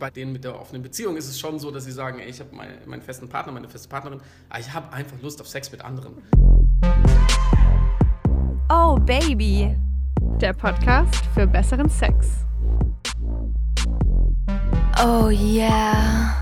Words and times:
Bei 0.00 0.08
denen 0.08 0.32
mit 0.32 0.44
der 0.44 0.58
offenen 0.58 0.82
Beziehung 0.82 1.18
ist 1.18 1.28
es 1.28 1.38
schon 1.38 1.58
so, 1.58 1.70
dass 1.70 1.84
sie 1.84 1.92
sagen, 1.92 2.20
ey, 2.20 2.30
ich 2.30 2.40
habe 2.40 2.56
meine, 2.56 2.72
meinen 2.86 3.02
festen 3.02 3.28
Partner, 3.28 3.52
meine 3.52 3.68
feste 3.68 3.86
Partnerin, 3.86 4.18
aber 4.48 4.58
ich 4.58 4.72
habe 4.72 4.90
einfach 4.94 5.20
Lust 5.20 5.42
auf 5.42 5.46
Sex 5.46 5.70
mit 5.70 5.84
anderen. 5.84 6.14
Oh 8.72 8.96
Baby, 8.96 9.76
der 10.40 10.54
Podcast 10.54 11.22
für 11.34 11.46
besseren 11.46 11.90
Sex. 11.90 12.46
Oh 15.04 15.28
yeah. 15.28 16.34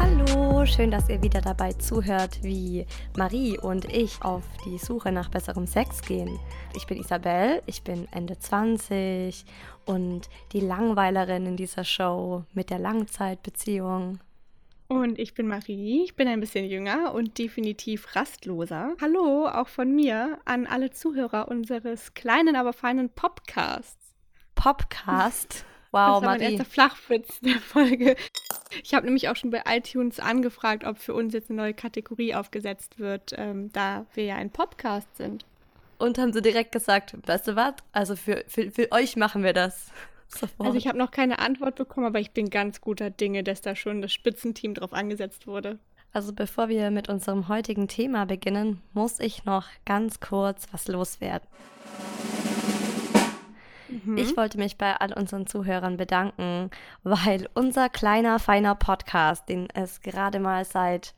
Hallo, 0.00 0.45
schön, 0.66 0.90
dass 0.90 1.08
ihr 1.08 1.22
wieder 1.22 1.40
dabei 1.40 1.72
zuhört, 1.74 2.42
wie 2.42 2.86
Marie 3.16 3.56
und 3.58 3.84
ich 3.92 4.22
auf 4.22 4.42
die 4.64 4.78
Suche 4.78 5.12
nach 5.12 5.28
besserem 5.28 5.66
Sex 5.66 6.02
gehen. 6.02 6.40
Ich 6.74 6.86
bin 6.86 6.98
Isabel, 6.98 7.62
ich 7.66 7.82
bin 7.82 8.08
Ende 8.10 8.38
20 8.38 9.44
und 9.84 10.28
die 10.52 10.60
Langweilerin 10.60 11.46
in 11.46 11.56
dieser 11.56 11.84
Show 11.84 12.44
mit 12.52 12.70
der 12.70 12.80
Langzeitbeziehung. 12.80 14.18
Und 14.88 15.18
ich 15.18 15.34
bin 15.34 15.46
Marie, 15.46 16.02
ich 16.02 16.16
bin 16.16 16.26
ein 16.26 16.40
bisschen 16.40 16.64
jünger 16.64 17.14
und 17.14 17.38
definitiv 17.38 18.16
rastloser. 18.16 18.94
Hallo, 19.00 19.46
auch 19.48 19.68
von 19.68 19.94
mir 19.94 20.38
an 20.46 20.66
alle 20.66 20.90
Zuhörer 20.90 21.48
unseres 21.48 22.14
kleinen, 22.14 22.56
aber 22.56 22.72
feinen 22.72 23.08
Popcasts. 23.10 24.14
Popcast? 24.54 25.64
Wow, 25.92 26.20
das 26.20 26.22
war 26.22 26.22
mein 26.22 26.40
erster 26.40 26.64
Flachwitz 26.64 27.40
der 27.40 27.58
Folge. 27.60 28.16
Ich 28.82 28.94
habe 28.94 29.06
nämlich 29.06 29.28
auch 29.28 29.36
schon 29.36 29.50
bei 29.50 29.62
iTunes 29.66 30.20
angefragt, 30.20 30.84
ob 30.84 30.98
für 30.98 31.14
uns 31.14 31.32
jetzt 31.32 31.50
eine 31.50 31.62
neue 31.62 31.74
Kategorie 31.74 32.34
aufgesetzt 32.34 32.98
wird, 32.98 33.32
ähm, 33.36 33.72
da 33.72 34.06
wir 34.14 34.24
ja 34.24 34.36
ein 34.36 34.50
Podcast 34.50 35.16
sind. 35.16 35.44
Und 35.98 36.18
haben 36.18 36.32
sie 36.32 36.42
direkt 36.42 36.72
gesagt, 36.72 37.16
weißt 37.26 37.48
du 37.48 37.56
was? 37.56 37.74
Also 37.92 38.16
für, 38.16 38.44
für, 38.48 38.70
für 38.70 38.92
euch 38.92 39.16
machen 39.16 39.42
wir 39.42 39.52
das. 39.52 39.90
Sofort. 40.28 40.66
Also 40.66 40.78
ich 40.78 40.88
habe 40.88 40.98
noch 40.98 41.12
keine 41.12 41.38
Antwort 41.38 41.76
bekommen, 41.76 42.06
aber 42.06 42.18
ich 42.18 42.32
bin 42.32 42.50
ganz 42.50 42.80
guter 42.80 43.10
Dinge, 43.10 43.44
dass 43.44 43.60
da 43.60 43.76
schon 43.76 44.02
das 44.02 44.12
Spitzenteam 44.12 44.74
drauf 44.74 44.92
angesetzt 44.92 45.46
wurde. 45.46 45.78
Also 46.12 46.32
bevor 46.32 46.68
wir 46.68 46.90
mit 46.90 47.08
unserem 47.08 47.48
heutigen 47.48 47.88
Thema 47.88 48.24
beginnen, 48.24 48.82
muss 48.92 49.20
ich 49.20 49.44
noch 49.44 49.66
ganz 49.84 50.18
kurz 50.18 50.66
was 50.72 50.88
loswerden. 50.88 51.46
Mhm. 53.88 54.16
Ich 54.16 54.36
wollte 54.36 54.58
mich 54.58 54.78
bei 54.78 54.96
all 54.96 55.12
unseren 55.12 55.46
Zuhörern 55.46 55.96
bedanken, 55.96 56.70
weil 57.02 57.48
unser 57.54 57.88
kleiner, 57.88 58.38
feiner 58.38 58.74
Podcast, 58.74 59.48
den 59.48 59.68
es 59.74 60.00
gerade 60.00 60.40
mal 60.40 60.64
seit, 60.64 61.14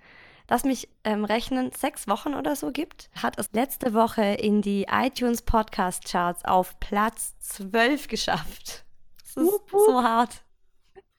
lass 0.49 0.65
mich 0.65 0.89
ähm, 1.05 1.25
rechnen, 1.25 1.71
sechs 1.73 2.09
Wochen 2.09 2.35
oder 2.35 2.57
so 2.57 2.73
gibt, 2.73 3.11
hat 3.21 3.39
es 3.39 3.51
letzte 3.53 3.95
Woche 3.95 4.23
in 4.23 4.63
die 4.63 4.87
iTunes 4.91 5.43
Podcast 5.43 6.05
Charts 6.05 6.45
auf 6.45 6.79
Platz 6.81 7.39
12 7.41 8.09
geschafft. 8.09 8.85
Das 9.21 9.37
ist 9.37 9.53
wup, 9.53 9.73
wup. 9.73 9.87
so 9.87 10.03
hart. 10.03 10.43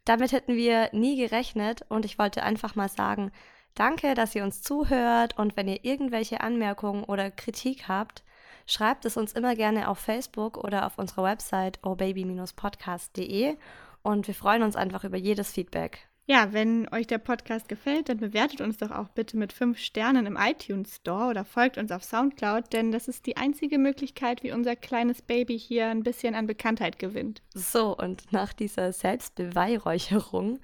Damit 0.05 0.31
hätten 0.31 0.55
wir 0.55 0.89
nie 0.92 1.17
gerechnet 1.17 1.83
und 1.89 2.05
ich 2.05 2.17
wollte 2.17 2.42
einfach 2.44 2.75
mal 2.75 2.89
sagen, 2.89 3.31
danke, 3.75 4.16
dass 4.16 4.33
ihr 4.33 4.44
uns 4.44 4.61
zuhört 4.61 5.38
und 5.38 5.55
wenn 5.55 5.67
ihr 5.67 5.86
irgendwelche 5.86 6.42
Anmerkungen 6.42 7.03
oder 7.03 7.30
Kritik 7.30 7.88
habt, 7.88 8.23
Schreibt 8.70 9.03
es 9.06 9.17
uns 9.17 9.34
immer 9.34 9.56
gerne 9.56 9.88
auf 9.88 9.98
Facebook 9.98 10.56
oder 10.56 10.86
auf 10.86 11.00
unserer 11.00 11.23
Website 11.23 11.80
obaby-podcast.de 11.84 13.58
und 14.03 14.28
wir 14.28 14.36
freuen 14.36 14.61
uns 14.61 14.76
einfach 14.76 15.03
über 15.03 15.17
jedes 15.17 15.52
Feedback. 15.52 16.08
Ja, 16.28 16.53
wenn 16.53 16.88
euch 16.94 17.08
der 17.08 17.17
Podcast 17.17 17.67
gefällt, 17.67 18.09
dann 18.09 18.20
bewertet 18.20 18.61
uns 18.61 18.78
doch 18.78 18.92
auch 18.92 19.09
bitte 19.09 19.38
mit 19.38 19.53
fünf 19.53 19.80
Sternen 19.80 20.28
im 20.28 20.38
iTunes 20.39 20.98
Store 20.98 21.31
oder 21.31 21.45
folgt 21.45 21.80
uns 21.80 21.92
auf 21.92 22.03
Soundcloud, 22.03 22.72
denn 22.72 22.92
das 22.92 23.08
ist 23.08 23.26
die 23.26 23.38
einzige 23.38 23.80
Möglichkeit, 23.80 24.44
wie 24.44 24.52
unser 24.52 24.76
kleines 24.76 25.23
Baby 25.23 25.58
hier 25.58 25.88
ein 25.88 26.04
bisschen 26.04 26.36
an 26.36 26.45
Bekanntheit 26.45 27.00
gewinnt. 27.00 27.42
So, 27.56 27.98
und 27.98 28.31
nach 28.31 28.54
dieser 28.54 28.94
Selbstbeweihräucherung 28.94 30.59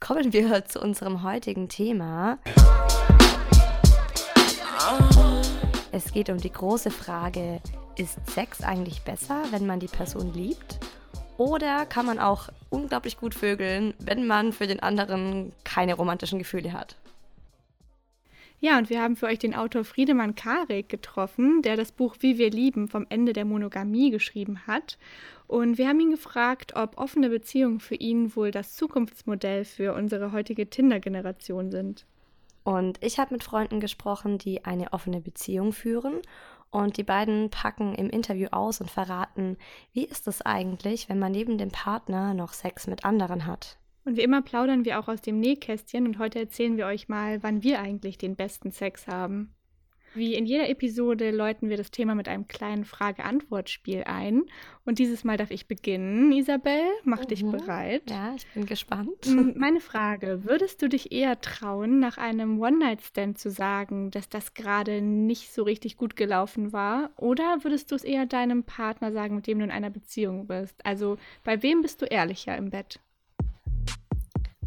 kommen 0.00 0.32
wir 0.32 0.64
zu 0.64 0.80
unserem 0.80 1.22
heutigen 1.22 1.68
Thema. 1.68 2.38
Oh. 4.88 5.41
Es 5.94 6.10
geht 6.10 6.30
um 6.30 6.38
die 6.38 6.50
große 6.50 6.90
Frage, 6.90 7.60
ist 7.98 8.18
Sex 8.30 8.62
eigentlich 8.62 9.02
besser, 9.02 9.42
wenn 9.50 9.66
man 9.66 9.78
die 9.78 9.88
Person 9.88 10.32
liebt? 10.32 10.78
Oder 11.36 11.84
kann 11.84 12.06
man 12.06 12.18
auch 12.18 12.48
unglaublich 12.70 13.18
gut 13.18 13.34
vögeln, 13.34 13.92
wenn 13.98 14.26
man 14.26 14.54
für 14.54 14.66
den 14.66 14.80
anderen 14.80 15.52
keine 15.64 15.92
romantischen 15.92 16.38
Gefühle 16.38 16.72
hat? 16.72 16.96
Ja, 18.58 18.78
und 18.78 18.88
wir 18.88 19.02
haben 19.02 19.16
für 19.16 19.26
euch 19.26 19.38
den 19.38 19.54
Autor 19.54 19.84
Friedemann 19.84 20.34
Karik 20.34 20.88
getroffen, 20.88 21.60
der 21.60 21.76
das 21.76 21.92
Buch 21.92 22.16
Wie 22.20 22.38
wir 22.38 22.50
lieben 22.50 22.88
vom 22.88 23.06
Ende 23.10 23.34
der 23.34 23.44
Monogamie 23.44 24.10
geschrieben 24.10 24.66
hat. 24.66 24.96
Und 25.46 25.76
wir 25.76 25.88
haben 25.88 26.00
ihn 26.00 26.12
gefragt, 26.12 26.74
ob 26.74 26.96
offene 26.96 27.28
Beziehungen 27.28 27.80
für 27.80 27.96
ihn 27.96 28.34
wohl 28.34 28.50
das 28.50 28.76
Zukunftsmodell 28.76 29.66
für 29.66 29.92
unsere 29.92 30.32
heutige 30.32 30.70
Tinder-Generation 30.70 31.70
sind. 31.70 32.06
Und 32.64 33.02
ich 33.02 33.18
habe 33.18 33.34
mit 33.34 33.44
Freunden 33.44 33.80
gesprochen, 33.80 34.38
die 34.38 34.64
eine 34.64 34.92
offene 34.92 35.20
Beziehung 35.20 35.72
führen. 35.72 36.20
Und 36.70 36.96
die 36.96 37.02
beiden 37.02 37.50
packen 37.50 37.94
im 37.94 38.08
Interview 38.08 38.48
aus 38.50 38.80
und 38.80 38.90
verraten, 38.90 39.58
wie 39.92 40.04
ist 40.04 40.26
es 40.26 40.40
eigentlich, 40.40 41.08
wenn 41.08 41.18
man 41.18 41.32
neben 41.32 41.58
dem 41.58 41.70
Partner 41.70 42.32
noch 42.32 42.54
Sex 42.54 42.86
mit 42.86 43.04
anderen 43.04 43.46
hat. 43.46 43.78
Und 44.04 44.16
wie 44.16 44.22
immer 44.22 44.42
plaudern 44.42 44.84
wir 44.84 44.98
auch 44.98 45.08
aus 45.08 45.20
dem 45.20 45.38
Nähkästchen 45.38 46.06
und 46.06 46.18
heute 46.18 46.40
erzählen 46.40 46.76
wir 46.76 46.86
euch 46.86 47.08
mal, 47.08 47.42
wann 47.42 47.62
wir 47.62 47.80
eigentlich 47.80 48.18
den 48.18 48.36
besten 48.36 48.72
Sex 48.72 49.06
haben. 49.06 49.54
Wie 50.14 50.34
in 50.34 50.46
jeder 50.46 50.68
Episode 50.68 51.30
läuten 51.30 51.68
wir 51.68 51.76
das 51.76 51.90
Thema 51.90 52.14
mit 52.14 52.28
einem 52.28 52.46
kleinen 52.46 52.84
Frage-Antwort-Spiel 52.84 54.04
ein. 54.04 54.44
Und 54.84 54.98
dieses 54.98 55.24
Mal 55.24 55.36
darf 55.36 55.50
ich 55.50 55.68
beginnen. 55.68 56.32
Isabel, 56.32 56.82
mach 57.04 57.22
mhm. 57.22 57.28
dich 57.28 57.44
bereit. 57.44 58.10
Ja, 58.10 58.34
ich 58.34 58.46
bin 58.48 58.66
gespannt. 58.66 59.26
Meine 59.56 59.80
Frage: 59.80 60.44
Würdest 60.44 60.82
du 60.82 60.88
dich 60.88 61.12
eher 61.12 61.40
trauen, 61.40 61.98
nach 61.98 62.18
einem 62.18 62.60
One-Night-Stand 62.60 63.38
zu 63.38 63.50
sagen, 63.50 64.10
dass 64.10 64.28
das 64.28 64.54
gerade 64.54 65.00
nicht 65.00 65.52
so 65.52 65.62
richtig 65.62 65.96
gut 65.96 66.16
gelaufen 66.16 66.72
war? 66.72 67.10
Oder 67.16 67.62
würdest 67.62 67.90
du 67.90 67.94
es 67.94 68.04
eher 68.04 68.26
deinem 68.26 68.64
Partner 68.64 69.12
sagen, 69.12 69.36
mit 69.36 69.46
dem 69.46 69.58
du 69.58 69.64
in 69.64 69.70
einer 69.70 69.90
Beziehung 69.90 70.46
bist? 70.46 70.84
Also, 70.84 71.16
bei 71.44 71.62
wem 71.62 71.82
bist 71.82 72.02
du 72.02 72.06
ehrlicher 72.06 72.56
im 72.56 72.70
Bett? 72.70 73.00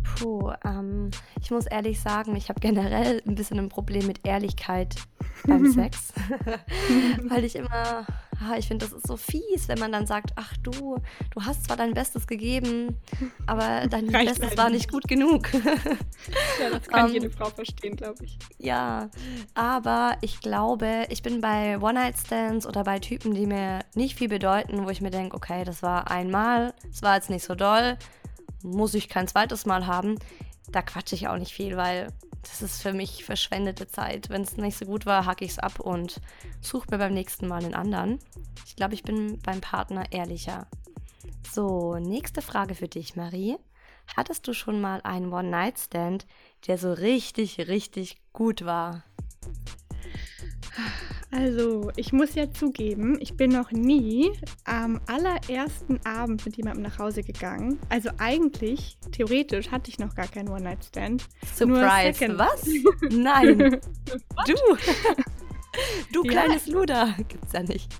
Puh, 0.05 0.51
ähm, 0.63 1.09
ich 1.41 1.51
muss 1.51 1.65
ehrlich 1.65 1.99
sagen, 1.99 2.35
ich 2.35 2.49
habe 2.49 2.59
generell 2.59 3.21
ein 3.27 3.35
bisschen 3.35 3.59
ein 3.59 3.69
Problem 3.69 4.07
mit 4.07 4.25
Ehrlichkeit 4.25 4.95
beim 5.45 5.71
Sex. 5.71 6.13
Weil 7.23 7.43
ich 7.43 7.55
immer, 7.55 8.05
ah, 8.39 8.57
ich 8.57 8.67
finde, 8.67 8.85
das 8.85 8.93
ist 8.93 9.07
so 9.07 9.17
fies, 9.17 9.67
wenn 9.67 9.79
man 9.79 9.91
dann 9.91 10.05
sagt, 10.05 10.31
ach 10.35 10.55
du, 10.57 10.97
du 11.31 11.41
hast 11.41 11.65
zwar 11.65 11.77
dein 11.77 11.93
Bestes 11.93 12.27
gegeben, 12.27 12.97
aber 13.45 13.87
dein 13.89 14.09
Reicht 14.09 14.39
Bestes 14.39 14.57
war 14.57 14.69
nicht 14.69 14.91
gut 14.91 15.07
genug. 15.07 15.51
ja, 15.53 16.69
das 16.71 16.87
kann 16.87 17.07
um, 17.07 17.13
jede 17.13 17.29
Frau 17.29 17.49
verstehen, 17.49 17.95
glaube 17.95 18.23
ich. 18.23 18.37
Ja, 18.57 19.09
aber 19.53 20.17
ich 20.21 20.39
glaube, 20.39 21.05
ich 21.09 21.23
bin 21.23 21.41
bei 21.41 21.79
One-Night-Stands 21.79 22.65
oder 22.67 22.83
bei 22.83 22.99
Typen, 22.99 23.33
die 23.33 23.47
mir 23.47 23.79
nicht 23.95 24.17
viel 24.17 24.29
bedeuten, 24.29 24.85
wo 24.85 24.89
ich 24.89 25.01
mir 25.01 25.11
denke, 25.11 25.35
okay, 25.35 25.63
das 25.63 25.81
war 25.81 26.09
einmal, 26.09 26.73
es 26.89 27.01
war 27.01 27.15
jetzt 27.15 27.29
nicht 27.29 27.43
so 27.43 27.55
doll, 27.55 27.97
muss 28.65 28.93
ich 28.93 29.09
kein 29.09 29.27
zweites 29.27 29.65
Mal 29.65 29.87
haben. 29.87 30.17
Da 30.71 30.81
quatsche 30.81 31.15
ich 31.15 31.27
auch 31.27 31.37
nicht 31.37 31.53
viel, 31.53 31.77
weil 31.77 32.07
das 32.41 32.61
ist 32.61 32.81
für 32.81 32.93
mich 32.93 33.23
verschwendete 33.23 33.87
Zeit. 33.87 34.29
Wenn 34.29 34.41
es 34.41 34.57
nicht 34.57 34.77
so 34.77 34.85
gut 34.85 35.05
war, 35.05 35.25
hacke 35.25 35.45
ich 35.45 35.51
es 35.51 35.59
ab 35.59 35.79
und 35.79 36.21
suche 36.61 36.87
mir 36.91 36.97
beim 36.97 37.13
nächsten 37.13 37.47
Mal 37.47 37.63
einen 37.63 37.73
anderen. 37.73 38.19
Ich 38.65 38.75
glaube, 38.75 38.93
ich 38.93 39.03
bin 39.03 39.39
beim 39.39 39.61
Partner 39.61 40.11
ehrlicher. 40.11 40.67
So, 41.51 41.95
nächste 41.95 42.41
Frage 42.41 42.75
für 42.75 42.87
dich, 42.87 43.15
Marie. 43.15 43.57
Hattest 44.15 44.47
du 44.47 44.53
schon 44.53 44.81
mal 44.81 45.01
einen 45.01 45.33
One-Night-Stand, 45.33 46.25
der 46.67 46.77
so 46.77 46.93
richtig, 46.93 47.67
richtig 47.67 48.17
gut 48.33 48.65
war? 48.65 49.03
Also, 51.31 51.91
ich 51.95 52.13
muss 52.13 52.35
ja 52.35 52.51
zugeben, 52.51 53.17
ich 53.19 53.35
bin 53.35 53.51
noch 53.51 53.71
nie 53.71 54.31
am 54.63 55.01
allerersten 55.07 55.99
Abend 56.05 56.45
mit 56.45 56.55
jemandem 56.57 56.83
nach 56.83 56.99
Hause 56.99 57.23
gegangen. 57.23 57.79
Also 57.89 58.09
eigentlich, 58.17 58.97
theoretisch, 59.11 59.71
hatte 59.71 59.89
ich 59.89 59.99
noch 59.99 60.15
gar 60.15 60.27
keinen 60.27 60.49
One-Night-Stand. 60.49 61.25
Surprise, 61.53 62.37
was? 62.37 62.65
Nein. 63.09 63.57
du. 64.47 64.55
du 66.13 66.21
kleines 66.23 66.67
ja. 66.67 66.73
Luder. 66.73 67.15
Gibt's 67.27 67.53
ja 67.53 67.63
nicht. 67.63 67.91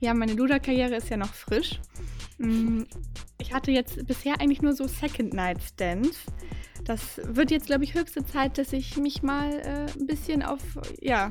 Ja, 0.00 0.12
meine 0.12 0.34
Luder-Karriere 0.34 0.96
ist 0.96 1.08
ja 1.08 1.16
noch 1.16 1.32
frisch. 1.32 1.80
Mm, 2.38 2.82
ich 3.38 3.52
hatte 3.52 3.70
jetzt 3.70 4.06
bisher 4.06 4.40
eigentlich 4.40 4.62
nur 4.62 4.72
so 4.72 4.86
Second-Night-Stands. 4.86 6.18
Das 6.84 7.20
wird 7.24 7.50
jetzt, 7.50 7.66
glaube 7.66 7.84
ich, 7.84 7.94
höchste 7.94 8.24
Zeit, 8.24 8.58
dass 8.58 8.72
ich 8.72 8.96
mich 8.96 9.22
mal 9.22 9.52
äh, 9.60 9.98
ein 9.98 10.06
bisschen 10.06 10.42
auf, 10.42 10.60
ja, 11.00 11.30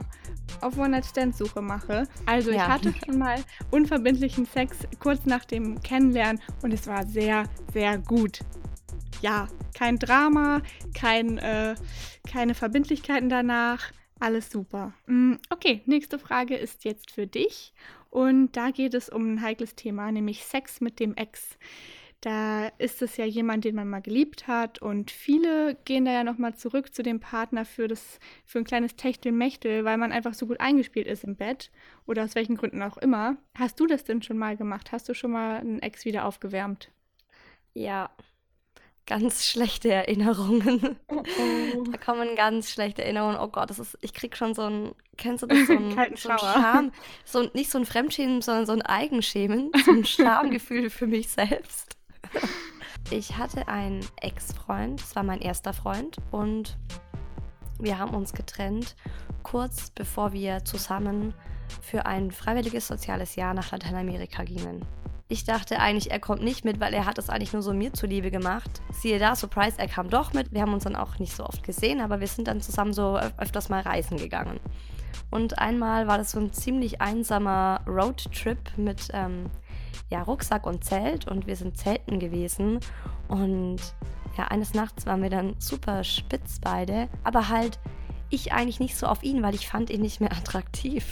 auf 0.61 0.77
One-Night-Stand-Suche 0.77 1.61
mache. 1.61 2.07
Also 2.25 2.49
ich 2.49 2.57
ja. 2.57 2.67
hatte 2.67 2.93
schon 3.05 3.17
mal 3.17 3.37
unverbindlichen 3.71 4.45
Sex 4.45 4.77
kurz 4.99 5.25
nach 5.25 5.45
dem 5.45 5.79
Kennenlernen 5.81 6.41
und 6.61 6.73
es 6.73 6.87
war 6.87 7.05
sehr, 7.05 7.45
sehr 7.73 7.97
gut. 7.97 8.39
Ja, 9.21 9.47
kein 9.73 9.97
Drama, 9.97 10.61
kein, 10.93 11.37
äh, 11.37 11.75
keine 12.29 12.53
Verbindlichkeiten 12.53 13.29
danach. 13.29 13.91
Alles 14.19 14.49
super. 14.49 14.93
Mm, 15.07 15.35
okay, 15.49 15.81
nächste 15.85 16.19
Frage 16.19 16.55
ist 16.55 16.85
jetzt 16.85 17.11
für 17.11 17.27
dich. 17.27 17.73
Und 18.09 18.53
da 18.53 18.71
geht 18.71 18.93
es 18.93 19.09
um 19.09 19.33
ein 19.33 19.41
heikles 19.41 19.75
Thema, 19.75 20.11
nämlich 20.11 20.45
Sex 20.45 20.79
mit 20.81 20.99
dem 20.99 21.15
Ex. 21.15 21.57
da 22.21 22.67
ist 22.79 23.01
es 23.03 23.17
ja 23.17 23.25
jemand, 23.25 23.65
den 23.65 23.75
man 23.75 23.87
mal 23.89 24.01
geliebt 24.01 24.47
hat 24.47 24.81
und 24.81 25.11
viele 25.11 25.75
gehen 25.85 26.05
da 26.05 26.11
ja 26.11 26.23
nochmal 26.23 26.55
zurück 26.55 26.93
zu 26.95 27.03
dem 27.03 27.19
Partner 27.19 27.65
für, 27.65 27.87
das, 27.87 28.19
für 28.45 28.59
ein 28.59 28.63
kleines 28.65 28.95
Techtelmechtel, 28.95 29.85
weil 29.85 29.97
man 29.97 30.11
einfach 30.11 30.33
so 30.33 30.47
gut 30.47 30.59
eingespielt 30.59 31.07
ist 31.07 31.23
im 31.23 31.35
Bett 31.35 31.71
oder 32.07 32.23
aus 32.23 32.33
welchen 32.35 32.55
Gründen 32.55 32.81
auch 32.81 32.97
immer. 32.97 33.37
Hast 33.55 33.79
du 33.79 33.85
das 33.85 34.05
denn 34.05 34.23
schon 34.23 34.37
mal 34.39 34.57
gemacht? 34.57 34.91
Hast 34.91 35.07
du 35.09 35.13
schon 35.13 35.31
mal 35.31 35.57
einen 35.59 35.79
Ex 35.81 36.05
wieder 36.05 36.25
aufgewärmt? 36.25 36.91
Ja, 37.73 38.09
ganz 39.05 39.45
schlechte 39.45 39.91
Erinnerungen. 39.91 40.97
Oh, 41.07 41.23
oh. 41.23 41.83
Da 41.91 41.97
kommen 41.97 42.35
ganz 42.35 42.71
schlechte 42.71 43.03
Erinnerungen. 43.03 43.37
Oh 43.39 43.47
Gott, 43.47 43.69
das 43.69 43.79
ist, 43.79 43.97
ich 44.01 44.13
krieg 44.13 44.35
schon 44.35 44.53
so 44.53 44.63
ein, 44.63 44.95
kennst 45.17 45.43
du 45.43 45.47
das, 45.47 45.67
so 45.67 45.73
ein, 45.73 45.91
so 46.15 46.29
ein 46.29 46.39
Scham, 46.39 46.91
so, 47.23 47.49
nicht 47.53 47.71
so 47.71 47.77
ein 47.77 47.85
Fremdschämen, 47.85 48.41
sondern 48.41 48.65
so 48.65 48.73
ein 48.73 48.81
Eigenschämen, 48.81 49.71
so 49.85 49.91
ein 49.91 50.05
Schamgefühl 50.05 50.89
für 50.89 51.07
mich 51.07 51.29
selbst. 51.29 51.97
Ich 53.11 53.37
hatte 53.37 53.67
einen 53.67 54.05
Ex-Freund, 54.21 54.99
das 54.99 55.15
war 55.15 55.23
mein 55.23 55.41
erster 55.41 55.73
Freund 55.73 56.17
und 56.31 56.77
wir 57.79 57.99
haben 57.99 58.15
uns 58.15 58.33
getrennt, 58.33 58.95
kurz 59.43 59.91
bevor 59.91 60.33
wir 60.33 60.65
zusammen 60.65 61.33
für 61.81 62.05
ein 62.05 62.31
freiwilliges 62.31 62.87
soziales 62.87 63.35
Jahr 63.35 63.53
nach 63.53 63.71
Lateinamerika 63.71 64.43
gingen. 64.43 64.85
Ich 65.27 65.43
dachte 65.43 65.79
eigentlich, 65.79 66.11
er 66.11 66.19
kommt 66.19 66.43
nicht 66.43 66.65
mit, 66.65 66.79
weil 66.79 66.93
er 66.93 67.05
hat 67.07 67.17
es 67.17 67.29
eigentlich 67.29 67.53
nur 67.53 67.63
so 67.63 67.73
mir 67.73 67.91
zuliebe 67.93 68.29
gemacht. 68.29 68.69
Siehe 68.91 69.17
da, 69.17 69.35
Surprise, 69.35 69.79
er 69.79 69.87
kam 69.87 70.09
doch 70.09 70.33
mit. 70.33 70.53
Wir 70.53 70.61
haben 70.61 70.73
uns 70.73 70.83
dann 70.83 70.95
auch 70.95 71.17
nicht 71.17 71.35
so 71.35 71.43
oft 71.45 71.63
gesehen, 71.63 71.99
aber 71.99 72.19
wir 72.19 72.27
sind 72.27 72.47
dann 72.47 72.61
zusammen 72.61 72.93
so 72.93 73.17
öfters 73.17 73.69
mal 73.69 73.81
reisen 73.81 74.17
gegangen. 74.17 74.59
Und 75.31 75.57
einmal 75.57 76.07
war 76.07 76.19
das 76.19 76.31
so 76.31 76.39
ein 76.39 76.53
ziemlich 76.53 77.01
einsamer 77.01 77.81
Roadtrip 77.87 78.77
mit 78.77 79.09
ähm, 79.13 79.49
ja, 80.11 80.21
Rucksack 80.21 80.67
und 80.67 80.83
Zelt 80.83 81.27
und 81.27 81.47
wir 81.47 81.55
sind 81.55 81.75
Zelten 81.75 82.19
gewesen. 82.19 82.79
Und 83.27 83.79
ja, 84.37 84.45
eines 84.49 84.75
Nachts 84.75 85.07
waren 85.07 85.23
wir 85.23 85.31
dann 85.31 85.55
super 85.57 86.03
spitz 86.03 86.59
beide, 86.59 87.09
aber 87.23 87.49
halt 87.49 87.79
ich 88.35 88.53
eigentlich 88.53 88.79
nicht 88.79 88.97
so 88.97 89.07
auf 89.07 89.23
ihn, 89.23 89.41
weil 89.43 89.55
ich 89.55 89.67
fand 89.67 89.89
ihn 89.89 90.01
nicht 90.01 90.19
mehr 90.19 90.31
attraktiv. 90.37 91.05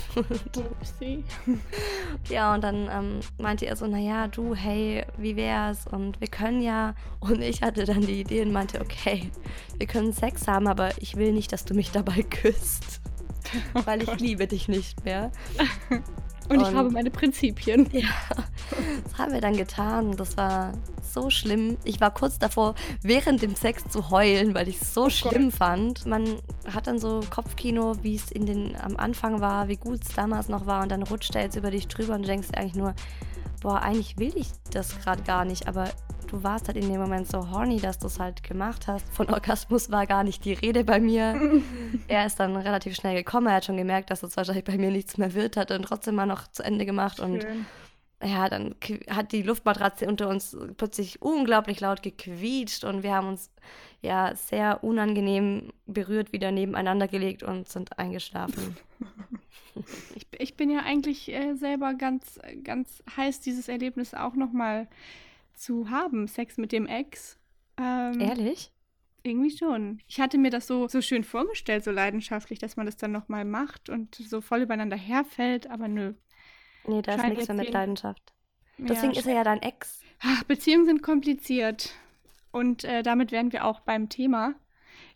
ja, 2.29 2.53
und 2.53 2.63
dann 2.63 2.89
ähm, 2.91 3.19
meinte 3.37 3.65
er 3.65 3.75
so, 3.75 3.87
naja, 3.87 4.27
du, 4.27 4.55
hey, 4.55 5.05
wie 5.17 5.35
wär's? 5.35 5.87
Und 5.87 6.19
wir 6.21 6.27
können 6.27 6.61
ja. 6.61 6.95
Und 7.19 7.41
ich 7.41 7.61
hatte 7.61 7.85
dann 7.85 8.01
die 8.01 8.21
Idee 8.21 8.43
und 8.43 8.51
meinte, 8.51 8.81
okay, 8.81 9.31
wir 9.77 9.87
können 9.87 10.13
Sex 10.13 10.47
haben, 10.47 10.67
aber 10.67 10.91
ich 10.99 11.15
will 11.15 11.33
nicht, 11.33 11.51
dass 11.51 11.65
du 11.65 11.73
mich 11.73 11.91
dabei 11.91 12.23
küsst. 12.23 13.01
Oh 13.73 13.81
weil 13.85 14.01
ich 14.01 14.19
liebe 14.19 14.47
dich 14.47 14.67
nicht 14.67 15.03
mehr. 15.05 15.31
Und, 16.49 16.57
und 16.57 16.69
ich 16.69 16.75
habe 16.75 16.89
meine 16.89 17.11
Prinzipien. 17.11 17.89
Ja, 17.93 18.09
das 19.03 19.17
haben 19.17 19.33
wir 19.33 19.41
dann 19.41 19.55
getan. 19.55 20.15
Das 20.17 20.35
war 20.35 20.73
so 21.01 21.29
schlimm. 21.29 21.77
Ich 21.83 22.01
war 22.01 22.11
kurz 22.11 22.39
davor, 22.39 22.75
während 23.01 23.41
dem 23.41 23.55
Sex 23.55 23.83
zu 23.89 24.09
heulen, 24.09 24.55
weil 24.55 24.67
ich 24.67 24.81
es 24.81 24.93
so 24.93 25.05
oh 25.05 25.09
schlimm 25.09 25.49
Gott. 25.49 25.53
fand. 25.53 26.05
Man 26.05 26.37
hat 26.73 26.87
dann 26.87 26.97
so 26.97 27.21
Kopfkino, 27.29 27.95
wie 28.01 28.15
es 28.15 28.31
in 28.31 28.45
den 28.45 28.75
am 28.75 28.97
Anfang 28.97 29.41
war, 29.41 29.67
wie 29.67 29.77
gut 29.77 30.01
es 30.03 30.15
damals 30.15 30.49
noch 30.49 30.65
war, 30.65 30.83
und 30.83 30.91
dann 30.91 31.03
rutscht 31.03 31.35
er 31.35 31.43
jetzt 31.43 31.55
über 31.55 31.71
dich 31.71 31.87
drüber 31.87 32.15
und 32.15 32.23
du 32.23 32.27
denkst 32.27 32.49
eigentlich 32.55 32.75
nur, 32.75 32.95
boah, 33.63 33.81
eigentlich 33.81 34.19
will 34.19 34.33
ich 34.35 34.47
das 34.71 34.99
gerade 34.99 35.23
gar 35.23 35.45
nicht, 35.45 35.67
aber 35.67 35.89
du 36.27 36.43
warst 36.43 36.67
halt 36.67 36.77
in 36.77 36.89
dem 36.89 36.99
Moment 36.99 37.27
so 37.27 37.49
horny, 37.49 37.79
dass 37.79 37.97
du 37.97 38.07
es 38.07 38.19
halt 38.19 38.43
gemacht 38.43 38.87
hast. 38.87 39.07
Von 39.13 39.29
Orgasmus 39.29 39.89
war 39.89 40.05
gar 40.05 40.23
nicht 40.23 40.43
die 40.45 40.53
Rede 40.53 40.83
bei 40.83 40.99
mir. 40.99 41.61
er 42.07 42.25
ist 42.25 42.39
dann 42.39 42.55
relativ 42.57 42.95
schnell 42.95 43.15
gekommen, 43.15 43.47
er 43.47 43.55
hat 43.55 43.65
schon 43.65 43.77
gemerkt, 43.77 44.11
dass 44.11 44.21
es 44.21 44.35
wahrscheinlich 44.35 44.65
bei 44.65 44.77
mir 44.77 44.91
nichts 44.91 45.17
mehr 45.17 45.33
wird, 45.33 45.57
hat 45.57 45.71
dann 45.71 45.81
trotzdem 45.81 46.15
mal 46.15 46.25
noch 46.25 46.47
zu 46.49 46.61
Ende 46.61 46.85
gemacht 46.85 47.17
Schön. 47.17 47.33
und 47.33 47.47
ja, 48.21 48.47
dann 48.47 48.75
hat 49.09 49.31
die 49.31 49.41
Luftmatratze 49.41 50.07
unter 50.07 50.29
uns 50.29 50.55
plötzlich 50.77 51.21
unglaublich 51.21 51.79
laut 51.81 52.03
gequietscht 52.03 52.83
und 52.83 53.03
wir 53.03 53.13
haben 53.13 53.27
uns 53.27 53.49
ja 54.01 54.33
sehr 54.35 54.83
unangenehm 54.83 55.73
berührt 55.85 56.31
wieder 56.31 56.51
nebeneinander 56.51 57.07
gelegt 57.07 57.43
und 57.43 57.67
sind 57.67 57.97
eingeschlafen. 57.97 58.77
Ich, 60.43 60.55
bin 60.55 60.69
ja 60.69 60.81
eigentlich 60.81 61.31
äh, 61.31 61.55
selber 61.55 61.93
ganz, 61.93 62.39
ganz 62.63 63.03
heiß, 63.15 63.41
dieses 63.41 63.67
Erlebnis 63.67 64.13
auch 64.13 64.35
nochmal 64.35 64.87
zu 65.53 65.89
haben, 65.89 66.27
Sex 66.27 66.57
mit 66.57 66.71
dem 66.71 66.85
Ex. 66.85 67.39
Ähm, 67.77 68.19
Ehrlich? 68.19 68.71
Irgendwie 69.23 69.55
schon. 69.55 70.01
Ich 70.07 70.19
hatte 70.19 70.37
mir 70.37 70.51
das 70.51 70.67
so, 70.67 70.87
so 70.87 71.01
schön 71.01 71.23
vorgestellt, 71.23 71.83
so 71.83 71.91
leidenschaftlich, 71.91 72.59
dass 72.59 72.75
man 72.75 72.85
das 72.85 72.97
dann 72.97 73.11
nochmal 73.11 73.45
macht 73.45 73.89
und 73.89 74.15
so 74.15 74.41
voll 74.41 74.61
übereinander 74.61 74.97
herfällt, 74.97 75.69
aber 75.69 75.87
nö. 75.87 76.13
Nee, 76.85 77.01
da 77.01 77.15
ist 77.15 77.23
nichts 77.23 77.47
mehr 77.47 77.57
mit 77.57 77.71
Leidenschaft. 77.71 78.33
Deswegen 78.77 79.13
ja, 79.13 79.19
ist 79.19 79.27
er 79.27 79.35
ja 79.35 79.43
dein 79.43 79.61
Ex. 79.61 80.01
Ach, 80.19 80.43
Beziehungen 80.43 80.85
sind 80.85 81.01
kompliziert. 81.01 81.93
Und 82.51 82.83
äh, 82.83 83.01
damit 83.01 83.31
wären 83.31 83.51
wir 83.51 83.65
auch 83.65 83.79
beim 83.79 84.09
Thema. 84.09 84.55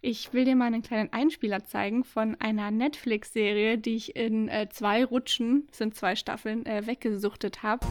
Ich 0.09 0.31
will 0.31 0.45
dir 0.45 0.55
mal 0.55 0.67
einen 0.67 0.83
kleinen 0.83 1.11
Einspieler 1.11 1.65
zeigen 1.65 2.05
von 2.05 2.39
einer 2.39 2.71
Netflix-Serie, 2.71 3.77
die 3.77 3.97
ich 3.97 4.15
in 4.15 4.47
äh, 4.47 4.69
zwei 4.69 5.03
Rutschen, 5.03 5.67
sind 5.73 5.95
zwei 5.95 6.15
Staffeln, 6.15 6.65
äh, 6.65 6.87
weggesuchtet 6.87 7.61
habe. 7.61 7.85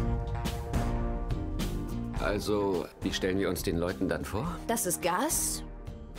Also, 2.18 2.86
wie 3.02 3.12
stellen 3.12 3.38
wir 3.38 3.50
uns 3.50 3.64
den 3.64 3.76
Leuten 3.76 4.08
dann 4.08 4.24
vor? 4.24 4.58
Das 4.66 4.86
ist 4.86 5.02
Gas. 5.02 5.62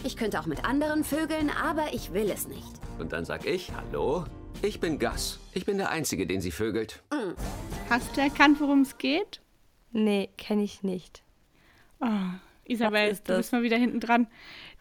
Ich 0.03 0.15
könnte 0.15 0.39
auch 0.39 0.45
mit 0.45 0.65
anderen 0.65 1.03
Vögeln, 1.03 1.49
aber 1.49 1.91
ich 1.91 2.13
will 2.13 2.29
es 2.29 2.47
nicht. 2.47 2.79
Und 2.99 3.11
dann 3.11 3.25
sag 3.25 3.47
ich, 3.47 3.71
hallo, 3.73 4.25
ich 4.61 4.79
bin 4.79 4.99
Gas. 4.99 5.39
Ich 5.53 5.65
bin 5.65 5.79
der 5.79 5.89
Einzige, 5.89 6.27
den 6.27 6.41
sie 6.41 6.51
vögelt. 6.51 7.01
Mm. 7.09 7.33
Hast 7.89 8.15
du 8.15 8.21
erkannt, 8.21 8.61
worum 8.61 8.81
es 8.81 8.99
geht? 8.99 9.41
Nee, 9.93 10.29
kenne 10.37 10.61
ich 10.61 10.83
nicht. 10.83 11.23
Oh, 12.01 12.05
Isabel, 12.67 13.17
du 13.23 13.37
bist 13.37 13.51
mal 13.51 13.63
wieder 13.63 13.77
hinten 13.77 13.99
dran. 13.99 14.27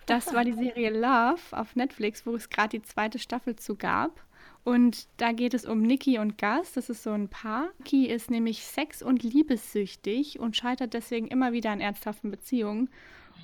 Das 0.07 0.33
war 0.33 0.45
die 0.45 0.53
Serie 0.53 0.91
Love 0.91 1.41
auf 1.51 1.75
Netflix, 1.75 2.25
wo 2.27 2.35
es 2.35 2.49
gerade 2.49 2.79
die 2.79 2.83
zweite 2.83 3.19
Staffel 3.19 3.57
zu 3.57 3.75
gab. 3.75 4.25
Und 4.63 5.07
da 5.19 5.33
geht 5.33 5.55
es 5.55 5.65
um 5.65 5.83
Nikki 5.83 6.19
und 6.19 6.39
Gus. 6.39 6.73
Das 6.73 6.91
ist 6.91 7.03
so 7.03 7.13
ein 7.13 7.29
Paar. 7.29 7.69
Nikki 7.79 8.07
ist 8.07 8.31
nämlich 8.31 8.65
sex- 8.65 9.03
und 9.03 9.23
liebessüchtig 9.23 10.41
und 10.41 10.57
scheitert 10.57 10.95
deswegen 10.95 11.29
immer 11.29 11.53
wieder 11.53 11.73
in 11.73 11.81
ernsthaften 11.81 12.31
Beziehungen. 12.31 12.89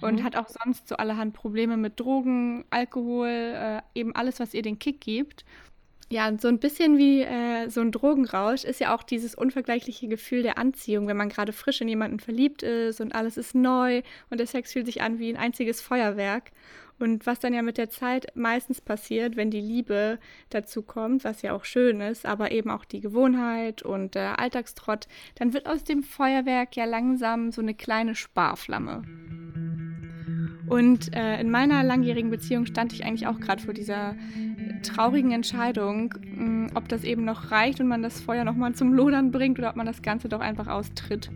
Und 0.01 0.21
mhm. 0.21 0.25
hat 0.25 0.37
auch 0.37 0.49
sonst 0.49 0.89
so 0.89 0.97
allerhand 0.97 1.33
Probleme 1.35 1.77
mit 1.77 2.01
Drogen, 2.01 2.65
Alkohol, 2.71 3.29
äh, 3.29 3.83
eben 3.95 4.17
alles, 4.17 4.41
was 4.41 4.55
ihr 4.55 4.63
den 4.63 4.79
Kick 4.79 5.01
gibt. 5.01 5.45
Ja, 6.13 6.31
so 6.39 6.49
ein 6.49 6.59
bisschen 6.59 6.99
wie 6.99 7.23
äh, 7.23 7.71
so 7.71 7.81
ein 7.81 7.91
Drogenrausch 7.91 8.65
ist 8.65 8.81
ja 8.81 8.95
auch 8.95 9.03
dieses 9.03 9.35
unvergleichliche 9.35 10.09
Gefühl 10.09 10.43
der 10.43 10.59
Anziehung, 10.59 11.09
wenn 11.09 11.17
man 11.17 11.31
gerade 11.31 11.55
frisch 11.55 11.81
in 11.81 11.89
jemanden 11.89 12.21
verliebt 12.21 12.63
ist 12.63 13.01
und 13.01 13.15
alles 13.15 13.39
ist 13.39 13.55
neu 13.55 14.03
und 14.29 14.37
der 14.37 14.47
Sex 14.47 14.75
fühlt 14.75 14.85
sich 14.85 15.01
an 15.01 15.19
wie 15.19 15.31
ein 15.31 15.39
einziges 15.39 15.81
Feuerwerk. 15.81 16.51
Und 16.99 17.25
was 17.25 17.41
dann 17.41 17.55
ja 17.55 17.63
mit 17.63 17.79
der 17.79 17.89
Zeit 17.89 18.27
meistens 18.35 18.83
passiert, 18.83 19.37
wenn 19.37 19.51
die 19.51 19.63
Liebe 19.63 20.19
dazu 20.51 20.83
kommt, 20.83 21.25
was 21.25 21.41
ja 21.41 21.55
auch 21.55 21.65
schön 21.65 22.03
ist, 22.03 22.27
aber 22.27 22.53
eben 22.53 22.69
auch 22.69 22.85
die 22.85 23.01
Gewohnheit 23.01 23.81
und 23.81 24.15
der 24.15 24.39
Alltagstrott, 24.39 25.09
dann 25.37 25.55
wird 25.55 25.67
aus 25.67 25.83
dem 25.83 26.03
Feuerwerk 26.03 26.77
ja 26.77 26.85
langsam 26.85 27.53
so 27.53 27.63
eine 27.63 27.73
kleine 27.73 28.15
Sparflamme. 28.15 29.03
Und 30.67 31.15
äh, 31.15 31.41
in 31.41 31.51
meiner 31.51 31.83
langjährigen 31.83 32.31
Beziehung 32.31 32.67
stand 32.67 32.93
ich 32.93 33.05
eigentlich 33.05 33.27
auch 33.27 33.41
gerade 33.41 33.63
vor 33.63 33.75
dieser 33.75 34.15
traurigen 34.83 35.33
Entscheidung, 35.33 36.15
mh, 36.23 36.45
mm, 36.45 36.71
ob 36.75 36.89
das 36.89 37.05
eben 37.05 37.25
noch 37.25 37.51
reicht 37.51 37.81
und 37.81 37.89
man 37.89 38.03
das 38.03 38.21
Feuer 38.21 38.45
nochmal 38.45 38.75
zum 38.75 38.93
Lodern 38.93 39.31
bringt 39.31 39.59
oder 39.59 39.71
ob 39.71 39.77
man 39.77 39.87
das 39.87 40.03
Ganze 40.03 40.29
doch 40.29 40.41
einfach 40.41 40.69
austritt. 40.69 41.31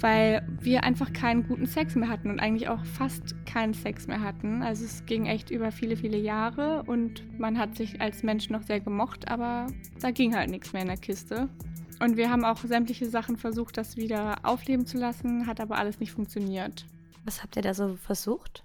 Weil 0.00 0.46
wir 0.60 0.84
einfach 0.84 1.12
keinen 1.12 1.46
guten 1.48 1.66
Sex 1.66 1.96
mehr 1.96 2.08
hatten 2.08 2.30
und 2.30 2.38
eigentlich 2.38 2.68
auch 2.68 2.84
fast 2.84 3.34
keinen 3.46 3.74
Sex 3.74 4.06
mehr 4.06 4.22
hatten. 4.22 4.62
Also 4.62 4.84
es 4.84 5.04
ging 5.06 5.26
echt 5.26 5.50
über 5.50 5.72
viele, 5.72 5.96
viele 5.96 6.18
Jahre 6.18 6.84
und 6.84 7.24
man 7.38 7.58
hat 7.58 7.74
sich 7.74 8.00
als 8.00 8.22
Mensch 8.22 8.48
noch 8.48 8.62
sehr 8.62 8.78
gemocht, 8.78 9.28
aber 9.28 9.66
da 10.00 10.12
ging 10.12 10.36
halt 10.36 10.50
nichts 10.50 10.72
mehr 10.72 10.82
in 10.82 10.88
der 10.88 10.98
Kiste. 10.98 11.48
Und 12.00 12.16
wir 12.16 12.30
haben 12.30 12.44
auch 12.44 12.58
sämtliche 12.58 13.06
Sachen 13.06 13.36
versucht, 13.36 13.76
das 13.76 13.96
wieder 13.96 14.36
aufleben 14.44 14.86
zu 14.86 14.98
lassen, 14.98 15.48
hat 15.48 15.60
aber 15.60 15.78
alles 15.78 15.98
nicht 15.98 16.12
funktioniert. 16.12 16.86
Was 17.28 17.42
habt 17.42 17.56
ihr 17.56 17.62
da 17.62 17.74
so 17.74 17.94
versucht? 17.96 18.64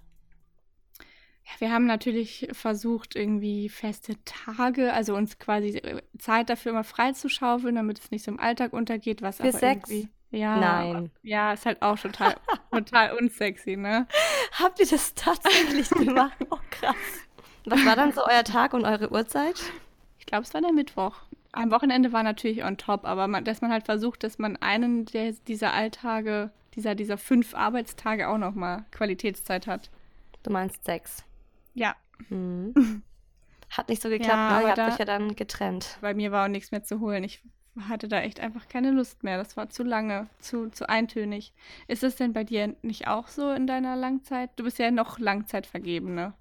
Ja, 0.98 1.50
wir 1.58 1.70
haben 1.70 1.84
natürlich 1.84 2.48
versucht, 2.52 3.14
irgendwie 3.14 3.68
feste 3.68 4.14
Tage, 4.24 4.94
also 4.94 5.14
uns 5.14 5.38
quasi 5.38 5.76
äh, 5.76 6.00
Zeit 6.18 6.48
dafür 6.48 6.72
immer 6.72 6.82
freizuschaufeln, 6.82 7.74
damit 7.74 7.98
es 7.98 8.10
nicht 8.10 8.24
so 8.24 8.30
im 8.30 8.40
Alltag 8.40 8.72
untergeht, 8.72 9.20
was 9.20 9.36
Für 9.36 9.42
aber 9.42 9.52
Sex? 9.52 9.90
irgendwie. 9.90 10.08
Ja, 10.30 10.56
Nein. 10.56 11.10
Ja, 11.20 11.52
ist 11.52 11.66
halt 11.66 11.82
auch 11.82 11.98
total, 11.98 12.36
total 12.72 13.18
unsexy, 13.18 13.76
ne? 13.76 14.06
Habt 14.52 14.80
ihr 14.80 14.86
das 14.86 15.12
tatsächlich 15.12 15.90
gemacht? 15.90 16.38
Oh, 16.48 16.56
krass. 16.70 16.96
Was 17.66 17.84
war 17.84 17.96
dann 17.96 18.12
so 18.12 18.22
euer 18.24 18.44
Tag 18.44 18.72
und 18.72 18.86
eure 18.86 19.12
Uhrzeit? 19.12 19.60
Ich 20.18 20.24
glaube, 20.24 20.44
es 20.44 20.54
war 20.54 20.62
der 20.62 20.72
Mittwoch. 20.72 21.16
Am 21.52 21.70
Wochenende 21.70 22.14
war 22.14 22.22
natürlich 22.22 22.64
on 22.64 22.78
top, 22.78 23.04
aber 23.04 23.28
man, 23.28 23.44
dass 23.44 23.60
man 23.60 23.70
halt 23.70 23.84
versucht, 23.84 24.24
dass 24.24 24.38
man 24.38 24.56
einen 24.56 25.04
der, 25.04 25.32
dieser 25.46 25.74
Alltage, 25.74 26.50
dieser, 26.74 26.94
dieser 26.94 27.18
fünf 27.18 27.54
Arbeitstage 27.54 28.28
auch 28.28 28.38
nochmal 28.38 28.84
Qualitätszeit 28.90 29.66
hat. 29.66 29.90
Du 30.42 30.50
meinst 30.50 30.84
Sex? 30.84 31.24
Ja. 31.74 31.96
Mhm. 32.28 33.02
Hat 33.70 33.88
nicht 33.88 34.02
so 34.02 34.08
geklappt, 34.08 34.30
ja, 34.30 34.56
ne? 34.56 34.62
Ihr 34.62 34.68
habt 34.68 34.92
euch 34.92 34.98
ja 34.98 35.04
dann 35.04 35.34
getrennt. 35.34 35.98
Bei 36.00 36.14
mir 36.14 36.30
war 36.30 36.44
auch 36.44 36.48
nichts 36.48 36.70
mehr 36.70 36.84
zu 36.84 37.00
holen. 37.00 37.24
Ich 37.24 37.42
hatte 37.88 38.06
da 38.06 38.20
echt 38.20 38.38
einfach 38.38 38.68
keine 38.68 38.92
Lust 38.92 39.24
mehr. 39.24 39.36
Das 39.36 39.56
war 39.56 39.68
zu 39.68 39.82
lange, 39.82 40.28
zu, 40.38 40.70
zu 40.70 40.88
eintönig. 40.88 41.52
Ist 41.88 42.04
es 42.04 42.14
denn 42.14 42.32
bei 42.32 42.44
dir 42.44 42.76
nicht 42.82 43.08
auch 43.08 43.26
so 43.26 43.50
in 43.50 43.66
deiner 43.66 43.96
Langzeit? 43.96 44.50
Du 44.56 44.64
bist 44.64 44.78
ja 44.78 44.92
noch 44.92 45.18
Langzeitvergebene. 45.18 46.34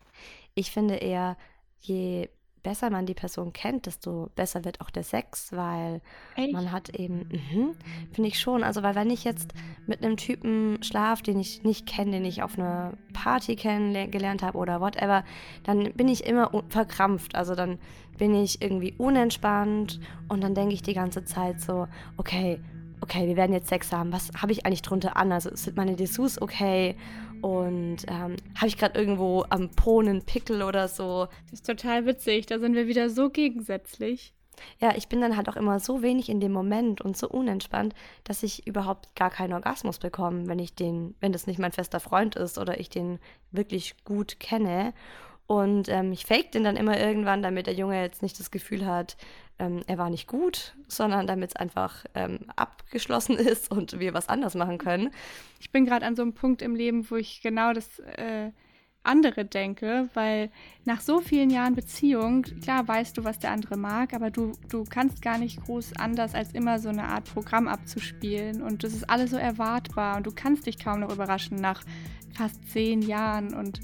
Ich 0.53 0.69
finde 0.69 0.95
eher, 0.95 1.37
je 1.79 2.29
besser 2.63 2.89
man 2.89 3.05
die 3.05 3.13
Person 3.13 3.53
kennt, 3.53 3.85
desto 3.85 4.29
besser 4.35 4.65
wird 4.65 4.81
auch 4.81 4.89
der 4.89 5.03
Sex, 5.03 5.51
weil 5.51 6.01
Echt? 6.35 6.53
man 6.53 6.71
hat 6.71 6.89
eben, 6.89 7.27
mh, 7.29 7.73
finde 8.13 8.29
ich 8.29 8.39
schon, 8.39 8.63
also 8.63 8.81
weil 8.81 8.95
wenn 8.95 9.09
ich 9.09 9.23
jetzt 9.23 9.53
mit 9.85 10.03
einem 10.03 10.17
Typen 10.17 10.81
schlaf, 10.81 11.21
den 11.21 11.39
ich 11.39 11.63
nicht 11.63 11.85
kenne, 11.85 12.11
den 12.11 12.25
ich 12.25 12.41
auf 12.41 12.57
einer 12.57 12.93
Party 13.11 13.55
kennengelernt 13.55 14.41
habe 14.41 14.57
oder 14.57 14.81
whatever, 14.81 15.23
dann 15.63 15.93
bin 15.93 16.07
ich 16.07 16.25
immer 16.25 16.51
verkrampft, 16.69 17.35
also 17.35 17.53
dann 17.53 17.77
bin 18.17 18.33
ich 18.33 18.61
irgendwie 18.61 18.93
unentspannt 18.97 19.99
und 20.29 20.41
dann 20.41 20.55
denke 20.55 20.73
ich 20.73 20.81
die 20.81 20.93
ganze 20.93 21.25
Zeit 21.25 21.59
so, 21.59 21.87
okay, 22.17 22.59
okay, 23.01 23.27
wir 23.27 23.35
werden 23.35 23.51
jetzt 23.51 23.67
Sex 23.67 23.91
haben, 23.91 24.13
was 24.13 24.31
habe 24.41 24.53
ich 24.53 24.65
eigentlich 24.65 24.81
drunter 24.81 25.17
an? 25.17 25.31
Also 25.31 25.53
sind 25.55 25.75
meine 25.75 25.95
Dessous 25.95 26.41
okay? 26.41 26.95
Und 27.43 28.05
ähm, 28.07 28.37
habe 28.55 28.67
ich 28.67 28.77
gerade 28.77 28.97
irgendwo 28.97 29.43
am 29.49 29.69
Po 29.69 29.99
einen 29.99 30.23
Pickel 30.23 30.61
oder 30.61 30.87
so. 30.87 31.27
Das 31.51 31.59
ist 31.59 31.65
total 31.67 32.05
witzig. 32.05 32.45
Da 32.45 32.57
sind 32.57 32.73
wir 32.73 32.87
wieder 32.87 33.09
so 33.09 33.29
gegensätzlich. 33.29 34.33
Ja, 34.79 34.95
ich 34.95 35.09
bin 35.09 35.19
dann 35.19 35.35
halt 35.35 35.49
auch 35.49 35.57
immer 35.57 35.81
so 35.81 36.01
wenig 36.01 36.29
in 36.29 36.39
dem 36.39 36.53
Moment 36.53 37.01
und 37.01 37.17
so 37.17 37.27
unentspannt, 37.27 37.95
dass 38.23 38.43
ich 38.43 38.65
überhaupt 38.65 39.13
gar 39.17 39.29
keinen 39.29 39.51
Orgasmus 39.51 39.99
bekomme, 39.99 40.47
wenn 40.47 40.57
ich 40.57 40.73
den, 40.73 41.15
wenn 41.19 41.33
das 41.33 41.45
nicht 41.45 41.59
mein 41.59 41.73
fester 41.73 41.99
Freund 41.99 42.37
ist 42.37 42.57
oder 42.57 42.79
ich 42.79 42.89
den 42.89 43.19
wirklich 43.51 44.01
gut 44.05 44.39
kenne. 44.39 44.93
Und 45.45 45.89
ähm, 45.89 46.13
ich 46.13 46.25
fake 46.25 46.53
den 46.53 46.63
dann 46.63 46.77
immer 46.77 46.97
irgendwann, 46.97 47.43
damit 47.43 47.67
der 47.67 47.73
Junge 47.73 48.01
jetzt 48.01 48.21
nicht 48.21 48.39
das 48.39 48.51
Gefühl 48.51 48.85
hat, 48.85 49.17
ähm, 49.59 49.81
er 49.87 49.97
war 49.97 50.09
nicht 50.09 50.27
gut, 50.27 50.75
sondern 50.87 51.27
damit 51.27 51.51
es 51.51 51.55
einfach 51.55 52.05
ähm, 52.15 52.39
abgeschlossen 52.55 53.35
ist 53.37 53.71
und 53.71 53.99
wir 53.99 54.13
was 54.13 54.29
anders 54.29 54.55
machen 54.55 54.77
können. 54.77 55.11
Ich 55.59 55.71
bin 55.71 55.85
gerade 55.85 56.05
an 56.05 56.15
so 56.15 56.21
einem 56.21 56.33
Punkt 56.33 56.61
im 56.61 56.75
Leben, 56.75 57.09
wo 57.09 57.15
ich 57.15 57.41
genau 57.41 57.73
das 57.73 57.99
äh, 57.99 58.51
andere 59.03 59.45
denke, 59.45 60.09
weil 60.13 60.49
nach 60.85 61.01
so 61.01 61.19
vielen 61.19 61.49
Jahren 61.49 61.75
Beziehung, 61.75 62.43
klar 62.61 62.87
weißt 62.87 63.17
du, 63.17 63.23
was 63.23 63.39
der 63.39 63.51
andere 63.51 63.77
mag, 63.77 64.13
aber 64.13 64.31
du, 64.31 64.53
du 64.69 64.85
kannst 64.85 65.21
gar 65.21 65.37
nicht 65.37 65.61
groß 65.63 65.97
anders, 65.97 66.33
als 66.33 66.53
immer 66.53 66.79
so 66.79 66.89
eine 66.89 67.03
Art 67.05 67.25
Programm 67.25 67.67
abzuspielen. 67.67 68.61
Und 68.61 68.83
das 68.83 68.93
ist 68.93 69.09
alles 69.09 69.31
so 69.31 69.37
erwartbar 69.37 70.17
und 70.17 70.25
du 70.25 70.31
kannst 70.33 70.65
dich 70.65 70.79
kaum 70.79 71.01
noch 71.01 71.13
überraschen 71.13 71.57
nach 71.57 71.83
fast 72.33 72.69
zehn 72.69 73.01
Jahren 73.01 73.53
und 73.53 73.81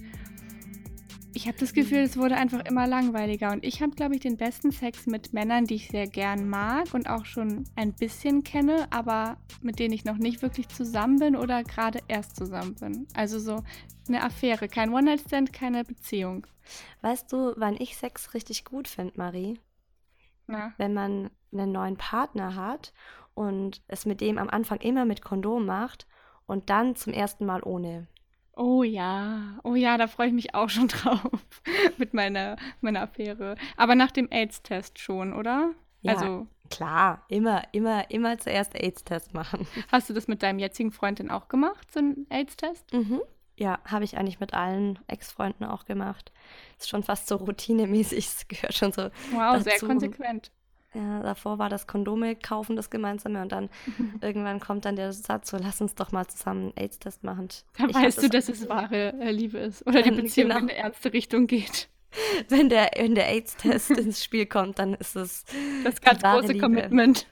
ich 1.33 1.47
habe 1.47 1.57
das 1.57 1.73
Gefühl, 1.73 1.99
es 1.99 2.17
wurde 2.17 2.35
einfach 2.35 2.65
immer 2.65 2.87
langweiliger. 2.87 3.51
Und 3.51 3.63
ich 3.63 3.81
habe, 3.81 3.95
glaube 3.95 4.15
ich, 4.15 4.21
den 4.21 4.37
besten 4.37 4.71
Sex 4.71 5.05
mit 5.05 5.33
Männern, 5.33 5.65
die 5.65 5.75
ich 5.75 5.89
sehr 5.89 6.07
gern 6.07 6.49
mag 6.49 6.93
und 6.93 7.09
auch 7.09 7.25
schon 7.25 7.65
ein 7.75 7.93
bisschen 7.93 8.43
kenne, 8.43 8.87
aber 8.91 9.37
mit 9.61 9.79
denen 9.79 9.93
ich 9.93 10.05
noch 10.05 10.17
nicht 10.17 10.41
wirklich 10.41 10.67
zusammen 10.69 11.19
bin 11.19 11.35
oder 11.35 11.63
gerade 11.63 11.99
erst 12.07 12.35
zusammen 12.35 12.75
bin. 12.75 13.07
Also 13.13 13.39
so 13.39 13.63
eine 14.07 14.23
Affäre, 14.23 14.67
kein 14.67 14.93
One-Night-Stand, 14.93 15.53
keine 15.53 15.83
Beziehung. 15.83 16.47
Weißt 17.01 17.31
du, 17.31 17.53
wann 17.57 17.75
ich 17.79 17.97
Sex 17.97 18.33
richtig 18.33 18.65
gut 18.65 18.87
finde, 18.87 19.13
Marie? 19.17 19.59
Na? 20.47 20.73
Wenn 20.77 20.93
man 20.93 21.29
einen 21.51 21.71
neuen 21.71 21.97
Partner 21.97 22.55
hat 22.55 22.93
und 23.33 23.81
es 23.87 24.05
mit 24.05 24.21
dem 24.21 24.37
am 24.37 24.49
Anfang 24.49 24.79
immer 24.79 25.05
mit 25.05 25.21
Kondom 25.21 25.65
macht 25.65 26.07
und 26.45 26.69
dann 26.69 26.95
zum 26.95 27.13
ersten 27.13 27.45
Mal 27.45 27.61
ohne. 27.63 28.07
Oh 28.59 28.83
ja, 28.83 29.57
oh 29.63 29.75
ja, 29.75 29.97
da 29.97 30.07
freue 30.07 30.27
ich 30.27 30.33
mich 30.33 30.53
auch 30.53 30.69
schon 30.69 30.87
drauf 30.89 31.21
mit 31.97 32.13
meiner, 32.13 32.57
meiner 32.81 33.03
Affäre. 33.03 33.55
Aber 33.77 33.95
nach 33.95 34.11
dem 34.11 34.27
AIDS-Test 34.29 34.99
schon, 34.99 35.33
oder? 35.33 35.71
Ja, 36.01 36.15
also 36.15 36.45
klar, 36.69 37.23
immer, 37.29 37.63
immer, 37.71 38.11
immer 38.11 38.37
zuerst 38.37 38.75
AIDS-Test 38.75 39.33
machen. 39.33 39.65
Hast 39.93 40.09
du 40.09 40.13
das 40.13 40.27
mit 40.27 40.43
deinem 40.43 40.59
jetzigen 40.59 40.91
Freund 40.91 41.19
denn 41.19 41.31
auch 41.31 41.47
gemacht, 41.47 41.89
so 41.89 41.99
einen 41.99 42.27
AIDS-Test? 42.29 42.91
Mhm. 42.91 43.21
Ja, 43.55 43.79
habe 43.85 44.03
ich 44.03 44.17
eigentlich 44.17 44.41
mit 44.41 44.53
allen 44.53 44.99
Ex-Freunden 45.07 45.63
auch 45.63 45.85
gemacht. 45.85 46.33
Ist 46.77 46.89
schon 46.89 47.03
fast 47.03 47.27
so 47.27 47.37
routinemäßig, 47.37 48.17
es 48.27 48.47
gehört 48.49 48.73
schon 48.73 48.91
so. 48.91 49.03
Wow, 49.31 49.53
dazu. 49.53 49.69
sehr 49.69 49.79
konsequent. 49.87 50.51
Ja, 50.93 51.21
davor 51.21 51.59
war 51.59 51.69
das 51.69 51.85
Kondome 51.85 52.35
kaufen, 52.35 52.75
das 52.75 52.89
gemeinsame. 52.89 53.41
Und 53.41 53.51
dann 53.51 53.69
irgendwann 54.21 54.59
kommt 54.59 54.85
dann 54.85 54.95
der 54.95 55.13
Satz, 55.13 55.51
so 55.51 55.57
lass 55.57 55.81
uns 55.81 55.95
doch 55.95 56.11
mal 56.11 56.27
zusammen 56.27 56.61
einen 56.61 56.77
AIDS-Test 56.77 57.23
machen. 57.23 57.49
Da 57.77 57.85
ich 57.87 57.95
weißt 57.95 58.23
du, 58.23 58.29
dass 58.29 58.49
es 58.49 58.67
wahre 58.69 59.13
äh, 59.19 59.31
Liebe 59.31 59.59
ist. 59.59 59.85
Oder 59.85 60.01
die 60.01 60.11
Beziehung 60.11 60.49
genau. 60.49 60.61
in 60.61 60.69
eine 60.69 60.75
ernste 60.75 61.13
Richtung 61.13 61.47
geht. 61.47 61.89
Wenn 62.49 62.69
der, 62.69 62.89
wenn 62.97 63.13
der 63.13 63.27
AIDS-Test 63.29 63.91
ins 63.91 64.23
Spiel 64.23 64.47
kommt, 64.47 64.79
dann 64.79 64.95
ist 64.95 65.15
es 65.15 65.45
das 65.83 66.01
ganz 66.01 66.23
große 66.23 66.53
Liebe. 66.53 66.65
Commitment. 66.65 67.27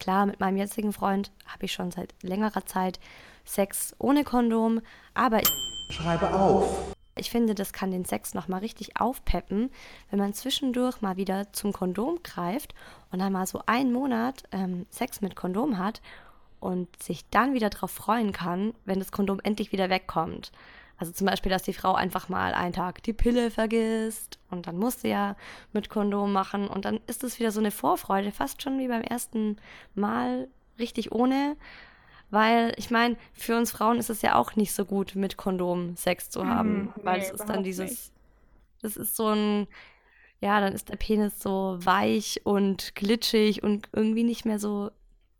Klar, 0.00 0.24
mit 0.24 0.40
meinem 0.40 0.56
jetzigen 0.56 0.94
Freund 0.94 1.30
habe 1.46 1.66
ich 1.66 1.72
schon 1.74 1.90
seit 1.90 2.14
längerer 2.22 2.64
Zeit 2.64 2.98
Sex 3.44 3.94
ohne 3.98 4.24
Kondom, 4.24 4.80
aber 5.12 5.42
ich 5.42 5.50
schreibe 5.90 6.32
auf. 6.32 6.94
Ich 7.16 7.30
finde, 7.30 7.54
das 7.54 7.72
kann 7.72 7.90
den 7.90 8.04
Sex 8.04 8.34
nochmal 8.34 8.60
richtig 8.60 9.00
aufpeppen, 9.00 9.70
wenn 10.10 10.18
man 10.18 10.34
zwischendurch 10.34 11.00
mal 11.00 11.16
wieder 11.16 11.52
zum 11.52 11.72
Kondom 11.72 12.20
greift 12.22 12.74
und 13.12 13.20
dann 13.20 13.32
mal 13.32 13.46
so 13.46 13.62
einen 13.66 13.92
Monat 13.92 14.42
ähm, 14.52 14.86
Sex 14.90 15.20
mit 15.20 15.36
Kondom 15.36 15.78
hat 15.78 16.02
und 16.60 17.02
sich 17.02 17.28
dann 17.30 17.54
wieder 17.54 17.70
darauf 17.70 17.90
freuen 17.90 18.32
kann, 18.32 18.74
wenn 18.84 18.98
das 18.98 19.12
Kondom 19.12 19.38
endlich 19.42 19.70
wieder 19.70 19.90
wegkommt. 19.90 20.50
Also 20.96 21.12
zum 21.12 21.26
Beispiel, 21.26 21.50
dass 21.50 21.62
die 21.62 21.72
Frau 21.72 21.94
einfach 21.94 22.28
mal 22.28 22.54
einen 22.54 22.72
Tag 22.72 23.02
die 23.02 23.12
Pille 23.12 23.50
vergisst 23.50 24.38
und 24.50 24.66
dann 24.66 24.78
muss 24.78 25.00
sie 25.00 25.08
ja 25.08 25.36
mit 25.72 25.90
Kondom 25.90 26.32
machen 26.32 26.68
und 26.68 26.84
dann 26.84 27.00
ist 27.06 27.24
es 27.24 27.38
wieder 27.38 27.50
so 27.50 27.60
eine 27.60 27.70
Vorfreude, 27.70 28.32
fast 28.32 28.62
schon 28.62 28.78
wie 28.78 28.88
beim 28.88 29.02
ersten 29.02 29.56
Mal 29.94 30.48
richtig 30.78 31.12
ohne. 31.12 31.56
Weil 32.30 32.74
ich 32.76 32.90
meine, 32.90 33.16
für 33.32 33.56
uns 33.56 33.70
Frauen 33.70 33.98
ist 33.98 34.10
es 34.10 34.22
ja 34.22 34.34
auch 34.34 34.56
nicht 34.56 34.72
so 34.72 34.84
gut, 34.84 35.14
mit 35.14 35.36
Kondom 35.36 35.96
Sex 35.96 36.30
zu 36.30 36.46
haben. 36.46 36.82
Mhm, 36.82 36.92
weil 37.02 37.18
nee, 37.18 37.26
es 37.26 37.30
ist 37.30 37.44
dann 37.46 37.62
dieses. 37.62 37.90
Nicht. 37.90 38.12
Das 38.82 38.96
ist 38.96 39.16
so 39.16 39.28
ein. 39.28 39.66
Ja, 40.40 40.60
dann 40.60 40.74
ist 40.74 40.88
der 40.88 40.96
Penis 40.96 41.38
so 41.40 41.78
weich 41.80 42.40
und 42.44 42.94
glitschig 42.94 43.62
und 43.62 43.88
irgendwie 43.92 44.24
nicht 44.24 44.44
mehr 44.44 44.58
so. 44.58 44.90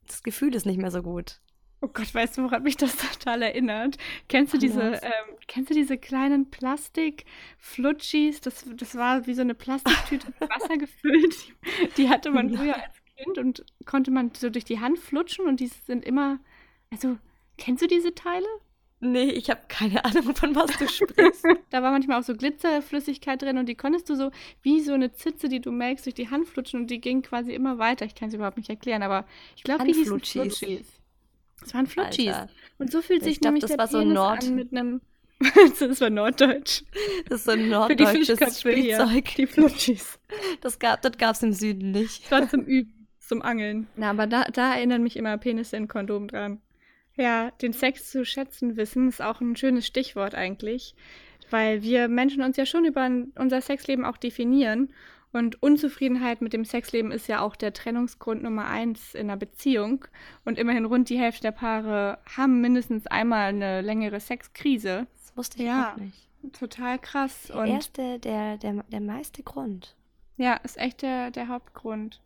Das 0.06 0.22
Gefühl 0.22 0.54
ist 0.54 0.66
nicht 0.66 0.80
mehr 0.80 0.90
so 0.90 1.02
gut. 1.02 1.40
Oh 1.84 1.88
Gott, 1.92 2.14
weißt 2.14 2.38
du, 2.38 2.44
woran 2.44 2.62
mich 2.62 2.78
das 2.78 2.96
total 2.96 3.42
erinnert? 3.42 3.98
Kennst 4.28 4.54
du 4.54 4.58
diese, 4.58 4.80
ähm, 4.80 5.36
kennst 5.48 5.68
du 5.68 5.74
diese 5.74 5.98
kleinen 5.98 6.48
Plastik-Flutschis? 6.50 8.40
Das, 8.40 8.64
das 8.74 8.94
war 8.94 9.26
wie 9.26 9.34
so 9.34 9.42
eine 9.42 9.54
Plastiktüte 9.54 10.28
mit 10.28 10.48
Wasser 10.48 10.76
gefüllt. 10.78 11.34
Die 11.98 12.08
hatte 12.08 12.30
man 12.30 12.56
früher 12.56 12.76
als 12.76 12.94
Kind 13.16 13.36
und 13.36 13.66
konnte 13.84 14.10
man 14.10 14.32
so 14.34 14.48
durch 14.48 14.64
die 14.64 14.80
Hand 14.80 14.98
flutschen 14.98 15.46
und 15.46 15.60
die 15.60 15.66
sind 15.66 16.06
immer 16.06 16.38
also, 16.94 17.18
kennst 17.58 17.82
du 17.82 17.86
diese 17.86 18.14
Teile? 18.14 18.46
Nee, 19.00 19.30
ich 19.30 19.50
habe 19.50 19.60
keine 19.68 20.04
Ahnung, 20.04 20.34
von 20.34 20.54
was 20.54 20.78
du 20.78 20.88
sprichst. 20.88 21.44
da 21.70 21.82
war 21.82 21.90
manchmal 21.90 22.20
auch 22.20 22.24
so 22.24 22.34
Glitzerflüssigkeit 22.34 23.42
drin 23.42 23.58
und 23.58 23.68
die 23.68 23.74
konntest 23.74 24.08
du 24.08 24.14
so 24.14 24.30
wie 24.62 24.80
so 24.80 24.92
eine 24.92 25.12
Zitze, 25.12 25.48
die 25.48 25.60
du 25.60 25.72
melkst, 25.72 26.06
durch 26.06 26.14
die 26.14 26.30
Hand 26.30 26.48
flutschen 26.48 26.80
und 26.80 26.90
die 26.90 27.00
ging 27.00 27.22
quasi 27.22 27.52
immer 27.52 27.78
weiter. 27.78 28.06
Ich 28.06 28.14
kann 28.14 28.28
es 28.28 28.34
überhaupt 28.34 28.56
nicht 28.56 28.70
erklären, 28.70 29.02
aber 29.02 29.26
ich 29.56 29.62
glaube, 29.62 29.84
die 29.84 29.92
hießen 29.92 30.20
Flutschis. 30.20 30.86
Das 31.60 31.74
waren 31.74 31.86
Flutschis. 31.86 32.28
Alter. 32.28 32.52
Und 32.78 32.92
so 32.92 33.02
fühlt 33.02 33.22
sich 33.22 33.34
ich 33.34 33.40
glaub, 33.40 33.52
nämlich 33.52 33.62
das 33.62 33.70
der 33.70 33.78
war 33.78 33.88
so 33.88 34.02
Nord 34.02 34.44
an 34.44 34.54
mit 34.54 34.72
einem 34.72 35.00
das 35.80 36.00
war 36.00 36.10
Norddeutsch. 36.10 36.84
Das 37.28 37.40
ist 37.40 37.44
so 37.44 37.50
ein 37.50 37.68
norddeutsches 37.68 38.60
Spielzeug. 38.60 39.28
Hier, 39.28 39.46
die 39.46 39.46
Flutschis. 39.46 40.18
Das 40.60 40.78
gab 40.78 41.04
es 41.04 41.42
im 41.42 41.52
Süden 41.52 41.90
nicht. 41.90 42.24
Das 42.24 42.30
war 42.30 42.48
zum 42.48 42.62
Üben, 42.62 43.08
zum 43.18 43.42
Angeln. 43.42 43.88
Na, 43.96 44.10
aber 44.10 44.26
da, 44.26 44.44
da 44.44 44.74
erinnern 44.74 45.02
mich 45.02 45.16
immer 45.16 45.36
Penisse 45.36 45.76
in 45.76 45.88
Kondom 45.88 46.28
dran. 46.28 46.60
Ja, 47.16 47.50
den 47.62 47.72
Sex 47.72 48.10
zu 48.10 48.24
schätzen 48.24 48.76
wissen 48.76 49.08
ist 49.08 49.22
auch 49.22 49.40
ein 49.40 49.56
schönes 49.56 49.86
Stichwort 49.86 50.34
eigentlich, 50.34 50.94
weil 51.50 51.82
wir 51.82 52.08
Menschen 52.08 52.42
uns 52.42 52.56
ja 52.56 52.66
schon 52.66 52.84
über 52.84 53.08
unser 53.36 53.60
Sexleben 53.60 54.04
auch 54.04 54.16
definieren. 54.16 54.92
Und 55.32 55.60
Unzufriedenheit 55.60 56.40
mit 56.42 56.52
dem 56.52 56.64
Sexleben 56.64 57.10
ist 57.10 57.26
ja 57.26 57.40
auch 57.40 57.56
der 57.56 57.72
Trennungsgrund 57.72 58.44
Nummer 58.44 58.66
eins 58.66 59.14
in 59.14 59.22
einer 59.22 59.36
Beziehung. 59.36 60.04
Und 60.44 60.58
immerhin 60.58 60.84
rund 60.84 61.08
die 61.08 61.18
Hälfte 61.18 61.42
der 61.42 61.50
Paare 61.50 62.18
haben 62.36 62.60
mindestens 62.60 63.08
einmal 63.08 63.48
eine 63.48 63.80
längere 63.80 64.20
Sexkrise. 64.20 65.08
Das 65.12 65.36
wusste 65.36 65.58
ich 65.58 65.64
ja, 65.66 65.92
auch 65.92 65.96
nicht. 65.96 66.28
Total 66.52 67.00
krass. 67.00 67.50
Der 67.52 67.64
erste, 67.64 68.20
der, 68.20 68.58
der, 68.58 68.84
der 68.84 69.00
meiste 69.00 69.42
Grund. 69.42 69.96
Ja, 70.36 70.54
ist 70.54 70.78
echt 70.78 71.02
der, 71.02 71.32
der 71.32 71.48
Hauptgrund. 71.48 72.22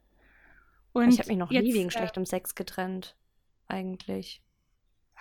Und 0.92 1.08
ich 1.08 1.18
habe 1.18 1.28
mich 1.28 1.38
noch 1.38 1.50
jetzt, 1.50 1.64
nie 1.64 1.74
wegen 1.74 1.88
äh, 1.88 1.92
schlechtem 1.92 2.26
Sex 2.26 2.54
getrennt, 2.54 3.14
eigentlich. 3.68 4.42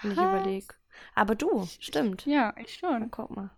Wenn 0.01 0.11
ich 0.11 0.17
überlege. 0.17 0.67
Aber 1.15 1.35
du, 1.35 1.67
stimmt. 1.79 2.25
Ja, 2.25 2.53
ich 2.57 2.75
schon. 2.75 2.99
Na, 2.99 3.07
guck 3.09 3.35
mal. 3.35 3.51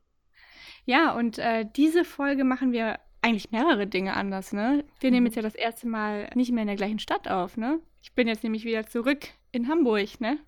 Ja, 0.86 1.14
und 1.14 1.38
äh, 1.38 1.66
diese 1.76 2.04
Folge 2.04 2.44
machen 2.44 2.72
wir 2.72 3.00
eigentlich 3.22 3.52
mehrere 3.52 3.88
Dinge 3.88 4.14
anders, 4.16 4.54
ne? 4.54 4.84
Wir 5.00 5.10
mhm. 5.10 5.16
nehmen 5.16 5.26
jetzt 5.28 5.36
ja 5.36 5.42
das 5.42 5.56
erste 5.56 5.88
Mal 5.88 6.30
nicht 6.36 6.52
mehr 6.52 6.62
in 6.62 6.68
der 6.68 6.78
gleichen 6.78 7.00
Stadt 7.00 7.28
auf, 7.28 7.58
ne? 7.58 7.80
Ich 8.02 8.14
bin 8.14 8.28
jetzt 8.28 8.44
nämlich 8.44 8.64
wieder 8.64 8.88
zurück 8.88 9.28
in 9.52 9.68
Hamburg, 9.68 10.20
ne? 10.22 10.40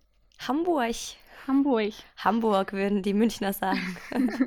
Hamburg. 0.48 0.96
Hamburg. 1.48 1.94
Hamburg 2.18 2.74
würden 2.74 3.04
die 3.04 3.14
Münchner 3.14 3.54
sagen. 3.54 3.98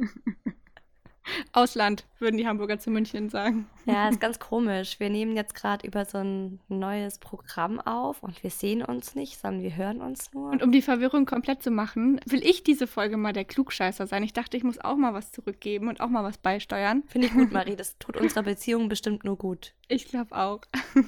Ausland 1.53 2.07
würden 2.19 2.37
die 2.37 2.47
Hamburger 2.47 2.79
zu 2.79 2.91
München 2.91 3.29
sagen. 3.29 3.69
Ja, 3.87 4.09
ist 4.09 4.21
ganz 4.21 4.39
komisch. 4.39 5.01
Wir 5.01 5.11
nehmen 5.11 5.37
jetzt 5.37 5.55
gerade 5.55 5.87
über 5.87 6.05
so 6.05 6.19
ein 6.19 6.61
neues 6.69 7.19
Programm 7.19 7.81
auf 7.81 8.23
und 8.23 8.43
wir 8.43 8.51
sehen 8.51 8.83
uns 8.83 9.15
nicht, 9.15 9.41
sondern 9.41 9.63
wir 9.63 9.77
hören 9.77 10.01
uns 10.01 10.33
nur. 10.33 10.51
Und 10.51 10.63
um 10.63 10.73
die 10.73 10.83
Verwirrung 10.83 11.27
komplett 11.27 11.63
zu 11.63 11.71
machen, 11.71 12.21
will 12.27 12.45
ich 12.45 12.63
diese 12.63 12.87
Folge 12.87 13.17
mal 13.17 13.33
der 13.33 13.45
Klugscheißer 13.45 14.07
sein. 14.07 14.23
Ich 14.23 14.33
dachte, 14.33 14.57
ich 14.57 14.65
muss 14.65 14.79
auch 14.79 14.97
mal 14.97 15.15
was 15.15 15.33
zurückgeben 15.33 15.89
und 15.89 16.01
auch 16.01 16.09
mal 16.09 16.25
was 16.25 16.39
beisteuern. 16.39 17.03
Finde 17.07 17.29
ich 17.29 17.33
gut, 17.33 17.53
Marie. 17.53 17.77
Das 17.77 17.99
tut 17.99 18.17
unserer 18.17 18.43
Beziehung 18.43 18.89
bestimmt 18.89 19.25
nur 19.25 19.37
gut. 19.37 19.75
Ich 19.89 20.09
glaube 20.09 20.35
auch. 20.35 20.61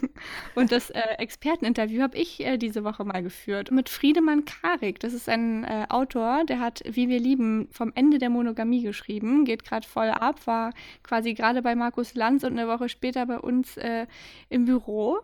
Und 0.55 0.71
das 0.71 0.91
äh, 0.91 1.01
Experteninterview 1.19 2.03
habe 2.03 2.17
ich 2.17 2.45
äh, 2.45 2.59
diese 2.59 2.85
Woche 2.85 3.05
mal 3.05 3.23
geführt 3.23 3.71
mit 3.71 3.89
Friedemann 3.89 4.45
Karik. 4.45 5.01
Das 5.01 5.15
ist 5.15 5.29
ein 5.29 5.65
äh, 5.65 5.87
Autor, 5.89 6.45
der 6.45 6.61
hat 6.61 6.83
Wie 6.85 7.09
wir 7.09 7.19
lieben 7.19 7.69
vom 7.71 7.93
Ende 7.95 8.19
der 8.19 8.29
Monogamie 8.29 8.83
geschrieben, 8.83 9.45
geht 9.45 9.65
gerade 9.65 9.87
voll 9.87 10.09
ab, 10.09 10.47
war 10.47 10.73
quasi 11.03 11.33
gerade 11.35 11.63
bei 11.63 11.75
Markus 11.75 12.15
Lanz 12.15 12.45
und 12.45 12.53
eine 12.53 12.66
Woche 12.69 12.89
später 12.89 13.27
bei 13.27 13.39
uns 13.39 13.77
äh, 13.77 14.07
im 14.49 14.65
Büro. 14.65 15.19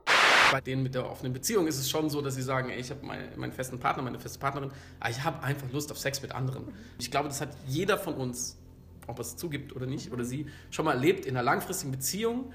Bei 0.50 0.60
denen 0.60 0.82
mit 0.82 0.94
der 0.94 1.10
offenen 1.10 1.32
Beziehung 1.32 1.66
ist 1.66 1.78
es 1.78 1.88
schon 1.88 2.10
so, 2.10 2.20
dass 2.20 2.34
sie 2.34 2.42
sagen, 2.42 2.70
ey, 2.70 2.80
ich 2.80 2.90
habe 2.90 3.04
meine, 3.04 3.36
meinen 3.36 3.52
festen 3.52 3.78
Partner, 3.78 4.02
meine 4.02 4.18
feste 4.18 4.38
Partnerin, 4.38 4.70
aber 5.00 5.10
ich 5.10 5.22
habe 5.24 5.42
einfach 5.42 5.70
Lust 5.72 5.90
auf 5.90 5.98
Sex 5.98 6.20
mit 6.22 6.32
anderen. 6.32 6.68
Ich 6.98 7.10
glaube, 7.10 7.28
das 7.28 7.40
hat 7.40 7.50
jeder 7.66 7.96
von 7.96 8.14
uns, 8.14 8.58
ob 9.06 9.18
er 9.18 9.22
es 9.22 9.36
zugibt 9.36 9.74
oder 9.74 9.86
nicht, 9.86 10.12
oder 10.12 10.24
sie, 10.24 10.46
schon 10.70 10.84
mal 10.84 10.92
erlebt 10.92 11.24
in 11.24 11.36
einer 11.36 11.44
langfristigen 11.44 11.92
Beziehung 11.92 12.52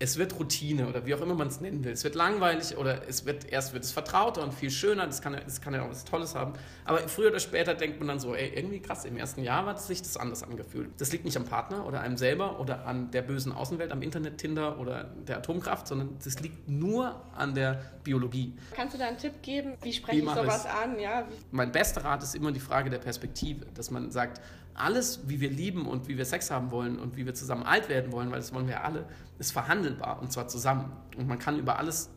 es 0.00 0.16
wird 0.16 0.38
Routine 0.38 0.86
oder 0.88 1.06
wie 1.06 1.14
auch 1.14 1.20
immer 1.20 1.34
man 1.34 1.48
es 1.48 1.60
nennen 1.60 1.82
will. 1.84 1.92
Es 1.92 2.04
wird 2.04 2.14
langweilig 2.14 2.76
oder 2.76 3.08
es 3.08 3.24
wird 3.26 3.50
erst 3.50 3.72
wird 3.72 3.84
es 3.84 3.92
vertrauter 3.92 4.42
und 4.42 4.54
viel 4.54 4.70
schöner. 4.70 5.06
Das 5.06 5.20
kann, 5.20 5.32
das 5.32 5.60
kann 5.60 5.74
ja 5.74 5.82
auch 5.82 5.90
was 5.90 6.04
Tolles 6.04 6.34
haben. 6.34 6.52
Aber 6.84 6.98
früher 7.08 7.30
oder 7.30 7.40
später 7.40 7.74
denkt 7.74 7.98
man 7.98 8.08
dann 8.08 8.20
so, 8.20 8.34
ey, 8.34 8.52
irgendwie 8.54 8.80
krass, 8.80 9.04
im 9.04 9.16
ersten 9.16 9.42
Jahr 9.42 9.66
hat 9.66 9.80
sich 9.80 10.00
das 10.00 10.16
anders 10.16 10.42
angefühlt. 10.42 10.90
Das 10.98 11.10
liegt 11.12 11.24
nicht 11.24 11.36
am 11.36 11.44
Partner 11.44 11.84
oder 11.86 12.00
einem 12.00 12.16
selber 12.16 12.60
oder 12.60 12.86
an 12.86 13.10
der 13.10 13.22
bösen 13.22 13.52
Außenwelt, 13.52 13.90
am 13.90 14.02
Internet, 14.02 14.38
Tinder 14.38 14.78
oder 14.78 15.04
der 15.26 15.38
Atomkraft, 15.38 15.88
sondern 15.88 16.16
das 16.22 16.38
liegt 16.40 16.68
nur 16.68 17.20
an 17.34 17.54
der 17.54 17.80
Biologie. 18.04 18.54
Kannst 18.74 18.94
du 18.94 18.98
da 18.98 19.08
einen 19.08 19.18
Tipp 19.18 19.42
geben? 19.42 19.74
Wie 19.82 19.92
spreche 19.92 20.18
ich 20.18 20.24
sowas 20.24 20.66
an? 20.66 20.98
Ja, 21.00 21.26
mein 21.50 21.72
bester 21.72 22.04
Rat 22.04 22.22
ist 22.22 22.36
immer 22.36 22.52
die 22.52 22.60
Frage 22.60 22.88
der 22.88 22.98
Perspektive, 22.98 23.66
dass 23.74 23.90
man 23.90 24.12
sagt, 24.12 24.40
alles, 24.78 25.28
wie 25.28 25.40
wir 25.40 25.50
lieben 25.50 25.86
und 25.86 26.08
wie 26.08 26.16
wir 26.16 26.24
Sex 26.24 26.50
haben 26.50 26.70
wollen 26.70 26.98
und 26.98 27.16
wie 27.16 27.26
wir 27.26 27.34
zusammen 27.34 27.64
alt 27.64 27.88
werden 27.88 28.12
wollen, 28.12 28.30
weil 28.30 28.38
das 28.38 28.54
wollen 28.54 28.66
wir 28.66 28.74
ja 28.74 28.82
alle, 28.82 29.06
ist 29.38 29.52
verhandelbar 29.52 30.20
und 30.20 30.32
zwar 30.32 30.48
zusammen. 30.48 30.92
Und 31.16 31.26
man 31.28 31.38
kann 31.38 31.58
über 31.58 31.78
alles 31.78 32.10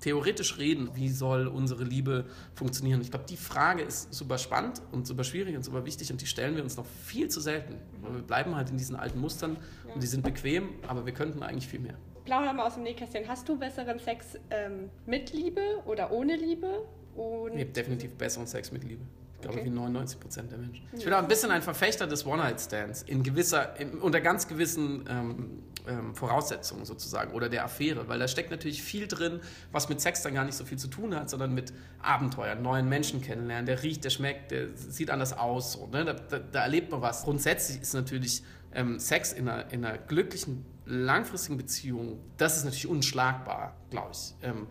theoretisch 0.00 0.58
reden, 0.58 0.90
wie 0.94 1.08
soll 1.08 1.46
unsere 1.46 1.84
Liebe 1.84 2.26
funktionieren. 2.54 3.00
Ich 3.00 3.10
glaube, 3.10 3.26
die 3.28 3.36
Frage 3.36 3.82
ist 3.82 4.12
super 4.12 4.38
spannend 4.38 4.82
und 4.92 5.06
super 5.06 5.24
schwierig 5.24 5.56
und 5.56 5.64
super 5.64 5.84
wichtig 5.84 6.12
und 6.12 6.20
die 6.20 6.26
stellen 6.26 6.56
wir 6.56 6.62
uns 6.62 6.76
noch 6.76 6.86
viel 6.86 7.28
zu 7.28 7.40
selten. 7.40 7.76
Weil 8.00 8.14
wir 8.14 8.22
bleiben 8.22 8.54
halt 8.54 8.70
in 8.70 8.76
diesen 8.76 8.96
alten 8.96 9.18
Mustern 9.20 9.56
ja. 9.86 9.94
und 9.94 10.02
die 10.02 10.06
sind 10.06 10.22
bequem, 10.22 10.70
aber 10.86 11.06
wir 11.06 11.12
könnten 11.12 11.42
eigentlich 11.42 11.68
viel 11.68 11.80
mehr. 11.80 11.94
Plauder 12.24 12.52
mal 12.52 12.66
aus 12.66 12.74
dem 12.74 12.82
Nähkästchen. 12.82 13.26
Hast 13.26 13.48
du 13.48 13.58
besseren 13.58 13.98
Sex 13.98 14.38
ähm, 14.50 14.90
mit 15.06 15.32
Liebe 15.32 15.82
oder 15.86 16.12
ohne 16.12 16.36
Liebe? 16.36 16.84
Und 17.16 17.54
nee, 17.54 17.64
definitiv 17.64 18.12
besseren 18.14 18.46
Sex 18.46 18.70
mit 18.70 18.84
Liebe. 18.84 19.02
Ich 19.38 19.42
glaube, 19.42 19.58
okay. 19.58 19.66
wie 19.66 19.70
99 19.70 20.18
Prozent 20.18 20.50
der 20.50 20.58
Menschen. 20.58 20.84
Ich 20.92 21.04
bin 21.04 21.12
auch 21.12 21.18
ein 21.18 21.28
bisschen 21.28 21.52
ein 21.52 21.62
Verfechter 21.62 22.08
des 22.08 22.26
One-Night-Stands 22.26 23.02
in 23.02 23.22
gewisser, 23.22 23.78
in, 23.78 24.00
unter 24.00 24.20
ganz 24.20 24.48
gewissen 24.48 25.04
ähm, 25.08 25.62
ähm, 25.86 26.12
Voraussetzungen 26.12 26.84
sozusagen 26.84 27.32
oder 27.32 27.48
der 27.48 27.64
Affäre, 27.64 28.08
weil 28.08 28.18
da 28.18 28.26
steckt 28.26 28.50
natürlich 28.50 28.82
viel 28.82 29.06
drin, 29.06 29.40
was 29.70 29.88
mit 29.88 30.00
Sex 30.00 30.22
dann 30.22 30.34
gar 30.34 30.44
nicht 30.44 30.56
so 30.56 30.64
viel 30.64 30.76
zu 30.76 30.88
tun 30.88 31.14
hat, 31.14 31.30
sondern 31.30 31.54
mit 31.54 31.72
Abenteuern, 32.02 32.62
neuen 32.62 32.88
Menschen 32.88 33.22
kennenlernen. 33.22 33.66
Der 33.66 33.80
riecht, 33.84 34.02
der 34.02 34.10
schmeckt, 34.10 34.50
der 34.50 34.74
sieht 34.74 35.08
anders 35.08 35.32
aus. 35.38 35.74
So, 35.74 35.86
ne? 35.86 36.04
da, 36.04 36.14
da, 36.14 36.40
da, 36.40 36.62
erlebt 36.62 36.90
man 36.90 37.00
was. 37.00 37.22
Grundsätzlich 37.22 37.80
ist 37.80 37.94
natürlich 37.94 38.42
ähm, 38.74 38.98
Sex 38.98 39.32
in 39.32 39.48
einer, 39.48 39.72
in 39.72 39.84
einer 39.84 39.98
glücklichen, 39.98 40.64
langfristigen 40.84 41.58
Beziehung, 41.58 42.18
das 42.38 42.56
ist 42.56 42.64
natürlich 42.64 42.88
unschlagbar, 42.88 43.76
glaube 43.90 44.10
ich. 44.12 44.34
Ähm, 44.42 44.66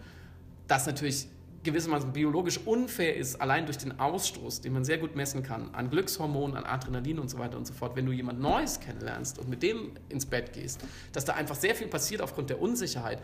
das 0.68 0.86
natürlich 0.86 1.30
gewissermaßen 1.68 2.14
biologisch 2.14 2.60
unfair 2.66 3.16
ist, 3.16 3.40
allein 3.42 3.66
durch 3.66 3.78
den 3.78 4.00
Ausstoß, 4.00 4.62
den 4.62 4.74
man 4.74 4.86
sehr 4.86 4.98
gut 4.98 5.16
messen 5.16 5.44
kann, 5.44 5.70
an 5.74 5.90
Glückshormonen, 5.90 6.58
an 6.58 6.64
Adrenalin 6.64 7.20
und 7.20 7.30
so 7.30 7.38
weiter 7.38 7.58
und 7.58 7.68
so 7.68 7.74
fort, 7.74 7.96
wenn 7.96 8.06
du 8.06 8.12
jemand 8.12 8.40
Neues 8.40 8.80
kennenlernst 8.80 9.38
und 9.38 9.50
mit 9.50 9.62
dem 9.62 9.92
ins 10.10 10.26
Bett 10.26 10.54
gehst, 10.54 10.82
dass 11.12 11.26
da 11.26 11.34
einfach 11.34 11.56
sehr 11.56 11.76
viel 11.76 11.88
passiert 11.88 12.22
aufgrund 12.22 12.50
der 12.50 12.62
Unsicherheit. 12.62 13.22